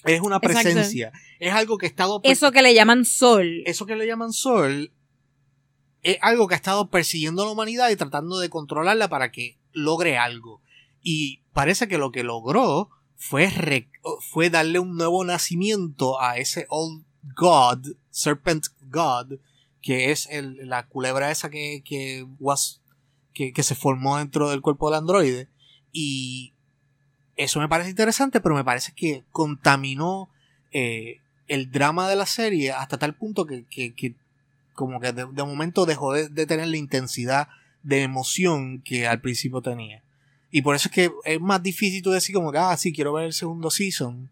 Es 0.06 0.22
una 0.22 0.38
Exacto. 0.38 0.62
presencia. 0.62 1.12
Es 1.40 1.54
algo 1.54 1.78
que 1.78 1.86
ha 1.86 1.90
estado... 1.90 2.22
Eso 2.24 2.52
que 2.52 2.62
le 2.62 2.74
llaman 2.74 3.06
sol. 3.06 3.64
eso 3.66 3.86
que 3.86 3.96
le 3.96 4.08
llaman 4.08 4.32
Sol 4.34 4.92
es 6.04 6.18
algo 6.22 6.48
que 6.48 6.54
ha 6.54 6.58
estado 6.58 6.90
persiguiendo 6.90 7.42
a 7.42 7.46
la 7.46 7.52
humanidad 7.52 7.90
y 7.90 7.96
tratando 7.96 8.38
de 8.38 8.50
controlarla 8.50 9.10
para 9.10 9.32
que 9.32 9.58
logre 9.74 10.18
algo. 10.18 10.62
Y 11.02 11.42
parece 11.54 11.88
que 11.88 11.98
lo 11.98 12.12
que 12.12 12.24
logró 12.24 12.90
fue, 13.16 13.50
re- 13.50 13.90
fue 14.32 14.50
darle 14.52 14.78
un 14.80 14.96
nuevo 14.98 15.24
nacimiento 15.26 16.22
a 16.22 16.38
ese 16.38 16.68
Old 16.70 17.04
God, 17.36 17.96
Serpent 18.12 18.68
God, 18.82 19.40
que 19.82 20.12
es 20.12 20.28
el- 20.30 20.68
la 20.70 20.88
culebra 20.88 21.32
esa 21.32 21.50
que, 21.50 21.82
que, 21.84 22.26
was, 22.40 22.82
que, 23.34 23.52
que 23.52 23.64
se 23.64 23.74
formó 23.76 24.18
dentro 24.18 24.50
del 24.52 24.62
cuerpo 24.62 24.90
del 24.90 25.00
androide. 25.00 25.50
Y 25.92 26.54
eso 27.38 27.60
me 27.60 27.68
parece 27.70 27.90
interesante, 27.90 28.40
pero 28.42 28.56
me 28.56 28.64
parece 28.64 28.92
que 28.94 29.24
contaminó 29.32 30.30
eh, 30.72 31.20
el 31.48 31.72
drama 31.72 32.08
de 32.10 32.16
la 32.16 32.26
serie 32.26 32.72
hasta 32.72 32.98
tal 32.98 33.14
punto 33.16 33.46
que, 33.46 33.66
que, 33.70 33.94
que 33.94 34.16
como 34.74 35.00
que 35.00 35.12
de, 35.14 35.26
de 35.26 35.44
momento 35.44 35.86
dejó 35.86 36.14
de, 36.14 36.28
de 36.30 36.46
tener 36.46 36.68
la 36.68 36.78
intensidad 36.78 37.48
de 37.84 38.02
emoción 38.04 38.82
que 38.82 39.08
al 39.08 39.22
principio 39.22 39.62
tenía. 39.62 40.02
Y 40.52 40.62
por 40.62 40.76
eso 40.76 40.88
es 40.90 40.94
que 40.94 41.12
es 41.26 41.40
más 41.42 41.62
difícil 41.62 42.02
tú 42.02 42.12
decir 42.12 42.34
como 42.34 42.52
que, 42.52 42.58
ah, 42.58 42.76
sí, 42.78 42.94
quiero 42.94 43.14
ver 43.14 43.26
el 43.26 43.34
segundo 43.34 43.70
season. 43.70 44.30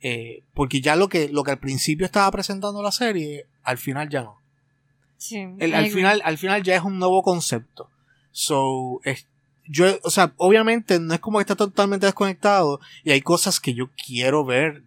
eh, 0.00 0.42
porque 0.54 0.80
ya 0.80 0.94
lo 0.96 1.08
que, 1.08 1.28
lo 1.28 1.42
que 1.44 1.50
al 1.50 1.58
principio 1.58 2.06
estaba 2.06 2.30
presentando 2.30 2.82
la 2.82 2.92
serie, 2.92 3.46
al 3.64 3.78
final 3.78 4.08
ya 4.08 4.22
no. 4.22 4.38
Sí, 5.16 5.36
El- 5.58 5.74
al, 5.74 5.84
final, 5.90 6.22
al 6.24 6.38
final 6.38 6.62
ya 6.62 6.76
es 6.76 6.82
un 6.82 6.98
nuevo 6.98 7.22
concepto. 7.22 7.90
So, 8.30 9.00
es- 9.04 9.26
yo, 9.68 9.98
o 10.02 10.10
sea, 10.10 10.32
obviamente 10.36 10.98
no 10.98 11.14
es 11.14 11.20
como 11.20 11.38
que 11.38 11.42
está 11.42 11.56
totalmente 11.56 12.06
desconectado 12.06 12.80
y 13.04 13.10
hay 13.10 13.20
cosas 13.20 13.60
que 13.60 13.74
yo 13.74 13.90
quiero 14.06 14.44
ver, 14.44 14.82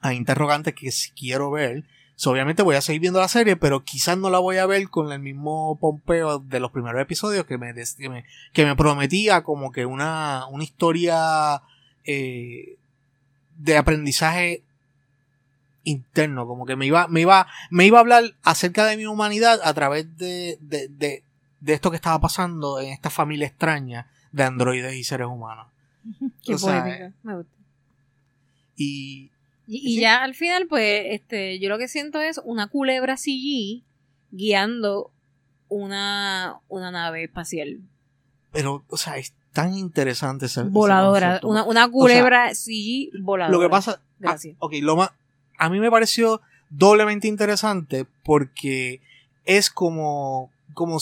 hay 0.00 0.16
interrogantes 0.16 0.74
que 0.74 0.90
sí 0.90 1.10
quiero 1.16 1.50
ver. 1.50 1.84
Obviamente 2.24 2.62
voy 2.62 2.76
a 2.76 2.80
seguir 2.80 3.02
viendo 3.02 3.20
la 3.20 3.28
serie, 3.28 3.56
pero 3.56 3.84
quizás 3.84 4.16
no 4.16 4.30
la 4.30 4.38
voy 4.38 4.56
a 4.56 4.64
ver 4.64 4.88
con 4.88 5.12
el 5.12 5.18
mismo 5.18 5.76
pompeo 5.78 6.38
de 6.38 6.60
los 6.60 6.70
primeros 6.70 7.00
episodios 7.02 7.44
que 7.44 7.58
me, 7.58 7.74
que 8.54 8.64
me, 8.64 8.74
prometía 8.74 9.42
como 9.42 9.70
que 9.70 9.84
una, 9.84 10.46
una 10.46 10.64
historia 10.64 11.60
eh, 12.04 12.76
de 13.58 13.76
aprendizaje 13.76 14.62
interno, 15.86 16.46
como 16.46 16.66
que 16.66 16.74
me 16.74 16.86
iba, 16.86 17.06
me 17.08 17.20
iba, 17.20 17.46
me 17.70 17.86
iba 17.86 17.98
a 17.98 18.00
hablar 18.00 18.24
acerca 18.42 18.86
de 18.86 18.96
mi 18.96 19.06
humanidad 19.06 19.60
a 19.62 19.72
través 19.72 20.16
de, 20.18 20.58
de 21.66 21.74
esto 21.74 21.90
que 21.90 21.96
estaba 21.96 22.20
pasando 22.20 22.80
en 22.80 22.88
esta 22.88 23.10
familia 23.10 23.46
extraña 23.46 24.08
de 24.32 24.44
androides 24.44 24.94
y 24.94 25.04
seres 25.04 25.26
humanos. 25.26 25.66
Qué 26.44 26.54
o 26.54 26.58
sea, 26.58 26.82
poética, 26.82 27.12
me 27.22 27.36
gusta. 27.36 27.52
Y 28.76 29.30
Y, 29.66 29.78
y 29.78 29.94
Sí. 29.96 30.00
ya 30.00 30.22
al 30.22 30.34
final, 30.34 30.66
pues, 30.68 31.06
este, 31.10 31.58
yo 31.58 31.68
lo 31.68 31.76
que 31.78 31.88
siento 31.88 32.20
es 32.20 32.40
una 32.44 32.68
culebra 32.68 33.16
CG 33.16 33.82
guiando 34.30 35.10
una, 35.68 36.60
una 36.68 36.90
nave 36.92 37.24
espacial 37.24 37.80
pero, 38.52 38.84
o 38.88 38.96
sea, 38.96 39.18
es 39.18 39.34
tan 39.52 39.74
interesante 39.76 40.46
ese, 40.46 40.62
voladora. 40.62 41.40
Una, 41.42 41.64
una 41.64 41.90
culebra 41.90 42.54
CG 42.54 43.10
voladora. 43.20 43.54
Lo 43.54 43.60
que 43.60 43.68
pasa, 43.68 44.00
ah, 44.00 44.04
Gracias. 44.18 44.56
ok, 44.60 44.72
lo 44.80 44.96
más, 44.96 45.10
a 45.58 45.68
mí 45.68 45.78
me 45.78 45.90
pareció 45.90 46.40
doblemente 46.70 47.28
interesante 47.28 48.06
porque 48.24 49.02
es 49.44 49.68
como, 49.68 50.50
como, 50.72 51.00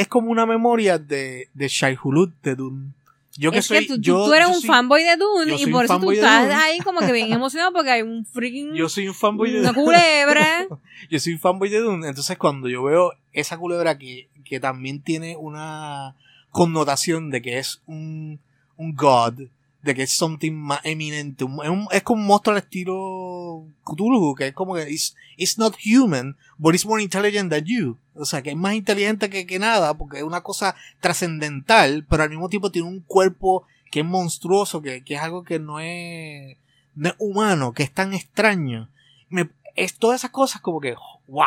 es 0.00 0.08
como 0.08 0.30
una 0.30 0.46
memoria 0.46 0.98
de, 0.98 1.48
de 1.54 1.68
Shai 1.68 1.96
Hulud 2.02 2.30
de 2.42 2.54
Dune. 2.54 2.92
Yo 3.38 3.52
que 3.52 3.58
es 3.58 3.66
soy, 3.66 3.86
que 3.86 3.94
tú, 3.94 4.00
yo, 4.00 4.24
tú 4.26 4.34
eres 4.34 4.48
yo 4.48 4.54
un 4.54 4.60
soy- 4.60 4.68
fanboy 4.68 5.02
de 5.04 5.16
Dune 5.16 5.54
y 5.56 5.66
por 5.66 5.84
eso 5.84 5.98
tú 6.00 6.10
estás 6.10 6.52
ahí 6.52 6.78
como 6.80 7.00
que 7.00 7.12
bien 7.12 7.32
emocionado 7.32 7.72
porque 7.72 7.90
hay 7.90 8.02
un 8.02 8.26
freaking 8.26 8.74
yo 8.74 8.88
soy 8.88 9.08
un 9.08 9.14
fanboy 9.14 9.50
de 9.52 9.60
una 9.60 9.72
Dune. 9.72 9.84
culebra. 9.84 10.66
yo 11.10 11.18
soy 11.20 11.34
un 11.34 11.38
fanboy 11.38 11.68
de 11.70 11.78
Dune, 11.78 12.08
entonces 12.08 12.36
cuando 12.36 12.68
yo 12.68 12.82
veo 12.82 13.12
esa 13.32 13.56
culebra 13.56 13.96
que, 13.98 14.28
que 14.44 14.58
también 14.60 15.00
tiene 15.00 15.36
una 15.36 16.16
connotación 16.50 17.30
de 17.30 17.40
que 17.40 17.58
es 17.58 17.80
un, 17.86 18.40
un 18.76 18.94
god, 18.96 19.34
de 19.82 19.94
que 19.94 20.02
es 20.02 20.12
something 20.16 20.52
más 20.52 20.80
eminente, 20.84 21.44
un- 21.44 21.86
es 21.92 22.02
como 22.02 22.20
un 22.20 22.26
monstruo 22.26 22.56
al 22.56 22.62
estilo 22.62 23.64
Cthulhu, 23.84 24.34
que 24.34 24.48
es 24.48 24.52
como 24.54 24.74
que 24.74 24.90
it's, 24.90 25.14
it's 25.36 25.56
not 25.56 25.74
human, 25.86 26.36
but 26.60 26.74
it's 26.74 26.84
more 26.86 27.02
intelligent 27.02 27.50
than 27.50 27.64
you. 27.64 27.96
O 28.14 28.24
sea, 28.26 28.42
que 28.42 28.50
es 28.50 28.56
más 28.56 28.74
inteligente 28.74 29.30
que, 29.30 29.46
que 29.46 29.58
nada, 29.58 29.94
porque 29.94 30.18
es 30.18 30.22
una 30.22 30.42
cosa 30.42 30.74
trascendental, 31.00 32.04
pero 32.08 32.22
al 32.22 32.30
mismo 32.30 32.48
tiempo 32.48 32.70
tiene 32.70 32.88
un 32.88 33.00
cuerpo 33.00 33.64
que 33.90 34.00
es 34.00 34.06
monstruoso, 34.06 34.82
que, 34.82 35.02
que 35.02 35.14
es 35.14 35.20
algo 35.20 35.42
que 35.42 35.58
no 35.58 35.80
es, 35.80 36.56
no 36.94 37.08
es 37.08 37.14
humano, 37.18 37.72
que 37.72 37.82
es 37.82 37.90
tan 37.92 38.12
extraño. 38.14 38.88
Me, 39.28 39.48
es 39.74 39.94
todas 39.96 40.20
esas 40.20 40.30
cosas 40.30 40.60
como 40.60 40.80
que, 40.80 40.94
wow. 41.28 41.44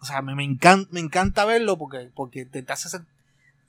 O 0.00 0.04
sea, 0.04 0.22
me, 0.22 0.34
me, 0.34 0.44
encanta, 0.44 0.88
me 0.92 1.00
encanta 1.00 1.44
verlo 1.44 1.76
porque, 1.78 2.10
porque 2.14 2.44
te, 2.44 2.62
te 2.62 2.72
hace, 2.72 2.88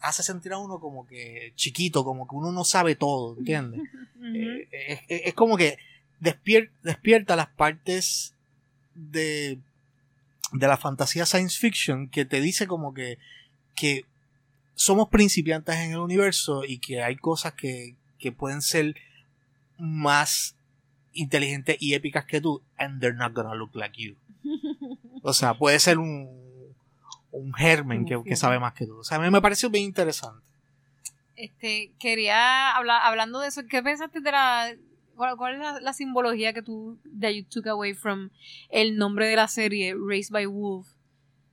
hace 0.01 0.23
sentir 0.23 0.53
a 0.53 0.57
uno 0.57 0.79
como 0.79 1.07
que 1.07 1.53
chiquito, 1.55 2.03
como 2.03 2.27
que 2.27 2.35
uno 2.35 2.51
no 2.51 2.63
sabe 2.63 2.95
todo, 2.95 3.35
¿entiendes? 3.37 3.81
Eh, 4.21 4.67
es, 4.71 4.99
es- 5.07 5.21
es 5.27 5.33
como 5.33 5.55
que 5.55 5.77
despier- 6.21 6.69
despierta 6.83 7.37
las 7.37 7.47
partes 7.47 8.33
de, 8.95 9.59
de 10.51 10.67
la 10.67 10.77
fantasía 10.77 11.25
science 11.25 11.57
fiction 11.57 12.09
que 12.09 12.25
te 12.25 12.41
dice 12.41 12.67
como 12.67 12.93
que, 12.93 13.17
que 13.75 14.05
somos 14.75 15.09
principiantes 15.09 15.75
en 15.75 15.91
el 15.91 15.99
universo 15.99 16.63
y 16.65 16.79
que 16.79 17.03
hay 17.03 17.15
cosas 17.15 17.53
que, 17.53 17.95
que 18.17 18.31
pueden 18.31 18.61
ser 18.61 18.95
más 19.77 20.55
inteligentes 21.13 21.77
y 21.79 21.93
épicas 21.93 22.25
que 22.25 22.41
tú 22.41 22.61
and 22.77 22.99
they're 23.01 23.17
not 23.17 23.33
gonna 23.33 23.55
look 23.55 23.75
like 23.75 24.01
you. 24.01 24.15
O 25.21 25.33
sea, 25.33 25.53
puede 25.53 25.79
ser 25.79 25.97
un, 25.97 26.73
un 27.31 27.53
germen 27.53 28.05
que, 28.05 28.21
que 28.23 28.37
sabe 28.37 28.57
más 28.57 28.73
que 28.73 28.85
tú. 28.85 28.99
O 28.99 29.03
sea, 29.03 29.17
a 29.17 29.21
mí 29.21 29.29
me 29.29 29.41
pareció 29.41 29.69
bien 29.69 29.83
interesante. 29.83 30.41
Este, 31.35 31.91
quería 31.99 32.71
hablar, 32.71 33.01
hablando 33.03 33.39
de 33.39 33.49
eso, 33.49 33.63
¿qué 33.69 33.83
pensaste 33.83 34.21
de 34.21 34.31
la, 34.31 34.73
cuál, 35.37 35.55
es 35.55 35.81
la, 35.81 35.93
simbología 35.93 36.53
que 36.53 36.61
tú, 36.61 36.97
that 37.19 37.31
you 37.31 37.43
took 37.43 37.67
away 37.67 37.93
from 37.93 38.29
el 38.69 38.97
nombre 38.97 39.27
de 39.27 39.35
la 39.35 39.47
serie, 39.47 39.93
Raised 39.95 40.31
by 40.31 40.45
Wolf, 40.45 40.87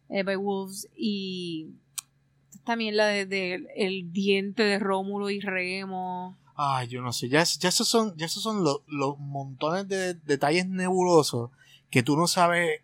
eh, 0.09 0.23
by 0.23 0.37
Wolves, 0.37 0.89
y 0.97 1.71
también 2.65 2.97
la 2.97 3.07
de, 3.07 3.67
el 3.77 4.13
diente 4.13 4.63
de 4.63 4.79
Rómulo 4.79 5.31
y 5.31 5.41
Remo. 5.41 6.37
Ay, 6.55 6.89
yo 6.89 7.03
no 7.03 7.13
sé, 7.13 7.29
ya, 7.29 7.43
ya 7.43 7.69
esos 7.69 7.89
son, 7.89 8.17
ya 8.17 8.27
esos 8.27 8.43
son 8.43 8.65
los, 8.65 9.19
montones 9.19 9.89
de 9.89 10.15
detalles 10.15 10.67
nebulosos 10.67 11.51
que 11.91 12.03
tú 12.03 12.17
no 12.17 12.27
sabes, 12.27 12.81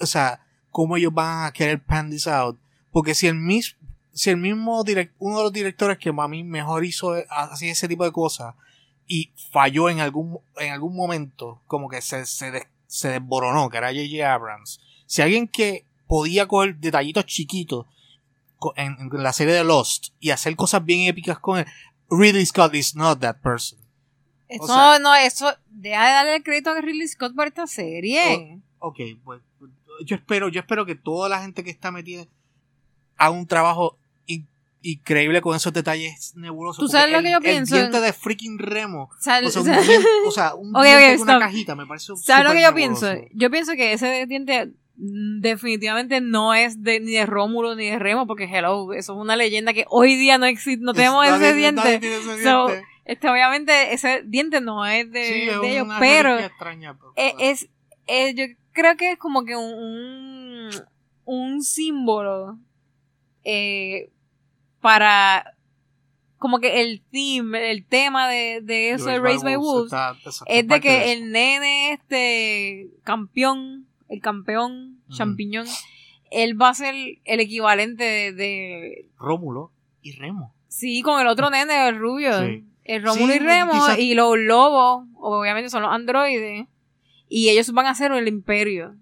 o 0.00 0.06
sea, 0.06 0.40
cómo 0.70 0.96
ellos 0.96 1.12
van 1.12 1.46
a 1.46 1.52
querer 1.52 1.82
pan 1.82 2.10
this 2.10 2.26
out. 2.26 2.58
Porque 2.92 3.14
si 3.14 3.26
el 3.26 3.34
mismo, 3.34 3.78
si 4.12 4.30
el 4.30 4.38
mismo 4.38 4.82
direct, 4.84 5.14
uno 5.18 5.38
de 5.38 5.42
los 5.42 5.52
directores 5.52 5.98
que 5.98 6.08
a 6.16 6.28
mí 6.28 6.42
mejor 6.42 6.84
hizo 6.84 7.12
así 7.28 7.68
ese 7.68 7.88
tipo 7.88 8.04
de 8.04 8.12
cosas 8.12 8.54
y 9.06 9.30
falló 9.52 9.88
en 9.88 10.00
algún, 10.00 10.38
en 10.58 10.72
algún 10.72 10.96
momento, 10.96 11.60
como 11.66 11.88
que 11.88 12.00
se, 12.02 12.26
se, 12.26 12.50
des- 12.50 12.66
se 12.86 13.08
desboronó, 13.08 13.68
que 13.70 13.76
era 13.78 13.88
J.J. 13.92 14.32
Abrams. 14.32 14.80
Si 15.06 15.22
alguien 15.22 15.46
que 15.48 15.84
podía 16.06 16.46
coger 16.48 16.76
detallitos 16.76 17.26
chiquitos 17.26 17.86
en, 18.76 18.96
en 18.98 19.22
la 19.22 19.32
serie 19.32 19.54
de 19.54 19.64
Lost 19.64 20.08
y 20.20 20.30
hacer 20.30 20.56
cosas 20.56 20.84
bien 20.84 21.08
épicas 21.08 21.38
con 21.38 21.58
él, 21.58 21.66
Ridley 22.10 22.46
Scott 22.46 22.74
is 22.74 22.94
not 22.96 23.20
that 23.20 23.36
person. 23.40 23.78
Eso, 24.48 24.66
sea- 24.66 24.98
no, 25.00 25.14
eso, 25.14 25.52
deja 25.70 26.04
de 26.06 26.12
darle 26.12 26.36
el 26.36 26.42
crédito 26.42 26.70
a 26.70 26.80
Ridley 26.80 27.08
Scott 27.08 27.34
por 27.34 27.46
esta 27.46 27.66
serie. 27.66 28.60
Ok, 28.78 28.98
pues 29.24 29.40
yo 30.04 30.16
espero, 30.16 30.48
yo 30.48 30.60
espero 30.60 30.84
que 30.86 30.94
toda 30.94 31.28
la 31.28 31.40
gente 31.42 31.64
que 31.64 31.70
está 31.70 31.90
metida 31.90 32.26
haga 33.16 33.30
un 33.30 33.46
trabajo 33.46 33.98
increíble 34.92 35.40
con 35.40 35.56
esos 35.56 35.72
detalles 35.72 36.32
nebulosos. 36.36 36.84
¿Tú 36.84 36.88
sabes 36.88 37.12
lo 37.12 37.22
que 37.22 37.30
yo 37.32 37.40
pienso? 37.40 37.74
El 37.76 37.82
diente 37.82 38.00
de 38.00 38.12
freaking 38.12 38.58
Remo. 38.58 39.10
O 39.18 39.22
sea, 39.22 39.40
O 39.44 39.50
sea, 39.50 39.62
un 39.62 39.66
diente, 39.86 40.06
o 40.26 40.30
sea, 40.30 40.54
un 40.54 40.72
diente 40.82 41.22
una 41.22 41.38
cajita 41.38 41.74
me 41.74 41.86
parece 41.86 42.12
¿Sabes 42.16 42.44
lo 42.44 42.52
que 42.52 42.62
yo 42.62 42.72
nebuloso. 42.72 43.06
pienso? 43.10 43.28
Yo 43.34 43.50
pienso 43.50 43.72
que 43.72 43.92
ese 43.92 44.26
diente 44.26 44.66
mm, 44.96 45.40
definitivamente 45.40 46.20
no 46.20 46.54
es 46.54 46.82
de, 46.82 47.00
ni 47.00 47.12
de 47.12 47.26
Rómulo 47.26 47.74
ni 47.74 47.86
de 47.86 47.98
Remo, 47.98 48.26
porque 48.26 48.44
hello, 48.44 48.92
eso 48.92 49.12
es 49.14 49.18
una 49.18 49.36
leyenda 49.36 49.72
que 49.72 49.84
hoy 49.88 50.14
día 50.16 50.38
no 50.38 50.46
existe, 50.46 50.84
no 50.84 50.92
tenemos 50.94 51.26
ese 51.26 51.54
diente. 51.54 51.96
ese 51.96 52.42
So. 52.44 52.68
Este, 53.04 53.28
obviamente 53.30 53.92
ese 53.94 54.22
diente 54.26 54.60
no 54.60 54.84
es 54.84 55.08
de, 55.12 55.24
Sí, 55.24 55.48
es 55.48 55.60
de 55.60 55.70
ellos, 55.72 55.88
pero 56.00 56.28
reliquia 56.30 56.46
extraña, 56.46 56.94
pero- 56.98 57.12
eh, 57.14 57.34
es, 57.38 57.68
yo 58.34 58.44
creo 58.72 58.96
que 58.96 59.12
es 59.12 59.18
como 59.18 59.44
que 59.44 59.54
un, 59.54 59.72
un, 59.74 60.70
un 61.24 61.62
símbolo 61.62 62.58
eh, 63.44 64.10
para 64.80 65.52
como 66.38 66.60
que 66.60 66.82
el 66.82 67.02
theme, 67.10 67.70
el 67.70 67.84
tema 67.86 68.28
de, 68.28 68.60
de 68.62 68.90
eso 68.90 69.06
de 69.06 69.18
Race 69.18 69.42
by 69.42 69.56
Wolves 69.56 69.86
está 69.92 70.14
es 70.46 70.68
de 70.68 70.80
que 70.80 71.12
el 71.12 71.32
nene 71.32 71.92
este 71.92 72.88
campeón, 73.04 73.86
el 74.08 74.20
campeón 74.20 75.00
champiñón, 75.10 75.66
él 76.30 76.60
va 76.60 76.68
a 76.70 76.74
ser 76.74 76.94
el 77.24 77.40
equivalente 77.40 78.04
de, 78.04 78.32
de- 78.32 79.08
Rómulo 79.18 79.72
y 80.02 80.12
Remo. 80.12 80.52
sí, 80.68 81.00
con 81.02 81.20
el 81.20 81.26
otro 81.26 81.48
nene, 81.50 81.88
el 81.88 81.96
rubio, 81.98 82.38
Sí. 82.46 82.64
el 82.84 83.02
Rómulo 83.02 83.32
Sí, 83.32 83.38
y 83.38 83.42
Remo 83.42 83.72
quizás- 83.72 83.98
y 83.98 84.14
los 84.14 84.36
lobos, 84.38 85.06
obviamente 85.16 85.70
son 85.70 85.82
los 85.82 85.90
androides 85.92 86.66
y 87.28 87.48
ellos 87.48 87.72
van 87.72 87.86
a 87.86 87.94
ser 87.94 88.12
el 88.12 88.28
imperio, 88.28 88.94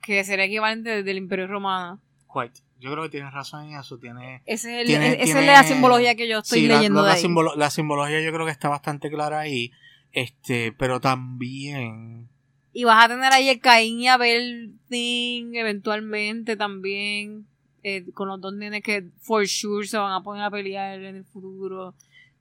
que 0.00 0.22
sería 0.22 0.44
equivalente 0.44 1.02
del 1.02 1.16
imperio 1.18 1.48
romano. 1.48 2.00
Quite. 2.32 2.60
Yo 2.78 2.90
creo 2.92 3.04
que 3.04 3.08
tienes 3.10 3.32
razón 3.32 3.64
en 3.70 3.78
eso. 3.78 3.98
Tiene, 3.98 4.42
Ese 4.46 4.74
es 4.74 4.80
el- 4.82 4.86
Tiene- 4.86 5.14
esa 5.14 5.24
tiene- 5.24 5.40
es 5.40 5.46
la 5.46 5.62
simbología 5.64 6.14
que 6.14 6.28
yo 6.28 6.38
estoy 6.40 6.60
Sí, 6.60 6.66
leyendo 6.68 7.00
la, 7.00 7.06
de 7.08 7.08
la 7.08 7.14
ahí. 7.16 7.22
simbolo- 7.22 7.54
la 7.56 7.70
simbología 7.70 8.20
yo 8.20 8.32
creo 8.32 8.44
que 8.44 8.52
está 8.52 8.68
bastante 8.68 9.10
clara 9.10 9.40
ahí. 9.40 9.70
Este, 10.12 10.72
pero 10.72 11.00
también. 11.00 12.28
Y 12.72 12.84
vas 12.84 13.04
a 13.04 13.08
tener 13.08 13.32
ahí 13.32 13.48
el 13.48 13.60
Caín 13.60 14.00
y 14.00 14.08
Abel 14.08 14.74
thing 14.88 15.54
eventualmente 15.54 16.56
también. 16.56 17.46
eh, 17.88 18.04
con 18.14 18.26
los 18.26 18.40
dos 18.40 18.52
nenes 18.52 18.82
que 18.82 19.04
for 19.20 19.46
sure 19.46 19.86
se 19.86 19.96
van 19.96 20.12
a 20.12 20.20
poner 20.20 20.42
a 20.42 20.50
pelear 20.50 21.00
en 21.00 21.14
el 21.16 21.24
futuro. 21.24 21.94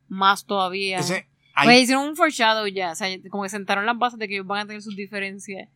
Más 0.07 0.43
todavía. 0.47 0.97
Ese, 0.97 1.27
hay- 1.53 1.67
Pues 1.67 1.81
hicieron 1.83 2.07
un 2.09 2.15
foreshadow 2.15 2.65
ya. 2.65 2.93
O 2.93 2.95
sea, 2.95 3.07
como 3.29 3.43
que 3.43 3.49
sentaron 3.49 3.85
las 3.85 3.95
bases 3.95 4.17
de 4.17 4.27
que 4.27 4.33
ellos 4.37 4.47
van 4.47 4.61
a 4.61 4.65
tener 4.65 4.81
sus 4.81 4.95
diferencias. 4.95 5.69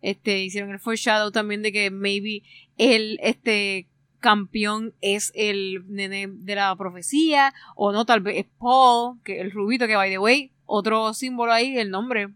Este, 0.00 0.38
hicieron 0.42 0.70
el 0.70 0.78
foreshadow 0.78 1.30
también 1.32 1.60
de 1.60 1.70
que 1.70 1.90
maybe 1.90 2.44
el 2.78 3.18
este 3.22 3.88
campeón 4.20 4.94
es 5.00 5.32
el 5.34 5.84
nene 5.88 6.28
de 6.28 6.54
la 6.54 6.74
profecía. 6.76 7.52
O 7.74 7.92
no, 7.92 8.04
tal 8.04 8.20
vez 8.20 8.38
es 8.38 8.46
Paul, 8.58 9.20
que 9.24 9.40
el 9.40 9.50
rubito, 9.50 9.86
que 9.86 9.96
by 9.96 10.10
the 10.10 10.18
way, 10.18 10.52
otro 10.66 11.12
símbolo 11.14 11.52
ahí, 11.52 11.76
el 11.76 11.90
nombre, 11.90 12.28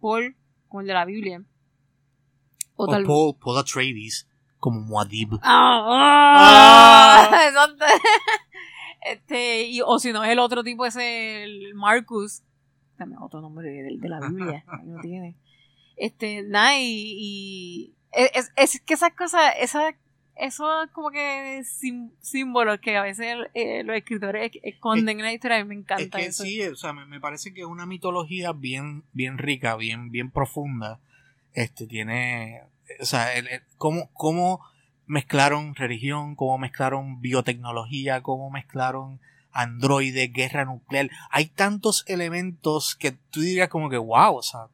Paul, 0.00 0.36
como 0.68 0.80
el 0.80 0.86
de 0.86 0.94
la 0.94 1.04
Biblia. 1.04 1.42
O 2.76 2.84
o 2.84 2.88
tal 2.88 3.04
Paul, 3.04 3.36
Paul 3.38 3.58
Atreides 3.58 4.26
como 4.58 4.80
Muad'Dib. 4.80 5.40
¡Ah! 5.42 7.28
¡Ah! 7.30 7.46
Exacto. 7.48 7.84
Este, 9.04 9.64
y, 9.64 9.80
o 9.80 9.98
si 9.98 10.12
no, 10.12 10.22
el 10.22 10.38
otro 10.38 10.62
tipo 10.62 10.86
es 10.86 10.94
el 10.94 11.74
Marcus. 11.74 12.42
También 12.96 13.20
otro 13.20 13.40
nombre 13.40 13.68
de, 13.68 13.98
de 13.98 14.08
la 14.08 14.20
Biblia. 14.20 14.64
lo 14.86 15.00
tiene. 15.00 15.34
Este, 15.96 16.44
nada, 16.44 16.78
y, 16.78 17.16
y 17.18 17.94
es, 18.12 18.52
es 18.54 18.80
que 18.80 18.94
esas 18.94 19.12
cosas, 19.14 19.54
esa, 19.58 19.96
eso 20.36 20.64
como 20.92 21.10
que 21.10 21.62
sim- 21.64 22.10
símbolos 22.20 22.80
que 22.80 22.96
a 22.96 23.02
veces 23.02 23.36
eh, 23.54 23.82
los 23.84 23.96
escritores 23.96 24.52
esconden 24.62 25.18
en 25.20 25.24
la 25.26 25.32
historia, 25.32 25.58
a 25.58 25.64
mí 25.64 25.68
me 25.68 25.74
Es 25.74 25.80
encanta 25.80 26.18
que 26.18 26.26
eso. 26.26 26.42
sí, 26.44 26.62
o 26.62 26.76
sea, 26.76 26.92
me, 26.92 27.04
me 27.06 27.20
parece 27.20 27.52
que 27.52 27.60
es 27.60 27.66
una 27.66 27.86
mitología 27.86 28.52
bien, 28.52 29.04
bien 29.12 29.38
rica, 29.38 29.76
bien, 29.76 30.10
bien 30.10 30.30
profunda. 30.30 31.00
Este 31.54 31.86
tiene, 31.86 32.62
o 33.00 33.04
sea, 33.04 33.34
el, 33.36 33.48
el- 33.48 33.62
cómo, 33.76 34.10
cómo 34.14 34.60
mezclaron 35.06 35.74
religión, 35.74 36.34
cómo 36.36 36.56
mezclaron 36.58 37.20
biotecnología, 37.20 38.22
cómo 38.22 38.50
mezclaron 38.50 39.20
androides, 39.52 40.32
guerra 40.32 40.64
nuclear. 40.64 41.10
Hay 41.30 41.46
tantos 41.46 42.04
elementos 42.06 42.94
que 42.94 43.12
tú 43.12 43.40
dirías 43.40 43.68
como 43.68 43.90
que, 43.90 43.98
wow, 43.98 44.36
o 44.36 44.42
sea, 44.42 44.68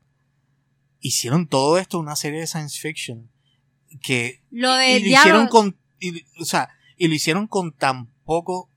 hicieron 1.00 1.46
todo 1.46 1.78
esto 1.78 1.98
una 1.98 2.16
serie 2.16 2.40
de 2.40 2.46
science 2.46 2.78
fiction 2.80 3.28
que 4.02 4.40
Lo 4.50 4.72
de 4.74 4.98
y 4.98 5.00
lo 5.00 5.06
hicieron 5.10 5.46
con 5.48 5.76
y, 6.00 6.24
o 6.40 6.44
sea 6.44 6.68
y 6.96 7.08
lo 7.08 7.14
hicieron 7.14 7.46
con 7.46 7.72
tan 7.72 8.06
poco 8.24 8.68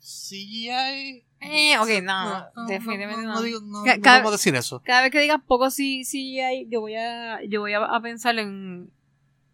CGI 0.00 1.24
Eh, 1.40 1.78
ok, 1.78 1.88
no, 2.02 2.46
definitivamente 2.66 3.22
no. 3.26 3.34
no, 3.34 3.42
digo- 3.42 3.60
no- 3.60 3.84
Ca- 3.84 3.96
no 3.96 4.02
cada- 4.02 4.18
podemos 4.22 4.32
decir 4.40 4.54
eso 4.56 4.82
Cada 4.84 5.02
vez 5.02 5.10
que 5.12 5.20
digas 5.20 5.40
poco 5.46 5.70
sí, 5.70 6.04
sí 6.04 6.40
hay, 6.40 6.66
yo 6.68 6.80
voy 6.80 6.94
a, 6.96 7.42
yo 7.44 7.60
voy 7.60 7.72
a, 7.74 7.78
a 7.84 8.00
pensar 8.00 8.38
en, 8.38 8.90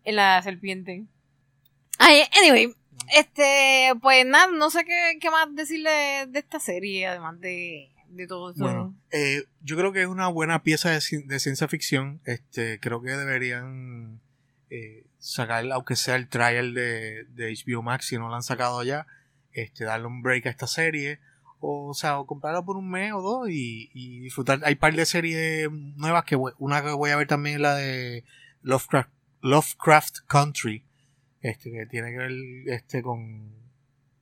en 0.04 0.16
la 0.16 0.40
serpiente. 0.42 1.04
Ay, 1.98 2.22
anyway, 2.40 2.74
este, 3.16 3.92
pues 4.00 4.24
nada, 4.26 4.48
no 4.52 4.70
sé 4.70 4.84
qué, 4.84 5.18
qué 5.20 5.30
más 5.30 5.54
decirle 5.54 6.26
de 6.28 6.38
esta 6.38 6.58
serie, 6.58 7.06
además 7.06 7.38
de, 7.40 7.90
de 8.08 8.26
todo 8.26 8.50
eso. 8.52 8.62
bueno 8.62 8.94
eh, 9.10 9.44
yo 9.62 9.76
creo 9.76 9.92
que 9.92 10.02
es 10.02 10.08
una 10.08 10.28
buena 10.28 10.62
pieza 10.62 10.90
de 10.90 11.00
ciencia 11.40 11.68
ficción 11.68 12.20
este 12.24 12.78
creo 12.80 13.02
que 13.02 13.10
deberían 13.10 14.20
eh, 14.74 15.04
sacar 15.18 15.64
aunque 15.72 15.96
sea 15.96 16.16
el 16.16 16.28
trial 16.28 16.74
de, 16.74 17.24
de 17.34 17.52
HBO 17.54 17.82
Max 17.82 18.06
si 18.06 18.16
no 18.18 18.28
lo 18.28 18.34
han 18.34 18.42
sacado 18.42 18.82
ya 18.82 19.06
este 19.52 19.84
darle 19.84 20.06
un 20.06 20.22
break 20.22 20.46
a 20.46 20.50
esta 20.50 20.66
serie 20.66 21.20
o, 21.60 21.88
o 21.90 21.94
sea 21.94 22.18
o 22.18 22.26
comprarla 22.26 22.62
por 22.62 22.76
un 22.76 22.90
mes 22.90 23.12
o 23.12 23.22
dos 23.22 23.48
y, 23.48 23.90
y 23.94 24.18
disfrutar 24.20 24.60
hay 24.64 24.74
par 24.74 24.94
de 24.94 25.06
series 25.06 25.70
nuevas 25.70 26.24
que 26.24 26.36
voy- 26.36 26.52
una 26.58 26.82
que 26.82 26.90
voy 26.90 27.10
a 27.10 27.16
ver 27.16 27.26
también 27.28 27.56
es 27.56 27.60
la 27.62 27.74
de 27.76 28.24
Lovecraft 28.62 29.10
Lovecraft 29.42 30.16
Country 30.26 30.82
este 31.40 31.70
que 31.70 31.86
tiene 31.86 32.10
que 32.10 32.16
ver 32.18 32.32
este 32.66 33.02
con 33.02 33.52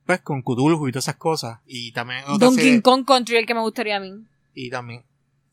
pues 0.05 0.19
con 0.21 0.41
Cthulhu 0.41 0.87
y 0.87 0.91
todas 0.91 1.05
esas 1.05 1.15
cosas 1.15 1.59
y 1.65 1.91
también 1.93 2.19
otra 2.27 2.37
Donkey 2.47 2.63
serie- 2.65 2.81
Kong 2.81 3.05
Country, 3.05 3.37
el 3.37 3.45
que 3.45 3.53
me 3.53 3.61
gustaría 3.61 3.95
a 3.97 3.99
mí. 4.01 4.11
y 4.53 4.69
también 4.69 5.03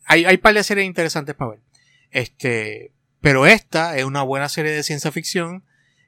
hay, 0.04 0.24
hay 0.24 0.36
par 0.38 0.54
de 0.54 0.64
series 0.64 0.86
interesantes 0.86 1.36
para 1.36 1.52
ver. 1.52 1.60
Este, 2.10 2.90
pero 3.20 3.46
esta 3.46 3.96
es 3.96 4.04
una 4.04 4.22
buena 4.22 4.48
serie 4.48 4.72
de 4.72 4.82
ciencia 4.82 5.12
ficción. 5.12 5.64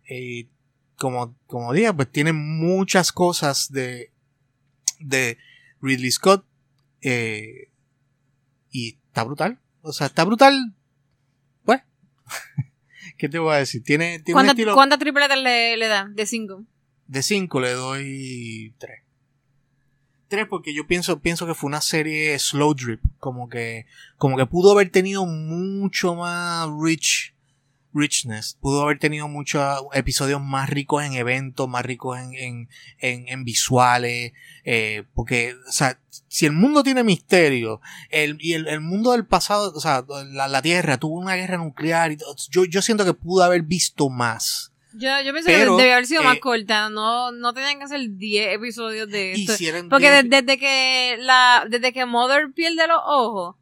eh, 0.08 0.48
como, 0.96 1.36
como 1.46 1.72
dije, 1.72 1.92
pues 1.92 2.10
tiene 2.12 2.32
muchas 2.32 3.10
cosas 3.12 3.72
de, 3.72 4.12
de 5.00 5.36
Ridley 5.80 6.10
Scott. 6.12 6.44
eh, 7.00 7.68
y 8.70 8.98
está 9.08 9.24
brutal. 9.24 9.58
O 9.82 9.92
sea, 9.92 10.06
está 10.06 10.24
brutal. 10.24 10.74
Pues, 11.64 11.80
¿qué 13.18 13.28
te 13.28 13.38
voy 13.38 13.54
a 13.54 13.58
decir? 13.58 13.82
Tiene, 13.82 14.20
tiene 14.20 14.32
un 14.32 14.46
¿Cuántas 14.46 14.54
estilo. 14.54 14.74
cuántas 14.74 14.98
tripletas 14.98 15.38
le, 15.38 15.76
le 15.76 15.88
da? 15.88 16.08
De 16.12 16.24
5. 16.24 16.64
De 17.08 17.22
5 17.22 17.60
le 17.60 17.70
doy 17.72 18.74
3. 18.78 19.01
3 20.33 20.47
porque 20.49 20.72
yo 20.72 20.87
pienso, 20.87 21.20
pienso 21.20 21.47
que 21.47 21.53
fue 21.55 21.68
una 21.68 21.83
serie 21.83 22.39
slow 22.39 22.72
drip. 22.72 23.03
Como 23.18 23.51
que, 23.51 23.85
como 24.16 24.39
que 24.39 24.47
pudo 24.47 24.72
haber 24.72 24.89
tenido 24.89 25.26
mucho 25.26 26.14
más 26.14 26.70
rich, 26.80 27.35
richness. 27.93 28.57
Pudo 28.59 28.80
haber 28.80 28.99
tenido 28.99 29.28
muchos 29.28 29.62
episodios 29.93 30.41
más 30.41 30.70
ricos 30.70 31.05
en 31.05 31.12
eventos, 31.12 31.68
más 31.68 31.85
ricos 31.85 32.18
en, 32.18 32.33
en, 32.35 33.28
en, 33.28 33.45
visuales. 33.45 34.33
eh, 34.64 35.05
porque, 35.12 35.55
o 35.68 35.72
sea, 35.72 36.01
si 36.28 36.47
el 36.47 36.53
mundo 36.53 36.83
tiene 36.83 37.05
misterio, 37.05 37.83
el, 38.09 38.39
y 38.41 38.55
el, 38.55 38.68
el 38.68 38.80
mundo 38.80 39.12
del 39.12 39.26
pasado, 39.26 39.70
o 39.74 39.80
sea, 39.80 40.03
la, 40.30 40.49
la 40.49 40.62
Tierra 40.62 40.97
tuvo 40.97 41.18
una 41.18 41.37
guerra 41.37 41.59
nuclear 41.59 42.11
y 42.11 42.16
yo, 42.49 42.64
yo 42.64 42.80
siento 42.80 43.05
que 43.05 43.12
pudo 43.12 43.45
haber 43.45 43.64
visto 43.64 44.09
más. 44.09 44.71
Yo, 44.95 45.09
yo 45.24 45.32
pienso 45.32 45.47
Pero, 45.47 45.76
que 45.76 45.82
debe 45.82 45.93
haber 45.95 46.07
sido 46.07 46.22
más 46.22 46.36
eh, 46.36 46.40
corta. 46.40 46.90
No, 46.90 47.32
no 47.32 47.53
tenían 47.55 47.78
que 47.80 47.88
ser 47.88 48.01
10 48.11 48.55
episodios 48.55 49.09
de 49.09 49.32
esto. 49.32 49.53
Porque 49.88 50.09
diez- 50.11 50.22
de- 50.28 50.43
desde 50.43 50.59
que 50.59 51.16
la, 51.20 51.64
desde 51.68 51.93
que 51.93 52.05
Mother 52.07 52.53
pierde 52.55 52.86
los 52.86 53.01
ojos, 53.05 53.57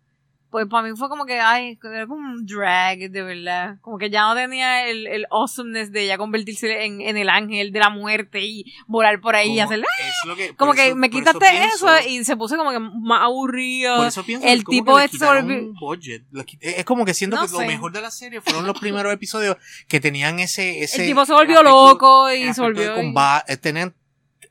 pues 0.51 0.67
para 0.67 0.87
mí 0.89 0.97
fue 0.97 1.09
como 1.09 1.27
que, 1.27 1.39
ay, 1.41 1.79
era 1.83 2.07
como 2.07 2.29
un 2.29 2.45
drag, 2.45 3.11
de 3.11 3.23
verdad. 3.23 3.77
Como 3.81 3.99
que 3.99 4.11
ya 4.11 4.23
no 4.23 4.35
tenía 4.35 4.89
el, 4.89 5.07
el 5.07 5.27
awesomeness 5.31 5.93
de 5.93 6.07
ya 6.07 6.19
convertirse 6.19 6.85
en, 6.85 7.01
en 7.01 7.17
el 7.17 7.29
ángel 7.29 7.71
de 7.73 7.79
la 7.79 7.89
muerte 7.91 8.41
y 8.45 8.65
volar 8.87 9.21
por 9.21 9.37
ahí 9.37 9.49
y 9.53 9.63
como- 9.63 9.63
hacer, 9.71 9.79
es 9.81 10.15
lo 10.27 10.37
que- 10.37 10.55
como 10.57 10.73
que 10.75 10.89
eso- 10.89 10.97
me 10.97 11.09
quitaste 11.11 11.39
pienso- 11.51 11.89
eso, 11.97 12.09
y 12.09 12.25
se 12.25 12.37
puso 12.37 12.57
como 12.57 12.71
que 12.73 12.79
más 12.81 13.23
aburrido. 13.23 13.97
Por 13.97 14.07
eso 14.09 14.25
pienso 14.25 14.47
el 14.47 14.65
tipo. 14.65 14.97
Le 14.97 15.09
qui- 16.45 16.59
Es 16.61 16.85
como 16.85 17.05
que 17.05 17.15
siento 17.15 17.37
No 17.37 17.47
que 17.47 17.53
lo 17.53 17.59
mejor 17.61 17.93
de 17.93 18.01
la 18.01 18.11
serie 18.11 18.41
fueron 18.41 18.67
los 18.67 18.79
primeros 18.79 19.13
episodios 19.13 19.57
que 19.89 20.01
tenían 20.01 20.39
ese. 20.41 20.83
ese 20.83 21.03
el 21.03 21.09
tipo 21.09 21.25
se 21.27 21.33
volvió 21.33 21.59
aspecto- 21.61 21.89
loco 21.89 22.33
y 22.33 22.53
se 22.53 22.61
de 22.61 22.67
volvió... 22.67 22.95
comba- 22.97 23.45
eh, 23.47 23.57
tenían- 23.57 23.95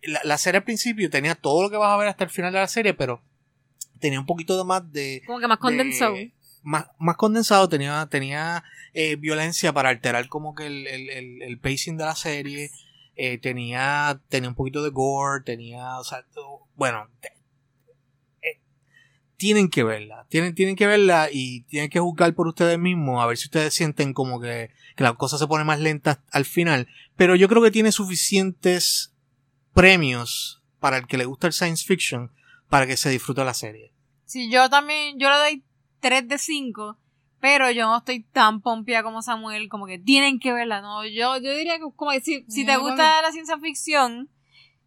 la, 0.03 0.21
la 0.23 0.37
serie 0.37 0.59
al 0.59 0.63
principio 0.63 1.09
tenía 1.09 1.35
todo 1.35 1.63
lo 1.63 1.69
que 1.69 1.75
vas 1.77 1.91
a 1.91 1.97
ver 1.97 2.07
hasta 2.07 2.23
el 2.23 2.29
final 2.29 2.53
de 2.53 2.59
la 2.59 2.67
serie, 2.67 2.93
pero 2.93 3.21
tenía 3.99 4.19
un 4.19 4.25
poquito 4.25 4.57
de 4.57 4.63
más 4.63 4.91
de. 4.91 5.21
como 5.25 5.39
que 5.39 5.47
más 5.47 5.57
de- 5.57 5.61
condensado. 5.61 6.15
más, 6.63 6.87
más 6.99 7.15
condensado, 7.17 7.69
tenía, 7.69 8.07
tenía 8.09 8.63
eh, 8.93 9.15
violencia 9.15 9.71
para 9.73 9.89
alterar 9.89 10.27
como 10.27 10.55
que 10.55 10.67
el, 10.67 10.87
el, 10.87 11.09
el, 11.09 11.41
el 11.41 11.59
pacing 11.59 11.97
de 11.97 12.05
la 12.05 12.15
serie. 12.15 12.71
eh, 13.21 13.37
tenía, 13.37 14.19
tenía 14.29 14.47
un 14.49 14.55
poquito 14.55 14.81
de 14.81 14.91
gore, 14.91 15.43
tenía, 15.43 15.99
o 15.99 16.03
sea, 16.05 16.23
todo- 16.33 16.67
bueno, 16.75 17.09
te- 17.19 17.33
eh, 18.41 18.59
tienen 19.35 19.69
que 19.69 19.83
verla, 19.83 20.25
tienen, 20.29 20.55
tienen 20.55 20.75
que 20.77 20.87
verla 20.87 21.27
y 21.31 21.61
tienen 21.63 21.89
que 21.89 21.99
juzgar 21.99 22.33
por 22.33 22.47
ustedes 22.47 22.79
mismos, 22.79 23.21
a 23.21 23.25
ver 23.27 23.35
si 23.37 23.47
ustedes 23.47 23.73
sienten 23.73 24.13
como 24.13 24.39
que, 24.39 24.71
que 24.95 25.03
la 25.03 25.13
cosa 25.15 25.37
se 25.37 25.47
pone 25.47 25.65
más 25.65 25.79
lenta 25.81 26.23
al 26.31 26.45
final, 26.45 26.87
pero 27.17 27.35
yo 27.35 27.49
creo 27.49 27.61
que 27.61 27.71
tiene 27.71 27.91
suficientes 27.91 29.13
premios 29.73 30.61
para 30.79 30.97
el 30.97 31.07
que 31.07 31.17
le 31.17 31.25
gusta 31.25 31.47
el 31.47 31.53
science 31.53 31.85
fiction 31.85 32.31
para 32.69 32.87
que 32.87 32.97
se 32.97 33.09
disfrute 33.09 33.43
la 33.43 33.53
serie. 33.53 33.91
Sí, 34.25 34.49
yo 34.51 34.69
también, 34.69 35.17
yo 35.19 35.29
le 35.29 35.35
doy 35.37 35.63
3 35.99 36.27
de 36.27 36.37
5, 36.37 36.97
pero 37.39 37.71
yo 37.71 37.87
no 37.87 37.97
estoy 37.97 38.21
tan 38.23 38.61
pompia 38.61 39.01
como 39.03 39.21
Samuel, 39.21 39.69
como 39.69 39.85
que 39.87 39.97
tienen 39.97 40.39
que 40.39 40.53
verla, 40.53 40.81
¿no? 40.81 41.05
Yo, 41.05 41.37
yo 41.37 41.55
diría 41.55 41.77
que 41.79 41.85
como 41.95 42.11
que 42.11 42.21
si, 42.21 42.45
si 42.47 42.65
te 42.65 42.73
No, 42.73 42.81
gusta 42.81 43.21
la 43.21 43.31
ciencia 43.31 43.57
ficción, 43.57 44.29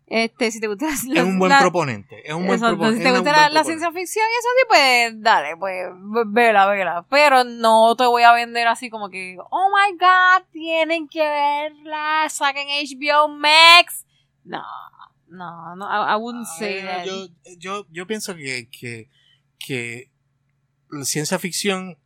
este, 0.06 0.50
si 0.50 0.60
te 0.60 0.66
gusta 0.68 0.86
la, 1.08 1.20
Es 1.20 1.26
un 1.26 1.38
buen 1.38 1.50
la- 1.50 1.58
proponente, 1.58 2.20
es 2.28 2.34
un 2.34 2.46
buen 2.46 2.58
Exacto, 2.58 2.76
proponente. 2.76 2.98
si 2.98 3.10
te 3.10 3.16
gusta 3.18 3.32
la, 3.32 3.48
la 3.48 3.64
ciencia 3.64 3.90
ficción 3.92 4.24
y 4.30 4.38
eso 4.38 4.48
sí, 4.58 4.64
pues 4.68 5.22
dale, 5.22 5.56
pues 5.56 5.86
vela, 6.26 6.66
vela. 6.66 7.06
Pero 7.08 7.44
no 7.44 7.96
te 7.96 8.04
voy 8.06 8.22
a 8.22 8.32
vender 8.32 8.68
así 8.68 8.90
como 8.90 9.08
que, 9.10 9.36
oh 9.50 9.68
my 9.74 9.96
god, 9.98 10.46
tienen 10.52 11.08
que 11.08 11.22
verla, 11.22 12.26
saquen 12.28 12.68
HBO 12.68 13.28
Max. 13.28 14.06
No, 14.44 14.62
no, 15.32 15.76
no, 15.76 15.86
I, 15.86 16.14
I 16.14 16.16
wouldn't 16.16 16.46
say 16.46 16.82
that. 16.82 17.04
yo, 17.04 17.28
yo, 17.58 17.86
yo 17.90 18.06
pienso 18.06 18.34
que, 18.36 18.68
que, 18.70 19.08
que 19.58 20.10
la 20.90 21.04
ciencia 21.04 21.38
ficción 21.38 21.98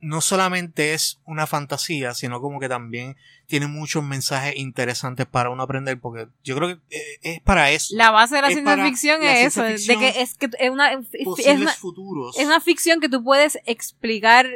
no 0.00 0.20
solamente 0.20 0.94
es 0.94 1.20
una 1.26 1.46
fantasía, 1.46 2.14
sino 2.14 2.40
como 2.40 2.58
que 2.58 2.68
también 2.68 3.16
tiene 3.46 3.66
muchos 3.66 4.02
mensajes 4.02 4.56
interesantes 4.56 5.26
para 5.26 5.50
uno 5.50 5.62
aprender, 5.62 6.00
porque 6.00 6.28
yo 6.42 6.56
creo 6.56 6.68
que 6.68 6.96
eh, 6.96 7.18
es 7.22 7.40
para 7.42 7.70
eso. 7.70 7.94
La 7.96 8.10
base 8.10 8.36
de 8.36 8.42
la 8.42 8.48
Es 8.48 8.54
ciencia 8.54 8.84
ficción 8.84 9.22
es 9.22 9.46
eso, 9.46 9.62
de 9.62 9.98
que 9.98 10.22
es 10.22 10.34
que 10.34 10.48
es 10.58 10.70
una, 10.70 10.92
es, 10.92 11.02
una, 11.46 11.72
futuros. 11.72 12.38
es 12.38 12.46
una 12.46 12.60
ficción 12.60 13.00
que 13.00 13.08
tú 13.08 13.22
puedes 13.22 13.58
explicar 13.66 14.46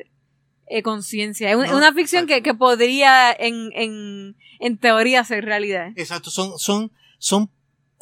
eh, 0.66 0.82
con 0.82 1.02
ciencia. 1.02 1.50
Es 1.50 1.56
una, 1.56 1.66
No, 1.68 1.76
una 1.76 1.92
ficción 1.92 2.26
que, 2.26 2.42
que 2.42 2.54
podría 2.54 3.30
en, 3.32 3.70
en, 3.74 4.36
en 4.60 4.78
teoría 4.78 5.24
ser 5.24 5.44
realidad. 5.44 5.92
Exacto, 5.96 6.30
son, 6.30 6.58
son, 6.58 6.90
son, 7.18 7.50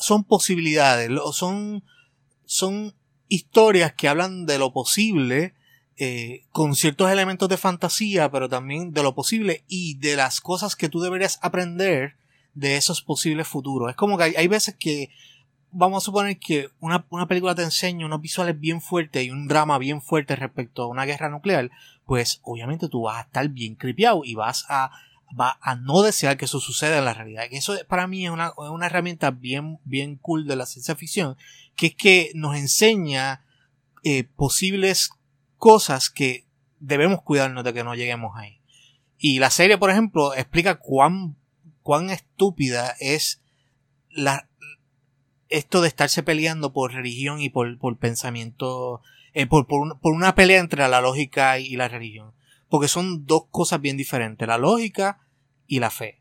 son 0.03 0.25
posibilidades, 0.25 1.11
son, 1.33 1.83
son 2.45 2.95
historias 3.29 3.93
que 3.95 4.09
hablan 4.09 4.47
de 4.47 4.59
lo 4.59 4.73
posible, 4.73 5.55
eh, 5.97 6.45
con 6.51 6.75
ciertos 6.75 7.11
elementos 7.11 7.49
de 7.49 7.57
fantasía, 7.57 8.31
pero 8.31 8.49
también 8.49 8.93
de 8.93 9.03
lo 9.03 9.15
posible 9.15 9.65
y 9.69 9.95
de 9.95 10.17
las 10.17 10.41
cosas 10.41 10.77
que 10.77 10.89
tú 10.89 11.01
deberías 11.01 11.39
aprender 11.43 12.17
de 12.55 12.77
esos 12.77 13.03
posibles 13.03 13.49
futuros. 13.49 13.91
Es 13.91 13.97
como 13.97 14.19
que 14.19 14.25
hay, 14.25 14.35
hay 14.37 14.49
veces 14.49 14.77
que, 14.79 15.11
vamos 15.71 16.03
a 16.03 16.05
suponer 16.05 16.39
que 16.39 16.69
una, 16.81 17.07
una 17.11 17.27
película 17.27 17.55
te 17.55 17.63
enseña 17.63 18.07
unos 18.07 18.21
visuales 18.21 18.59
bien 18.61 18.81
fuertes 18.81 19.25
y 19.25 19.31
un 19.31 19.49
drama 19.49 19.79
bien 19.79 20.03
fuerte 20.03 20.37
respecto 20.37 20.83
a 20.83 20.89
una 20.89 21.05
guerra 21.05 21.31
nuclear, 21.31 21.71
pues 22.05 22.41
obviamente 22.43 22.89
tú 22.89 23.03
vas 23.03 23.19
a 23.19 23.23
estar 23.23 23.49
bien 23.49 23.75
cripiado 23.75 24.23
y 24.25 24.35
vas 24.35 24.67
a 24.69 24.91
va 25.39 25.59
a 25.61 25.77
no 25.77 26.03
desear 26.03 26.37
que 26.37 26.45
eso 26.45 26.61
suceda 26.61 26.99
en 26.99 27.05
la 27.05 27.15
realidad. 27.15 27.49
Que 27.49 27.57
eso 27.57 27.75
para 27.89 28.07
mí 28.07 28.25
es 28.25 28.31
una, 28.31 28.53
una 28.57 28.87
herramienta 28.87 29.31
bien, 29.31 29.79
bien 29.85 30.17
cool 30.17 30.47
de 30.47 30.57
la 30.57 30.67
ciencia 30.67 30.95
ficción, 30.95 31.37
que 31.77 31.89
es 31.89 31.95
que 31.95 32.33
nos 32.35 32.57
enseña 32.57 33.45
eh, 34.05 34.25
posibles 34.25 35.11
cosas 35.57 36.11
que 36.11 36.47
debemos 36.81 37.23
cuidarnos 37.23 37.65
de 37.65 37.73
que 37.73 37.85
no 37.85 37.95
lleguemos 37.95 38.37
ahí. 38.37 38.61
Y 39.19 39.39
la 39.39 39.51
serie, 39.51 39.79
por 39.79 39.91
ejemplo, 39.91 40.35
explica 40.35 40.77
cuán, 40.81 41.37
cuán 41.83 42.11
estúpida 42.11 42.97
es 42.99 43.41
la, 44.11 44.49
esto 45.49 45.81
de 45.81 45.89
estarse 45.89 46.23
peleando 46.23 46.73
por 46.73 46.93
religión 46.93 47.41
y 47.41 47.49
por, 47.49 47.79
por 47.79 47.97
pensamiento, 47.99 49.01
eh, 49.33 49.47
por, 49.47 49.67
por 49.67 50.13
una 50.13 50.35
pelea 50.35 50.59
entre 50.59 50.89
la 50.89 51.01
lógica 51.01 51.59
y 51.59 51.77
la 51.77 51.89
religión. 51.89 52.33
Porque 52.69 52.89
son 52.89 53.27
dos 53.27 53.45
cosas 53.51 53.81
bien 53.81 53.97
diferentes, 53.97 54.49
la 54.49 54.59
lógica 54.59 55.22
y 55.67 55.81
la 55.81 55.91
fe. 55.91 56.21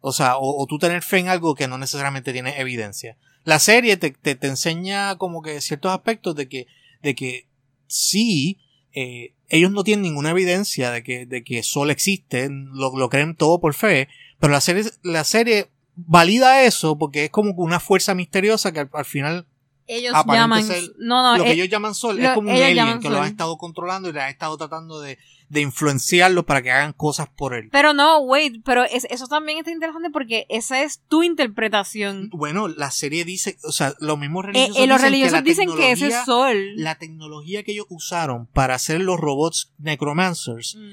O 0.00 0.12
sea, 0.12 0.36
o, 0.36 0.62
o 0.62 0.66
tú 0.66 0.78
tener 0.78 1.02
fe 1.02 1.18
en 1.18 1.28
algo 1.28 1.54
que 1.54 1.68
no 1.68 1.78
necesariamente 1.78 2.32
tiene 2.32 2.58
evidencia. 2.60 3.16
La 3.44 3.58
serie 3.58 3.96
te, 3.96 4.10
te, 4.10 4.34
te 4.34 4.46
enseña 4.48 5.16
como 5.16 5.42
que 5.42 5.60
ciertos 5.60 5.92
aspectos 5.92 6.34
de 6.36 6.48
que, 6.48 6.66
de 7.02 7.14
que 7.14 7.48
sí, 7.86 8.58
eh, 8.92 9.34
ellos 9.48 9.70
no 9.70 9.84
tienen 9.84 10.02
ninguna 10.02 10.30
evidencia 10.30 10.90
de 10.90 11.02
que, 11.02 11.26
de 11.26 11.44
que 11.44 11.62
Sol 11.62 11.90
existe, 11.90 12.48
lo, 12.50 12.96
lo 12.96 13.08
creen 13.08 13.34
todo 13.36 13.60
por 13.60 13.74
fe, 13.74 14.08
pero 14.40 14.52
la 14.52 14.60
serie, 14.60 14.84
la 15.02 15.24
serie 15.24 15.70
valida 15.94 16.62
eso 16.64 16.96
porque 16.98 17.24
es 17.26 17.30
como 17.30 17.52
una 17.56 17.80
fuerza 17.80 18.14
misteriosa 18.14 18.72
que 18.72 18.80
al, 18.80 18.90
al 18.92 19.04
final 19.04 19.46
Ellos 19.86 20.14
llaman. 20.38 20.64
ser 20.64 20.82
No, 20.98 21.22
no, 21.22 21.36
lo 21.36 21.44
que 21.44 21.50
eh, 21.50 21.54
ellos 21.54 21.68
llaman 21.68 21.94
Sol 21.94 22.16
lo- 22.16 22.28
es 22.28 22.34
como 22.34 22.50
un 22.50 22.56
alien 22.62 23.00
que 23.00 23.10
lo 23.10 23.20
ha 23.20 23.26
estado 23.28 23.56
controlando 23.58 24.08
y 24.08 24.12
le 24.12 24.20
ha 24.20 24.30
estado 24.30 24.56
tratando 24.56 25.00
de, 25.00 25.18
de 25.52 25.60
influenciarlos 25.60 26.44
para 26.46 26.62
que 26.62 26.70
hagan 26.70 26.94
cosas 26.94 27.28
por 27.36 27.52
él. 27.54 27.68
pero 27.70 27.92
no, 27.92 28.20
wait, 28.20 28.62
pero 28.64 28.84
es- 28.84 29.06
eso 29.10 29.26
también 29.26 29.58
está 29.58 29.70
interesante 29.70 30.08
porque 30.10 30.46
esa 30.48 30.82
es 30.82 31.02
tu 31.08 31.22
interpretación. 31.22 32.30
Bueno, 32.32 32.68
la 32.68 32.90
serie 32.90 33.24
dice, 33.26 33.58
o 33.64 33.70
sea, 33.72 33.94
los 34.00 34.18
mismos 34.18 34.44
Eh, 34.44 34.46
religiosos 34.48 34.76
eh, 34.82 34.86
los 34.86 34.96
dicen 34.96 35.10
religiosos 35.10 35.38
que 35.42 35.48
dicen 35.50 35.76
que 35.76 35.92
ese 35.92 36.06
es 36.08 36.24
sol. 36.24 36.56
la 36.76 36.94
tecnología 36.98 37.62
que 37.64 37.72
ellos 37.72 37.84
usaron 37.90 38.46
para 38.46 38.74
hacer 38.76 39.00
los 39.02 39.20
robots 39.20 39.72
necromancers, 39.78 40.74
Mm. 40.76 40.90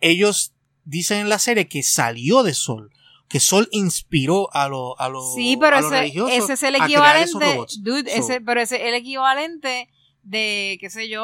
ellos 0.00 0.54
dicen 0.84 1.18
en 1.20 1.28
la 1.28 1.38
serie 1.38 1.68
que 1.68 1.82
salió 1.82 2.42
de 2.42 2.54
Sol, 2.54 2.90
que 3.28 3.40
Sol 3.40 3.68
inspiró 3.72 4.48
a 4.54 4.68
los 4.70 4.94
a 4.98 5.10
los 5.10 5.34
Sí, 5.34 5.58
pero 5.60 5.76
a 5.76 5.80
ese, 5.80 5.90
religiosos 5.90 6.32
ese 6.44 6.52
es 6.54 6.62
el 6.62 6.76
equivalente. 6.76 7.52
robots. 7.54 7.82
Dude, 7.82 8.10
So, 8.10 8.16
ese, 8.16 8.40
pero 8.40 8.60
ese 8.62 8.76
es 8.76 8.82
el 8.84 8.94
equivalente 8.94 9.90
de, 10.28 10.76
qué 10.80 10.90
sé 10.90 11.08
yo, 11.08 11.22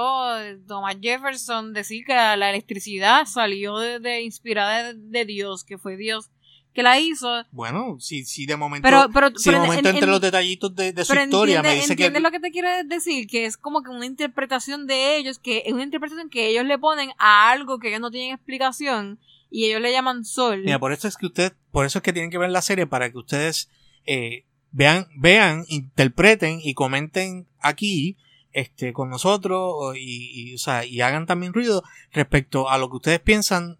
Thomas 0.67 0.97
Jefferson 1.01 1.73
decir 1.73 2.05
que 2.07 2.15
la, 2.15 2.37
la 2.37 2.51
electricidad 2.51 3.27
salió 3.27 3.79
de, 3.79 3.99
de- 4.01 4.23
inspirada 4.23 4.93
de, 4.93 4.99
de 4.99 5.25
Dios, 5.25 5.65
que 5.65 5.79
fue 5.79 5.97
Dios 5.97 6.31
que 6.73 6.83
la 6.83 6.99
hizo. 6.99 7.29
bueno, 7.53 7.99
si, 8.01 8.25
si 8.25 8.47
de 8.47 8.57
momento, 8.57 8.83
Pero, 8.89 9.09
pero, 9.15 9.29
si 9.39 9.49
de 9.51 9.57
pero 9.57 9.65
momento 9.67 9.89
en- 9.91 9.95
entre 9.95 10.07
en- 10.07 10.11
los 10.11 10.21
detallitos 10.21 10.75
de, 10.75 10.93
de 10.93 11.05
su 11.05 11.15
historia 11.15 11.59
entiende- 11.61 11.69
me 11.69 11.75
dice 11.77 11.87
que 11.95 12.07
¿entiendes 12.07 12.23
lo 12.23 12.31
que 12.33 12.41
te 12.41 12.51
quiero 12.51 12.69
decir? 12.87 13.29
Que 13.29 13.45
es 13.47 13.57
como 13.57 13.83
que 13.85 13.91
una 13.91 14.07
interpretación 14.07 14.87
de 14.89 15.17
ellos, 15.17 15.39
que 15.39 15.63
es 15.67 15.73
una 15.73 15.85
interpretación 15.85 16.29
que 16.31 16.49
ellos 16.49 16.65
le 16.65 16.77
ponen 16.79 17.11
a 17.19 17.51
algo 17.53 17.79
que 17.79 17.89
ellos 17.91 18.01
no 18.01 18.11
tienen 18.11 18.35
explicación 18.35 19.21
y 19.51 19.67
ellos 19.67 19.81
le 19.83 19.93
llaman 19.93 20.25
sol. 20.25 20.63
Mira, 20.65 20.81
por 20.81 20.93
eso 20.93 21.07
es 21.07 21.17
que 21.17 21.27
usted, 21.27 21.53
por 21.71 21.87
eso 21.87 21.99
es 21.99 22.03
que 22.03 22.13
tienen 22.13 22.31
que 22.33 22.39
ver 22.39 22.51
la 22.51 22.61
serie 22.63 22.89
para 22.89 23.09
que 23.09 23.19
ustedes 23.19 23.71
eh, 24.05 24.45
vean, 24.73 25.07
vean, 25.17 25.65
interpreten 25.69 26.59
y 26.61 26.75
comenten 26.75 27.47
aquí, 27.61 28.17
este, 28.55 28.93
con 28.95 29.11
nosotros 29.11 29.95
y, 29.97 30.31
y, 30.51 30.55
o 30.55 30.59
sea, 30.59 30.87
y 30.87 31.01
hagan 31.03 31.27
también 31.27 31.53
ruido 31.53 31.83
respecto 32.13 32.71
a 32.71 32.79
lo 32.79 32.89
que 32.89 32.97
ustedes 32.97 33.21
piensan 33.21 33.79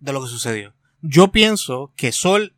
de 0.00 0.12
lo 0.12 0.22
que 0.22 0.28
sucedió. 0.28 0.74
Yo 1.02 1.30
pienso 1.30 1.92
que 1.96 2.10
Sol 2.10 2.54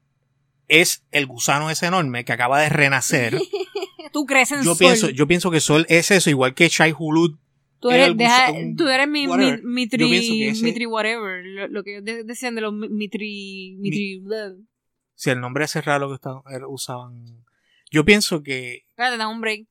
es 0.68 1.04
el 1.10 1.26
gusano 1.26 1.68
ese 1.70 1.86
enorme 1.86 2.24
que 2.24 2.32
acaba 2.32 2.60
de 2.60 2.68
renacer. 2.70 3.38
Tú 4.12 4.24
crees 4.26 4.52
en 4.52 4.58
Yo 4.62 4.74
sol. 4.74 4.78
pienso, 4.78 5.08
yo 5.10 5.26
pienso 5.26 5.50
que 5.50 5.60
Sol 5.60 5.86
es 5.88 6.10
eso, 6.10 6.28
igual 6.30 6.54
que 6.54 6.68
Shai 6.68 6.94
Hulud. 6.96 7.36
Tú 7.80 7.90
es 7.90 7.96
eres, 7.96 8.16
deja- 8.16 8.52
un 8.52 8.76
tú 8.76 8.86
eres 8.88 9.08
mi, 9.08 9.26
mi, 9.26 9.56
mitri 9.64 10.86
whatever, 10.86 11.44
lo, 11.44 11.66
lo 11.68 11.82
que 11.82 12.00
de- 12.02 12.22
decían 12.22 12.54
de 12.54 12.60
los 12.60 12.72
mi- 12.72 12.88
mitri, 12.90 13.74
mitri, 13.80 14.18
blah. 14.20 14.52
Si 15.14 15.30
el 15.30 15.40
nombre 15.40 15.64
ese 15.64 15.80
raro 15.80 16.08
que 16.16 16.28
era- 16.54 16.68
usaban. 16.68 17.44
Yo 17.90 18.04
pienso 18.04 18.42
que 18.42 18.84
Espérate, 18.90 19.16
da 19.16 19.28
un 19.28 19.40
break. 19.40 19.66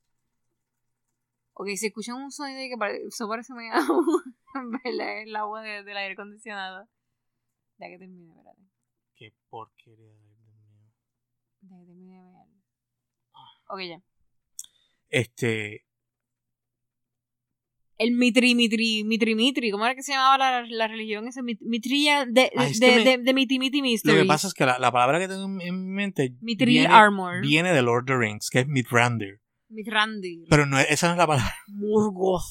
Ok, 1.53 1.67
si 1.75 1.87
escuchan 1.87 2.15
un 2.15 2.31
sonido 2.31 2.59
que 2.69 2.77
pare- 2.77 3.01
eso 3.07 3.27
parece 3.27 3.53
medio 3.53 3.71
el 5.25 5.35
agua 5.35 5.61
de- 5.61 5.83
del 5.83 5.97
aire 5.97 6.13
acondicionado. 6.13 6.87
Ya 7.77 7.87
que 7.87 7.97
termine, 7.97 8.29
espérate. 8.31 8.61
Qué 9.15 9.33
porquería, 9.49 10.13
Dios 10.13 10.39
mío. 10.39 10.91
Déjame 11.61 11.85
terminar 11.85 12.23
de 12.23 12.31
ver. 12.31 12.47
Ok, 13.67 13.79
ya. 13.87 14.01
Este, 15.09 15.85
El 17.97 18.13
Mitri, 18.13 18.55
Mitri, 18.55 19.03
Mitri, 19.03 19.35
Mitri. 19.35 19.71
¿Cómo 19.71 19.85
era 19.85 19.93
que 19.93 20.01
se 20.03 20.13
llamaba 20.13 20.37
la, 20.37 20.65
la 20.65 20.87
religión? 20.87 21.27
Ese 21.27 21.41
Mit- 21.41 21.59
Mitrilla 21.61 22.25
de, 22.25 22.51
Ah, 22.55 22.67
es 22.67 22.79
de, 22.79 22.87
que 22.87 22.95
me- 22.95 23.03
de, 23.03 23.17
de 23.23 23.33
Miti 23.33 23.57
lo 23.57 23.61
Mysteries. 23.83 24.21
que 24.23 24.27
pasa 24.27 24.47
es 24.47 24.53
que 24.53 24.65
la, 24.65 24.79
la 24.79 24.91
palabra 24.91 25.19
que 25.19 25.27
tengo 25.27 25.45
en, 25.61 25.87
mente 25.93 26.33
Mithril 26.41 26.69
viene, 26.79 26.87
Armor. 26.93 27.41
viene 27.41 27.73
de 27.73 27.81
Lord 27.81 28.03
of 28.03 28.05
the 28.07 28.17
Rings, 28.17 28.49
que 28.49 28.59
es 28.61 28.67
Mithrandir. 28.67 29.40
Mitrandi. 29.71 30.45
Pero 30.49 30.65
no, 30.65 30.79
es- 30.79 30.87
esa 30.89 31.07
no 31.07 31.13
es 31.13 31.17
la 31.17 31.27
palabra. 31.27 31.55
Murgoth. 31.67 32.43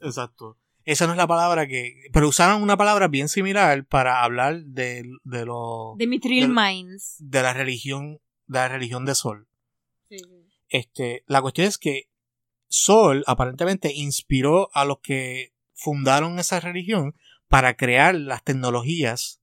Exacto. 0.00 0.58
Esa 0.84 1.06
no 1.06 1.12
es 1.12 1.18
la 1.18 1.26
palabra 1.26 1.66
que... 1.66 1.94
Pero 2.12 2.28
usaron 2.28 2.62
una 2.62 2.76
palabra 2.76 3.08
bien 3.08 3.28
similar 3.28 3.84
para 3.86 4.22
hablar 4.22 4.62
de, 4.66 5.04
de, 5.24 5.44
lo, 5.44 5.94
De 5.98 6.06
Mithril 6.06 6.48
Mines. 6.48 7.16
de 7.18 7.42
la 7.42 7.52
religión 7.52 8.20
de 8.46 8.58
la 8.60 8.68
religión 8.68 9.04
de 9.04 9.16
Sol. 9.16 9.48
Sí, 10.08 10.18
sí. 10.18 10.24
Este, 10.68 11.24
la 11.26 11.42
cuestión 11.42 11.66
es 11.66 11.78
que 11.78 12.08
Sol 12.68 13.24
aparentemente 13.26 13.92
inspiró 13.92 14.68
a 14.74 14.84
los 14.84 15.00
que 15.00 15.52
fundaron 15.74 16.38
esa 16.38 16.60
religión 16.60 17.16
para 17.48 17.76
crear 17.76 18.14
las 18.14 18.44
tecnologías, 18.44 19.40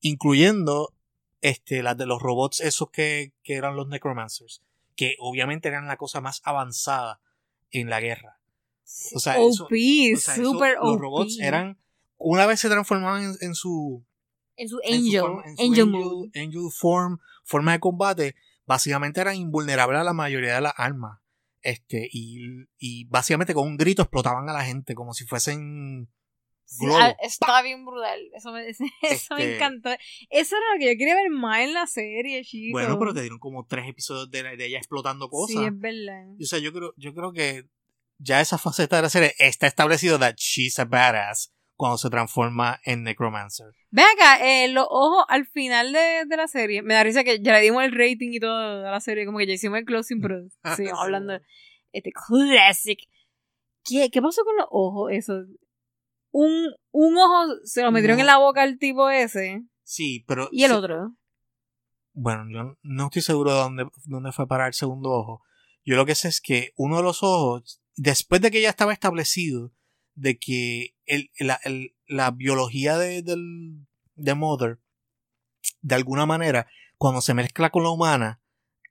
incluyendo 0.00 0.92
este, 1.40 1.82
las 1.84 1.96
de 1.96 2.06
los 2.06 2.20
robots 2.20 2.60
esos 2.60 2.90
que, 2.90 3.32
que 3.44 3.54
eran 3.54 3.76
los 3.76 3.86
necromancers, 3.88 4.62
que 4.96 5.16
obviamente 5.18 5.68
eran 5.68 5.86
la 5.86 5.96
cosa 5.96 6.20
más 6.20 6.40
avanzada 6.44 7.20
en 7.70 7.88
la 7.90 8.00
guerra. 8.00 8.38
O 9.14 9.20
sea, 9.20 9.38
eso- 9.38 9.64
OP, 9.64 9.72
O 10.14 10.18
sea, 10.18 10.34
eso- 10.34 10.44
super 10.44 10.74
los 10.76 10.94
OP. 10.94 11.00
robots 11.00 11.38
eran, 11.40 11.78
una 12.18 12.46
vez 12.46 12.60
se 12.60 12.68
transformaban 12.68 13.22
en, 13.24 13.34
en 13.40 13.54
su, 13.54 14.04
En 14.56 14.68
su 14.68 14.78
en 14.84 15.00
su 15.00 15.06
Angel. 15.06 15.24
en 15.46 15.56
su 15.56 15.62
angel, 15.62 15.94
angel, 15.94 16.30
angel 16.42 16.70
form, 16.78 17.18
forma 17.44 17.72
de 17.72 17.80
combate, 17.80 18.34
básicamente 18.66 19.20
eran 19.20 19.36
invulnerables 19.36 20.00
a 20.00 20.04
la 20.04 20.12
mayoría 20.12 20.54
de 20.56 20.60
las 20.60 20.74
armas. 20.76 21.20
Este, 21.62 22.08
y, 22.12 22.66
y 22.78 23.04
básicamente 23.04 23.54
con 23.54 23.66
un 23.68 23.76
grito 23.76 24.02
explotaban 24.02 24.48
a 24.48 24.52
la 24.52 24.64
gente 24.64 24.94
como 24.94 25.14
si 25.14 25.24
fuesen 25.24 26.08
Sí, 26.78 26.84
globos. 26.86 27.02
ah, 27.02 27.16
estaba 27.22 27.62
bien 27.62 27.84
brutal. 27.84 28.20
Eso 28.34 28.50
me, 28.52 28.68
eso 28.68 28.84
me 28.84 29.42
Este- 29.42 29.54
encantó. 29.56 29.90
Eso 30.30 30.56
era 30.56 30.66
lo 30.74 30.78
que 30.80 30.92
yo 30.92 30.98
quería 30.98 31.14
ver 31.14 31.30
más 31.30 31.60
en 31.60 31.74
la 31.74 31.86
serie, 31.86 32.42
chicos. 32.44 32.80
Bueno, 32.80 32.98
pero 32.98 33.12
te 33.14 33.20
dieron 33.20 33.38
como 33.38 33.66
tres 33.66 33.88
episodios 33.88 34.30
de, 34.30 34.42
de 34.56 34.66
ella 34.66 34.78
explotando 34.78 35.28
cosas. 35.28 35.56
Sí, 35.56 35.64
es 35.64 35.78
verdad. 35.78 36.24
Y, 36.38 36.44
O 36.44 36.46
sea, 36.46 36.58
yo 36.58 36.72
creo, 36.72 36.94
yo 36.96 37.14
creo 37.14 37.32
que 37.32 37.64
ya 38.18 38.40
esa 38.40 38.56
faceta 38.58 38.96
de 38.96 39.02
la 39.02 39.08
serie 39.10 39.34
está 39.38 39.66
establecido 39.66 40.18
that 40.18 40.34
she's 40.36 40.78
a 40.78 40.84
badass 40.84 41.52
cuando 41.76 41.98
se 41.98 42.08
transforma 42.10 42.80
en 42.84 43.02
Necromancer. 43.02 43.66
Ve 43.90 44.02
acá, 44.02 44.38
eh, 44.46 44.68
los 44.68 44.86
ojos 44.88 45.24
al 45.28 45.46
final 45.46 45.92
de, 45.92 46.24
de 46.26 46.36
la 46.36 46.46
serie. 46.46 46.80
Me 46.82 46.94
da 46.94 47.02
risa 47.02 47.24
que 47.24 47.40
ya 47.42 47.52
le 47.54 47.60
dimos 47.60 47.82
el 47.82 47.90
rating 47.92 48.30
y 48.32 48.38
todo 48.38 48.86
a 48.86 48.90
la 48.90 49.00
serie, 49.00 49.26
como 49.26 49.38
que 49.38 49.46
ya 49.48 49.54
hicimos 49.54 49.78
el 49.80 49.84
closing, 49.84 50.20
pero 50.20 50.36
Sí. 50.76 50.84
hablando 50.96 51.32
de 51.32 51.40
este 51.92 52.12
classic. 52.12 53.00
¿Qué, 53.84 54.10
¿Qué 54.12 54.22
pasó 54.22 54.44
con 54.44 54.56
los 54.56 54.66
ojos? 54.70 55.10
Eso. 55.12 55.42
Un, 56.32 56.72
un 56.90 57.16
ojo 57.18 57.54
se 57.64 57.82
lo 57.82 57.92
metieron 57.92 58.16
No. 58.16 58.22
en 58.22 58.26
la 58.26 58.38
boca 58.38 58.62
al 58.62 58.78
tipo 58.78 59.08
ese. 59.10 59.62
Sí, 59.84 60.24
pero... 60.26 60.48
Y 60.50 60.64
el 60.64 60.70
se- 60.70 60.76
otro. 60.76 61.14
Bueno, 62.14 62.44
yo 62.50 62.76
no 62.82 63.04
estoy 63.06 63.22
seguro 63.22 63.52
de 63.52 63.58
dónde, 63.58 63.86
dónde 64.04 64.32
fue 64.32 64.46
parar 64.46 64.68
el 64.68 64.74
segundo 64.74 65.10
ojo. 65.10 65.42
Yo 65.84 65.96
lo 65.96 66.04
que 66.06 66.14
sé 66.14 66.28
es 66.28 66.40
que 66.40 66.72
uno 66.76 66.98
de 66.98 67.02
los 67.02 67.22
ojos, 67.22 67.80
después 67.96 68.40
de 68.40 68.50
que 68.50 68.60
ya 68.60 68.68
estaba 68.70 68.92
establecido 68.92 69.72
de 70.14 70.38
que 70.38 70.94
el, 71.06 71.30
la, 71.38 71.58
el- 71.64 71.94
la 72.06 72.30
biología 72.30 72.98
de, 72.98 73.22
del, 73.22 73.86
de 74.14 74.34
Mother, 74.34 74.78
de 75.80 75.94
alguna 75.94 76.26
manera, 76.26 76.66
cuando 76.98 77.20
se 77.22 77.32
mezcla 77.34 77.70
con 77.70 77.82
la 77.82 77.90
humana, 77.90 78.41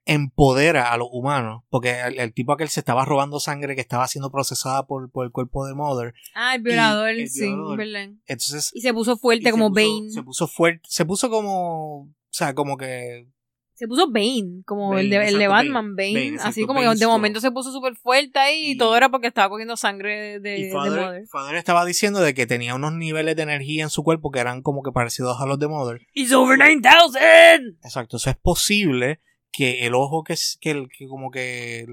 empodera 0.06 0.91
a 0.91 0.97
los 0.97 1.08
humanos, 1.12 1.64
porque 1.70 1.99
el, 2.02 2.20
el 2.20 2.34
tipo 2.34 2.54
aquel 2.54 2.70
se 2.70 2.80
estaba 2.80 3.06
robando 3.06 3.39
sangre 3.39 3.76
que 3.76 3.82
estaba 3.82 4.08
siendo 4.08 4.32
procesada 4.32 4.86
por, 4.86 5.12
por 5.12 5.26
el 5.26 5.32
cuerpo 5.32 5.66
de 5.66 5.74
Mother. 5.76 6.14
Ah, 6.34 6.56
el 6.56 6.62
violador, 6.62 7.10
el 7.10 7.30
sí. 7.30 7.54
¿verdad? 7.78 8.10
Entonces, 8.26 8.72
Y 8.74 8.82
se 8.82 8.93
puso 8.93 9.14
y 9.14 9.18
fuerte 9.18 9.43
se 9.45 9.52
como 9.52 9.70
puso- 9.70 9.76
Bane. 9.99 10.10
Se 10.12 10.24
puso 10.24 10.47
fuerte, 10.47 10.82
se 10.88 11.06
puso 11.06 11.30
como, 11.30 12.02
o 12.04 12.10
sea, 12.30 12.54
como 12.56 12.78
que 12.78 13.28
Se 13.76 13.88
puso 13.88 14.12
Bane, 14.12 14.64
como 14.66 14.89
Bane, 14.89 15.02
el, 15.02 15.10
de, 15.12 15.16
el 15.18 15.38
de 15.38 15.43
exacto, 15.45 15.52
Batman, 15.52 15.95
Bane. 15.95 16.14
Bane, 16.14 16.28
exacto, 16.30 16.49
así 16.49 16.62
como 16.66 16.74
Bane 16.80 16.86
que 16.86 16.89
de 16.91 16.95
Strong. 16.97 17.12
momento 17.12 17.39
se 17.39 17.52
puso 17.52 17.72
súper 17.72 17.95
fuerte 17.95 18.39
ahí 18.39 18.60
y, 18.68 18.72
Y- 18.72 18.78
todo 18.78 18.95
era 18.97 19.10
porque 19.10 19.28
estaba 19.28 19.49
cogiendo 19.49 19.78
sangre 19.78 20.20
de, 20.20 20.39
de, 20.39 20.58
Y 20.58 20.64
de 20.66 20.72
Father, 20.72 21.02
Mother. 21.06 21.24
Father 21.32 21.56
estaba 21.56 21.86
diciendo 21.86 22.20
de 22.22 22.34
que 22.34 22.45
tenía 22.47 22.74
unos 22.76 22.93
niveles 22.93 23.36
de 23.36 23.43
energía 23.43 23.84
en 23.84 23.89
su 23.89 24.04
cuerpo 24.04 24.32
que 24.32 24.39
eran 24.39 24.62
como 24.64 24.82
que 24.84 24.91
parecidos 24.91 25.39
a 25.39 25.45
los 25.45 25.58
de 25.60 25.68
Mother. 25.68 26.02
¡It's 26.14 26.32
over 26.34 26.58
9000! 26.58 27.78
Exacto, 27.84 28.18
eso 28.18 28.30
es 28.30 28.36
posible 28.38 29.20
que 29.52 29.86
el 29.86 29.93
ojo 29.95 30.24
que, 30.24 30.34
es- 30.34 30.58
que, 30.62 30.72
el- 30.72 30.89
que 30.89 31.08
como 31.08 31.32
que 31.32 31.86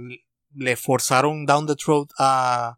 le 0.54 0.76
forzaron 0.76 1.44
down 1.46 1.66
the 1.66 1.76
throat 1.76 2.10
a, 2.18 2.76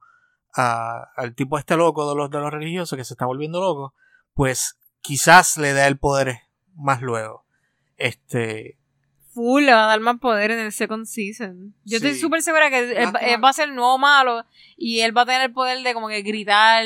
a- 0.55 1.05
al 1.17 1.35
tipo 1.35 1.59
este 1.59 1.77
loco 1.77 2.09
de 2.09 2.17
los, 2.17 2.31
de 2.31 2.39
los 2.39 2.51
religiosos 2.53 2.97
que 2.97 3.05
se 3.05 3.15
está 3.15 3.27
volviendo 3.27 3.61
loco, 3.61 3.95
pues 4.35 4.79
quizás 5.01 5.57
le 5.57 5.73
dé 5.73 5.87
el 5.87 5.99
poder 5.99 6.41
más 6.75 7.01
luego. 7.03 7.45
Este, 7.97 8.77
Full, 9.33 9.63
le 9.65 9.73
va 9.73 9.85
a 9.85 9.89
dar 9.89 10.01
más 10.01 10.19
poder 10.19 10.51
en 10.51 10.59
el 10.59 10.73
second 10.73 11.07
season. 11.07 11.75
Yo 11.85 11.99
estoy 11.99 12.15
súper 12.17 12.43
segura 12.43 12.69
que 12.69 12.79
él, 12.91 13.45
va 13.45 13.49
a 13.51 13.53
ser 13.53 13.69
el 13.69 13.77
nuevo 13.77 13.97
malo 13.97 14.45
y 14.77 15.01
él 15.01 15.17
va 15.17 15.23
a 15.23 15.27
tener 15.27 15.43
el 15.43 15.53
poder 15.53 15.83
de 15.85 15.95
como 15.95 16.09
que 16.09 16.23
gritar 16.23 16.85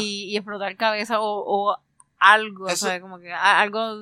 y, 0.00 0.24
y 0.30 0.36
explotar 0.36 0.76
cabeza 0.76 1.20
o, 1.20 1.44
o 1.46 1.76
algo, 2.18 2.68
Eso- 2.68 2.86
¿sabes? 2.86 3.02
Como 3.02 3.18
que 3.18 3.30
algo 3.32 3.96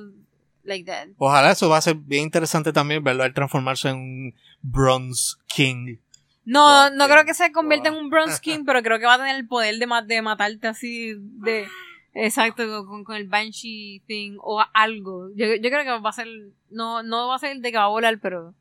like 0.63 0.85
that. 0.85 1.07
Ojalá 1.17 1.51
eso 1.51 1.69
va 1.69 1.77
a 1.77 1.81
ser 1.81 1.95
bien 1.95 2.23
interesante 2.23 2.71
también 2.73 3.03
verlo 3.03 3.23
él 3.23 3.33
transformarse 3.33 3.89
en 3.89 3.95
un 3.97 4.35
Bronze 4.61 5.35
King. 5.47 5.97
No, 6.45 6.89
Wow, 6.89 6.97
no 6.97 7.05
creo 7.07 7.23
que 7.25 7.33
se 7.33 7.51
convierta 7.51 7.89
en 7.89 7.95
un 7.95 8.09
Bronze 8.09 8.39
King, 8.41 8.63
pero 8.65 8.81
creo 8.83 8.99
que 8.99 9.05
va 9.05 9.13
a 9.13 9.17
tener 9.17 9.35
el 9.37 9.47
poder 9.47 9.77
de, 9.77 9.87
ma- 9.87 10.01
de 10.01 10.21
matarte 10.21 10.67
así, 10.67 11.13
de... 11.17 11.67
Exacto, 12.15 12.85
con, 12.85 13.03
con 13.03 13.15
el 13.15 13.27
Banshee 13.27 14.03
thing 14.05 14.37
o 14.41 14.63
algo. 14.73 15.29
Yo, 15.35 15.47
yo 15.55 15.69
creo 15.69 15.83
que 15.83 15.99
va 16.03 16.09
a 16.09 16.13
ser... 16.13 16.27
No, 16.69 17.01
no 17.01 17.27
va 17.27 17.35
a 17.35 17.39
ser 17.39 17.51
el 17.53 17.61
de 17.61 17.71
que 17.71 17.77
va 17.77 17.85
a 17.85 17.87
volar, 17.87 18.19
pero... 18.19 18.53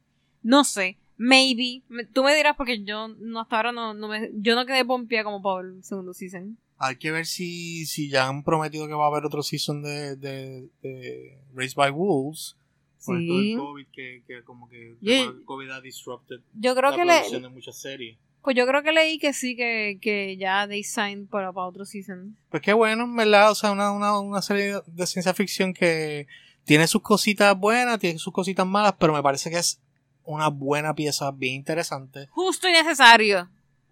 No 0.42 0.64
sé. 0.64 0.96
Maybe. 1.18 1.82
Me- 1.88 2.06
Tú 2.06 2.24
me 2.24 2.34
dirás 2.34 2.56
porque 2.56 2.82
yo 2.82 3.08
no 3.08 3.40
hasta 3.40 3.56
ahora 3.56 3.72
no, 3.72 3.92
no 3.94 4.08
me... 4.08 4.30
Yo 4.34 4.54
no 4.54 4.64
quedé 4.64 4.84
pompía 4.86 5.22
como 5.22 5.42
para 5.42 5.68
el 5.68 5.84
segundo 5.84 6.14
season. 6.14 6.56
Hay 6.84 6.96
que 6.96 7.12
ver 7.12 7.26
si, 7.26 7.86
si 7.86 8.08
ya 8.10 8.26
han 8.26 8.42
prometido 8.42 8.88
que 8.88 8.94
va 8.94 9.04
a 9.04 9.08
haber 9.08 9.24
otro 9.24 9.42
season 9.44 9.82
de, 9.82 10.16
de, 10.16 10.68
de 10.82 11.38
Raised 11.54 11.76
by 11.76 11.90
Wolves. 11.92 12.56
Esto 12.98 13.12
Sí. 13.18 13.50
del 13.50 13.58
COVID, 13.58 13.86
que, 13.92 14.22
que 14.26 14.42
como 14.44 14.68
que 14.68 14.96
Yo- 15.00 15.12
el 15.30 15.44
COVID 15.44 15.70
ha 15.70 15.80
disrupted 15.80 16.36
Yo 16.54 16.74
creo 16.74 16.90
la 16.90 16.96
que 16.96 17.02
producción 17.04 17.42
le... 17.42 17.48
de 17.48 17.54
muchas 17.54 17.80
series. 17.80 18.18
Pues 18.42 18.56
yo 18.56 18.66
creo 18.66 18.82
que 18.82 18.90
leí 18.90 19.18
que 19.20 19.32
sí, 19.32 19.54
que, 19.54 19.98
que 20.00 20.36
ya 20.36 20.66
they 20.66 20.82
signed 20.82 21.28
para, 21.28 21.52
para 21.52 21.66
otro 21.68 21.84
season. 21.84 22.36
Pues 22.50 22.60
qué 22.62 22.72
bueno, 22.72 23.04
en 23.04 23.14
verdad. 23.14 23.52
O 23.52 23.54
sea, 23.54 23.70
una, 23.70 23.92
una, 23.92 24.18
una 24.18 24.42
serie 24.42 24.80
de 24.86 25.06
ciencia 25.06 25.32
ficción 25.34 25.72
que 25.74 26.26
tiene 26.64 26.88
sus 26.88 27.02
cositas 27.02 27.56
buenas, 27.56 28.00
tiene 28.00 28.18
sus 28.18 28.32
cositas 28.32 28.66
malas, 28.66 28.94
pero 28.98 29.12
me 29.12 29.22
parece 29.22 29.48
que 29.50 29.58
es 29.58 29.80
una 30.24 30.48
buena 30.48 30.92
pieza, 30.94 31.30
bien 31.30 31.54
interesante. 31.54 32.26
Justo 32.30 32.68
y 32.68 32.72
necesario. 32.72 33.42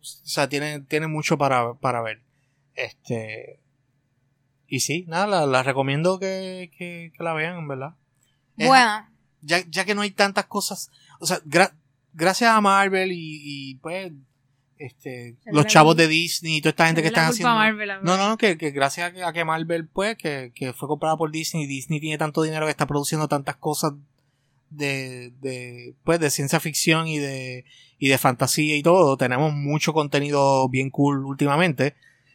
O 0.00 0.04
sea, 0.04 0.48
tiene, 0.48 0.80
tiene 0.80 1.06
mucho 1.06 1.38
para, 1.38 1.74
para 1.74 2.00
ver. 2.02 2.20
Este. 2.84 3.60
Y 4.66 4.80
sí, 4.80 5.04
nada, 5.08 5.26
la, 5.26 5.46
la 5.46 5.62
recomiendo 5.62 6.18
que, 6.18 6.70
que, 6.76 7.12
que 7.16 7.24
la 7.24 7.32
vean, 7.34 7.58
en 7.58 7.68
verdad. 7.68 7.94
Es- 8.56 8.68
Bueno. 8.68 9.08
ya, 9.40 9.58
ya 9.68 9.84
que 9.84 9.94
no 9.94 10.02
hay 10.02 10.10
tantas 10.12 10.46
cosas. 10.46 10.90
O 11.18 11.26
sea, 11.26 11.40
gra- 11.44 11.74
gracias 12.12 12.50
a 12.52 12.60
Marvel 12.60 13.12
y, 13.12 13.40
y, 13.42 13.74
pues. 13.76 14.12
Este, 14.78 15.36
Es 15.44 15.52
los 15.52 15.66
chavos 15.66 15.94
de 15.94 16.08
Disney 16.08 16.56
y 16.56 16.60
toda 16.62 16.70
esta 16.70 16.86
gente 16.86 17.02
que 17.02 17.08
están 17.08 17.26
haciendo. 17.26 17.52
Marvel, 17.54 17.90
No, 18.02 18.16
no, 18.16 18.38
que, 18.38 18.56
que 18.56 18.70
gracias 18.70 19.10
a 19.10 19.12
que, 19.12 19.22
a 19.22 19.32
que 19.34 19.44
Marvel, 19.44 19.86
pues, 19.88 20.16
que, 20.16 20.52
que 20.54 20.72
fue 20.72 20.88
comprada 20.88 21.18
por 21.18 21.30
Disney, 21.30 21.66
Disney 21.66 22.00
tiene 22.00 22.16
tanto 22.16 22.40
dinero 22.42 22.64
que 22.64 22.70
está 22.70 22.86
produciendo 22.86 23.28
tantas 23.28 23.56
cosas 23.56 23.92
de, 24.70 25.32
de, 25.42 25.94
pues, 26.04 26.18
de 26.18 26.30
ciencia 26.30 26.60
ficción 26.60 27.08
y 27.08 27.18
de, 27.18 27.66
y 27.98 28.08
de 28.08 28.16
fantasía 28.16 28.74
y 28.74 28.82
todo. 28.82 29.18
Tenemos 29.18 29.52
mucho 29.52 29.92
contenido 29.92 30.66
bien 30.70 30.88
cool 30.88 31.26
últimamente. 31.26 31.94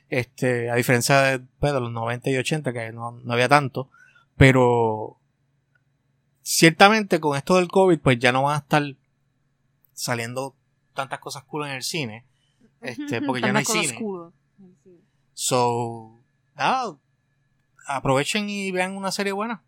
Este, 0.10 0.70
a 0.70 0.76
diferencia 0.76 1.22
de, 1.22 1.40
pues, 1.60 1.74
de 1.74 1.80
los 1.80 1.92
90 1.92 2.30
y 2.30 2.38
80, 2.38 2.74
que 2.74 2.92
no, 2.92 3.12
no 3.12 3.34
había 3.34 3.50
tanto. 3.50 3.90
Pero, 4.38 5.18
ciertamente 6.42 7.20
con 7.20 7.38
esto 7.38 7.56
del 7.56 7.68
COVID, 7.68 8.00
pues 8.00 8.20
ya 8.20 8.32
no 8.32 8.44
van 8.44 8.56
a 8.56 8.60
estar 8.60 8.84
saliendo 9.94 10.56
tantas 10.94 11.20
cosas 11.20 11.44
cool 11.44 11.66
en 11.66 11.72
el 11.72 11.84
cine. 11.84 12.26
Este, 12.82 13.22
porque 13.22 13.42
ya 13.42 13.52
no 13.52 13.60
hay 13.60 13.66
cine. 13.66 13.96
cool. 13.96 14.32
So, 15.34 16.20
nada, 16.56 16.98
aprovechen 17.88 18.50
y 18.50 18.72
vean 18.72 18.96
una 18.96 19.12
serie 19.12 19.34
buena. 19.34 19.64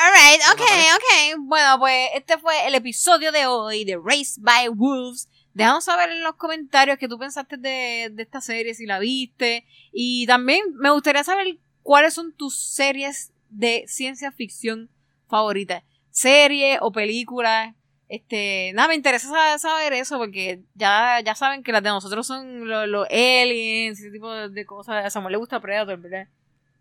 Alright, 0.00 0.40
ok, 0.52 0.60
ok. 0.94 1.40
Bueno, 1.40 1.80
pues 1.80 2.10
este 2.14 2.38
fue 2.38 2.68
el 2.68 2.76
episodio 2.76 3.32
de 3.32 3.46
hoy 3.46 3.84
de 3.84 3.96
Race 3.96 4.34
by 4.38 4.68
Wolves. 4.68 5.28
Déjanos 5.58 5.84
saber 5.84 6.10
en 6.10 6.22
los 6.22 6.36
comentarios 6.36 6.98
qué 6.98 7.08
tú 7.08 7.18
pensaste 7.18 7.56
de, 7.56 8.10
de 8.12 8.22
esta 8.22 8.40
serie, 8.40 8.74
si 8.74 8.86
la 8.86 8.98
viste. 9.00 9.64
Y 9.92 10.24
también 10.26 10.62
me 10.74 10.90
gustaría 10.90 11.24
saber 11.24 11.58
cuáles 11.82 12.14
son 12.14 12.32
tus 12.32 12.56
series 12.56 13.32
de 13.50 13.84
ciencia 13.88 14.30
ficción 14.30 14.88
favoritas. 15.28 15.82
Serie 16.10 16.78
o 16.80 16.92
película. 16.92 17.74
Este, 18.08 18.72
nada, 18.74 18.88
me 18.88 18.94
interesa 18.94 19.28
sa- 19.28 19.58
saber 19.58 19.92
eso 19.94 20.16
porque 20.16 20.62
ya, 20.74 21.20
ya 21.24 21.34
saben 21.34 21.62
que 21.62 21.72
las 21.72 21.82
de 21.82 21.90
nosotros 21.90 22.26
son 22.26 22.68
los, 22.68 22.88
los 22.88 23.06
aliens, 23.10 23.98
ese 23.98 24.10
tipo 24.10 24.32
de, 24.32 24.64
cosas. 24.64 25.04
A 25.04 25.10
Samuel 25.10 25.32
le 25.32 25.38
gusta 25.38 25.60
Predator, 25.60 25.98
¿verdad? 25.98 26.28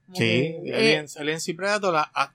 Como 0.05 0.17
Sí, 0.17 0.23
que, 0.23 0.61
eh, 0.69 0.75
Aliens, 0.75 1.17
Aliens 1.17 1.47
y 1.49 1.53
Predator. 1.53 1.93
la- 1.93 2.33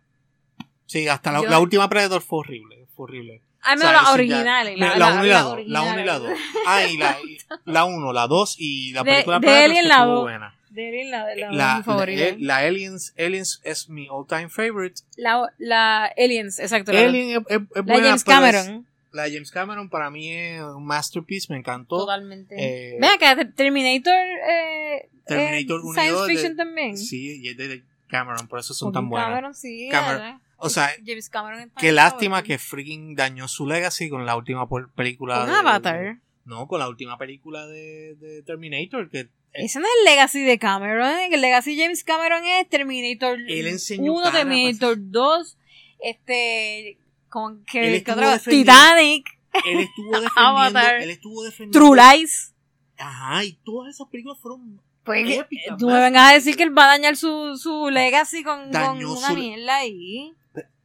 sí, 0.87 1.07
hasta 1.09 1.31
la, 1.33 1.43
Yo- 1.43 1.49
la 1.49 1.61
última 1.61 1.89
Predator 1.89 2.21
fue 2.21 2.41
horrible. 2.41 2.87
Fue 2.95 3.05
horrible. 3.05 3.43
Ay, 3.63 3.75
O 3.75 3.79
menos 3.79 3.83
sea, 3.93 3.93
las 3.93 4.03
eso 4.15 4.23
ya- 4.23 4.99
La 4.99 5.13
1 5.15 5.25
y 5.25 5.29
la 5.29 5.43
2. 5.43 5.59
La 5.67 5.83
1 5.83 6.01
y 6.01 6.05
la 6.05 6.19
2. 6.19 6.31
Ah, 6.67 6.85
y 6.87 6.97
la, 6.97 7.17
y 7.27 7.39
la 7.71 7.85
1, 7.85 8.13
la 8.13 8.27
2 8.27 8.57
y 8.59 8.93
la 8.93 9.03
De- 9.05 9.11
película 9.13 9.37
de 9.37 9.41
Predator 9.41 9.65
Alien 9.65 9.89
la 9.89 9.95
estuvo 9.97 10.13
dos. 10.15 10.23
buena. 10.23 10.55
De 10.71 10.89
Alien, 10.89 11.11
la, 11.11 11.35
la, 11.37 11.51
La, 11.53 11.77
mi 11.77 11.83
favorita. 11.83 12.25
la, 12.25 12.37
la 12.39 12.57
Aliens, 12.67 13.15
Aliens 13.19 13.61
es 13.63 13.89
mi 13.91 14.09
all 14.11 14.27
time 14.27 14.49
favorite. 14.49 15.03
La, 15.17 15.53
la 15.59 16.07
Aliens, 16.17 16.59
exacto. 16.59 16.93
La, 16.93 17.01
Alien 17.03 17.31
es, 17.31 17.37
es, 17.49 17.61
es 17.61 17.77
la 17.77 17.83
buena, 17.83 18.09
James 18.09 18.25
pero 18.25 18.47
es- 18.47 18.53
Cameron. 18.57 18.87
la 19.13 19.23
James 19.25 19.51
Cameron 19.51 19.89
para 19.91 20.11
mí 20.11 20.33
es 20.33 20.63
un 20.63 20.87
masterpiece, 20.87 21.53
me 21.53 21.59
encantó. 21.59 21.99
Totalmente. 21.99 22.55
Eh, 22.59 22.97
Ven 22.99 23.11
acá, 23.11 23.37
Terminator. 23.55 24.15
Eh, 24.15 25.09
Terminator 25.27 25.81
eh, 25.81 25.85
1 25.85 25.93
y 25.93 25.95
Science 25.95 26.13
2 26.13 26.27
de- 26.27 26.33
fiction 26.35 26.57
también. 26.57 26.97
Sí, 26.97 27.41
y 27.43 27.49
es 27.49 27.57
de 27.59 27.83
Cameron, 28.09 28.49
por 28.49 28.59
eso 28.59 28.73
son 28.73 28.87
Con 28.87 28.93
tan 28.95 29.09
buenas. 29.11 29.29
Cameron, 29.29 29.55
sí. 29.55 29.89
Cameron. 29.91 30.41
O 30.65 30.71
sea, 30.71 30.91
James 31.05 31.29
Cameron 31.29 31.61
es 31.61 31.69
Qué 31.79 31.93
lástima 31.93 32.43
que 32.43 32.59
freaking 32.59 33.15
dañó 33.15 33.49
su 33.49 33.67
legacy 33.67 34.09
con 34.09 34.25
la 34.27 34.37
última 34.37 34.69
película 34.95 35.41
Con 35.41 35.47
de 35.51 35.57
Avatar. 35.57 36.19
No, 36.45 36.67
con 36.67 36.79
la 36.81 36.89
última 36.89 37.19
película 37.19 37.67
de, 37.67 38.17
de 38.17 38.43
Terminator 38.43 39.09
que 39.11 39.29
Ese 39.53 39.79
no 39.81 39.87
es 39.87 39.93
el 40.01 40.05
legacy 40.05 40.43
de 40.43 40.59
Cameron. 40.59 41.07
¿eh? 41.09 41.29
El 41.33 41.41
legacy 41.41 41.77
de 41.77 41.83
James 41.85 42.05
Cameron 42.05 42.45
es 42.45 42.69
Terminator 42.69 43.39
Él 43.49 43.67
enseñó 43.69 44.13
1, 44.13 44.23
cara, 44.25 44.39
Terminator 44.39 44.97
2, 44.99 45.59
este. 46.01 46.99
Con 47.29 47.65
Él 47.73 48.05
que, 48.05 48.15
defendiendo- 48.15 48.39
Titanic, 48.45 49.39
él 49.65 49.79
estuvo 49.81 50.11
defendiendo, 50.21 50.31
Avatar. 50.59 50.95
él 51.03 51.11
estuvo 51.11 51.43
defendiendo. 51.45 51.79
True 51.79 51.99
Lies. 52.19 52.55
Ajá, 52.99 53.43
y 53.45 53.55
todas 53.65 53.95
esas 53.95 54.07
películas 54.09 54.39
fueron 54.39 54.81
Pues 55.03 55.39
épicas. 55.39 55.79
tú 55.79 55.87
me 55.89 55.99
vengas 55.99 56.31
a 56.31 56.35
decir 56.35 56.57
que 56.57 56.63
él 56.65 56.77
va 56.77 56.85
a 56.85 56.89
dañar 56.89 57.17
su, 57.17 57.57
su 57.57 57.89
legacy 57.89 58.45
con, 58.45 58.71
con 58.71 59.03
una 59.05 59.33
mierda 59.35 59.77
ahí. 59.79 60.35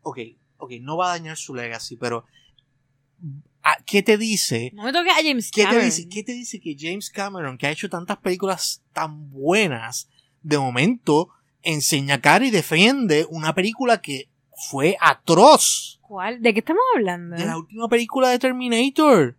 Ok, 0.08 0.20
ok, 0.56 0.72
no 0.80 0.96
va 0.96 1.08
a 1.08 1.18
dañar 1.18 1.36
su 1.36 1.54
legacy, 1.54 1.98
pero 1.98 2.24
ah, 3.62 3.76
¿qué 3.86 4.02
te 4.02 4.18
dice? 4.18 4.72
No 4.74 4.84
me 4.84 4.94
toques 4.94 5.12
a 5.12 5.22
James 5.22 5.52
¿Qué 5.52 5.64
te, 5.64 5.66
Cameron. 5.66 5.86
dice, 5.86 6.08
¿Qué 6.08 6.24
te 6.24 6.32
dice 6.32 6.62
que 6.62 6.78
James 6.80 7.10
Cameron, 7.10 7.58
que 7.58 7.68
ha 7.68 7.72
hecho 7.72 7.90
tantas 7.90 8.18
películas 8.20 8.82
tan 8.94 9.30
buenas, 9.30 10.10
de 10.44 10.58
momento 10.58 11.28
enseña 11.62 12.22
cara 12.22 12.46
y 12.46 12.52
defiende 12.52 13.28
una 13.30 13.54
película 13.54 14.02
que 14.02 14.30
fue 14.70 14.96
atroz? 15.02 16.00
¿Cuál? 16.00 16.42
¿De 16.42 16.54
qué 16.54 16.60
estamos 16.60 16.84
hablando? 16.96 17.36
De 17.36 17.46
la 17.46 17.58
última 17.58 17.90
película 17.90 18.30
de 18.30 18.40
Terminator. 18.40 19.38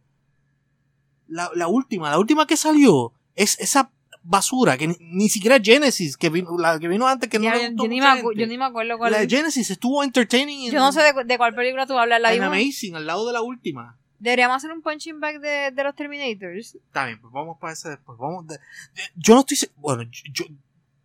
La, 1.28 1.50
la 1.54 1.68
última, 1.68 2.10
la 2.10 2.18
última 2.18 2.46
que 2.46 2.58
salió. 2.58 3.14
Es 3.34 3.58
esa 3.58 3.90
basura 4.28 4.76
que 4.76 4.86
ni, 4.88 4.96
ni 5.00 5.28
siquiera 5.28 5.58
Genesis, 5.62 6.16
que 6.16 6.28
vino, 6.28 6.56
la 6.58 6.78
que 6.78 6.86
vino 6.88 7.08
antes 7.08 7.28
que 7.30 7.38
Ya, 7.40 7.52
no 7.54 7.56
yo, 7.60 7.68
yo 7.84 7.88
ni 7.88 8.00
me 8.00 8.06
yo 8.36 8.46
ni 8.46 8.58
me 8.58 8.64
acuerdo 8.66 8.98
cuál 8.98 9.12
La 9.12 9.18
de 9.18 9.24
es. 9.24 9.30
Genesis 9.32 9.70
estuvo 9.70 10.02
entertaining 10.04 10.70
Yo 10.70 10.78
no 10.78 10.92
sé 10.92 11.00
de, 11.02 11.24
de 11.24 11.38
cuál 11.38 11.54
película 11.54 11.86
tú 11.86 11.98
hablas. 11.98 12.20
La 12.20 12.32
en 12.34 12.40
vimos. 12.40 12.54
Amazing, 12.54 12.96
al 12.96 13.06
lado 13.06 13.26
de 13.26 13.32
la 13.32 13.40
última. 13.42 13.98
Deberíamos 14.18 14.56
hacer 14.56 14.72
un 14.72 14.82
punching 14.82 15.20
bag 15.20 15.40
de, 15.40 15.70
de 15.70 15.84
los 15.84 15.94
Terminators. 15.94 16.74
Está 16.74 17.06
bien, 17.06 17.20
pues 17.20 17.32
vamos 17.32 17.56
para 17.60 17.72
ese 17.72 17.88
después. 17.90 18.18
Vamos 18.18 18.46
de- 18.48 18.58
yo 19.16 19.34
no 19.34 19.40
estoy 19.40 19.56
bueno, 19.76 20.02
yo, 20.32 20.44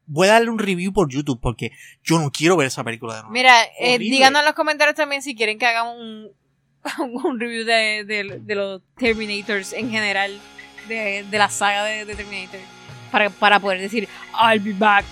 voy 0.06 0.28
a 0.28 0.32
darle 0.34 0.50
un 0.50 0.60
review 0.60 0.92
por 0.92 1.08
YouTube 1.10 1.40
porque 1.40 1.72
yo 2.04 2.20
no 2.20 2.30
quiero 2.32 2.58
ver 2.58 2.68
esa 2.68 2.84
película 2.84 3.16
de 3.16 3.20
nuevo. 3.22 3.34
Mira, 3.34 3.54
eh, 3.80 3.98
díganos 4.00 4.40
en 4.42 4.46
los 4.46 4.56
comentarios 4.56 4.96
también 4.96 5.22
si 5.22 5.34
quieren 5.36 5.58
que 5.60 5.66
hagamos 5.66 5.96
un, 5.98 6.32
un 7.24 7.40
review 7.40 7.64
de, 7.66 8.04
de- 8.04 8.40
de 8.42 8.56
los 8.56 8.82
Terminators 8.98 9.72
en 9.74 9.90
general, 9.92 10.38
de, 10.90 11.24
de 11.30 11.38
la 11.38 11.50
saga 11.50 11.86
de, 11.86 12.04
de 12.06 12.16
Terminator, 12.16 12.60
para, 13.14 13.30
para 13.30 13.60
poder 13.60 13.80
decir, 13.80 14.10
I'll 14.34 14.60
be 14.60 14.74
back. 14.74 15.06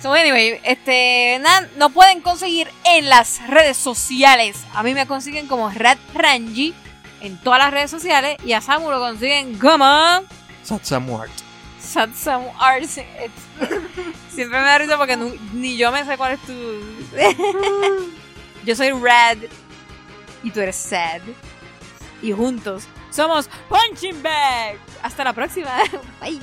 So, 0.00 0.14
anyway, 0.14 0.58
este, 0.64 1.38
no 1.76 1.90
pueden 1.90 2.22
conseguir 2.22 2.68
en 2.84 3.10
las 3.10 3.46
redes 3.48 3.76
sociales. 3.76 4.64
A 4.72 4.82
mí 4.82 4.94
me 4.94 5.06
consiguen 5.06 5.46
como 5.46 5.68
Rat 5.68 5.98
Ranji 6.14 6.74
en 7.20 7.36
todas 7.36 7.58
las 7.58 7.70
redes 7.70 7.90
sociales 7.90 8.38
y 8.44 8.54
a 8.54 8.62
Samu 8.62 8.90
lo 8.90 8.98
consiguen 8.98 9.58
como 9.58 9.84
Satsamwart. 10.64 11.30
Satsam 11.78 12.44
Arts. 12.58 12.94
Siempre 14.34 14.58
me 14.58 14.64
da 14.64 14.78
risa 14.78 14.96
porque 14.96 15.18
ni 15.52 15.76
yo 15.76 15.92
me 15.92 16.06
sé 16.06 16.16
cuál 16.16 16.32
es 16.32 16.40
tu. 16.40 16.54
yo 18.64 18.74
soy 18.74 18.90
Rad 18.92 19.36
y 20.42 20.50
tú 20.50 20.60
eres 20.60 20.76
Sad. 20.76 21.20
Y 22.22 22.32
juntos 22.32 22.84
somos 23.10 23.50
Punching 23.68 24.22
Bag. 24.22 24.78
Hasta 25.02 25.24
la 25.24 25.34
próxima. 25.34 25.76
Bye. 26.20 26.40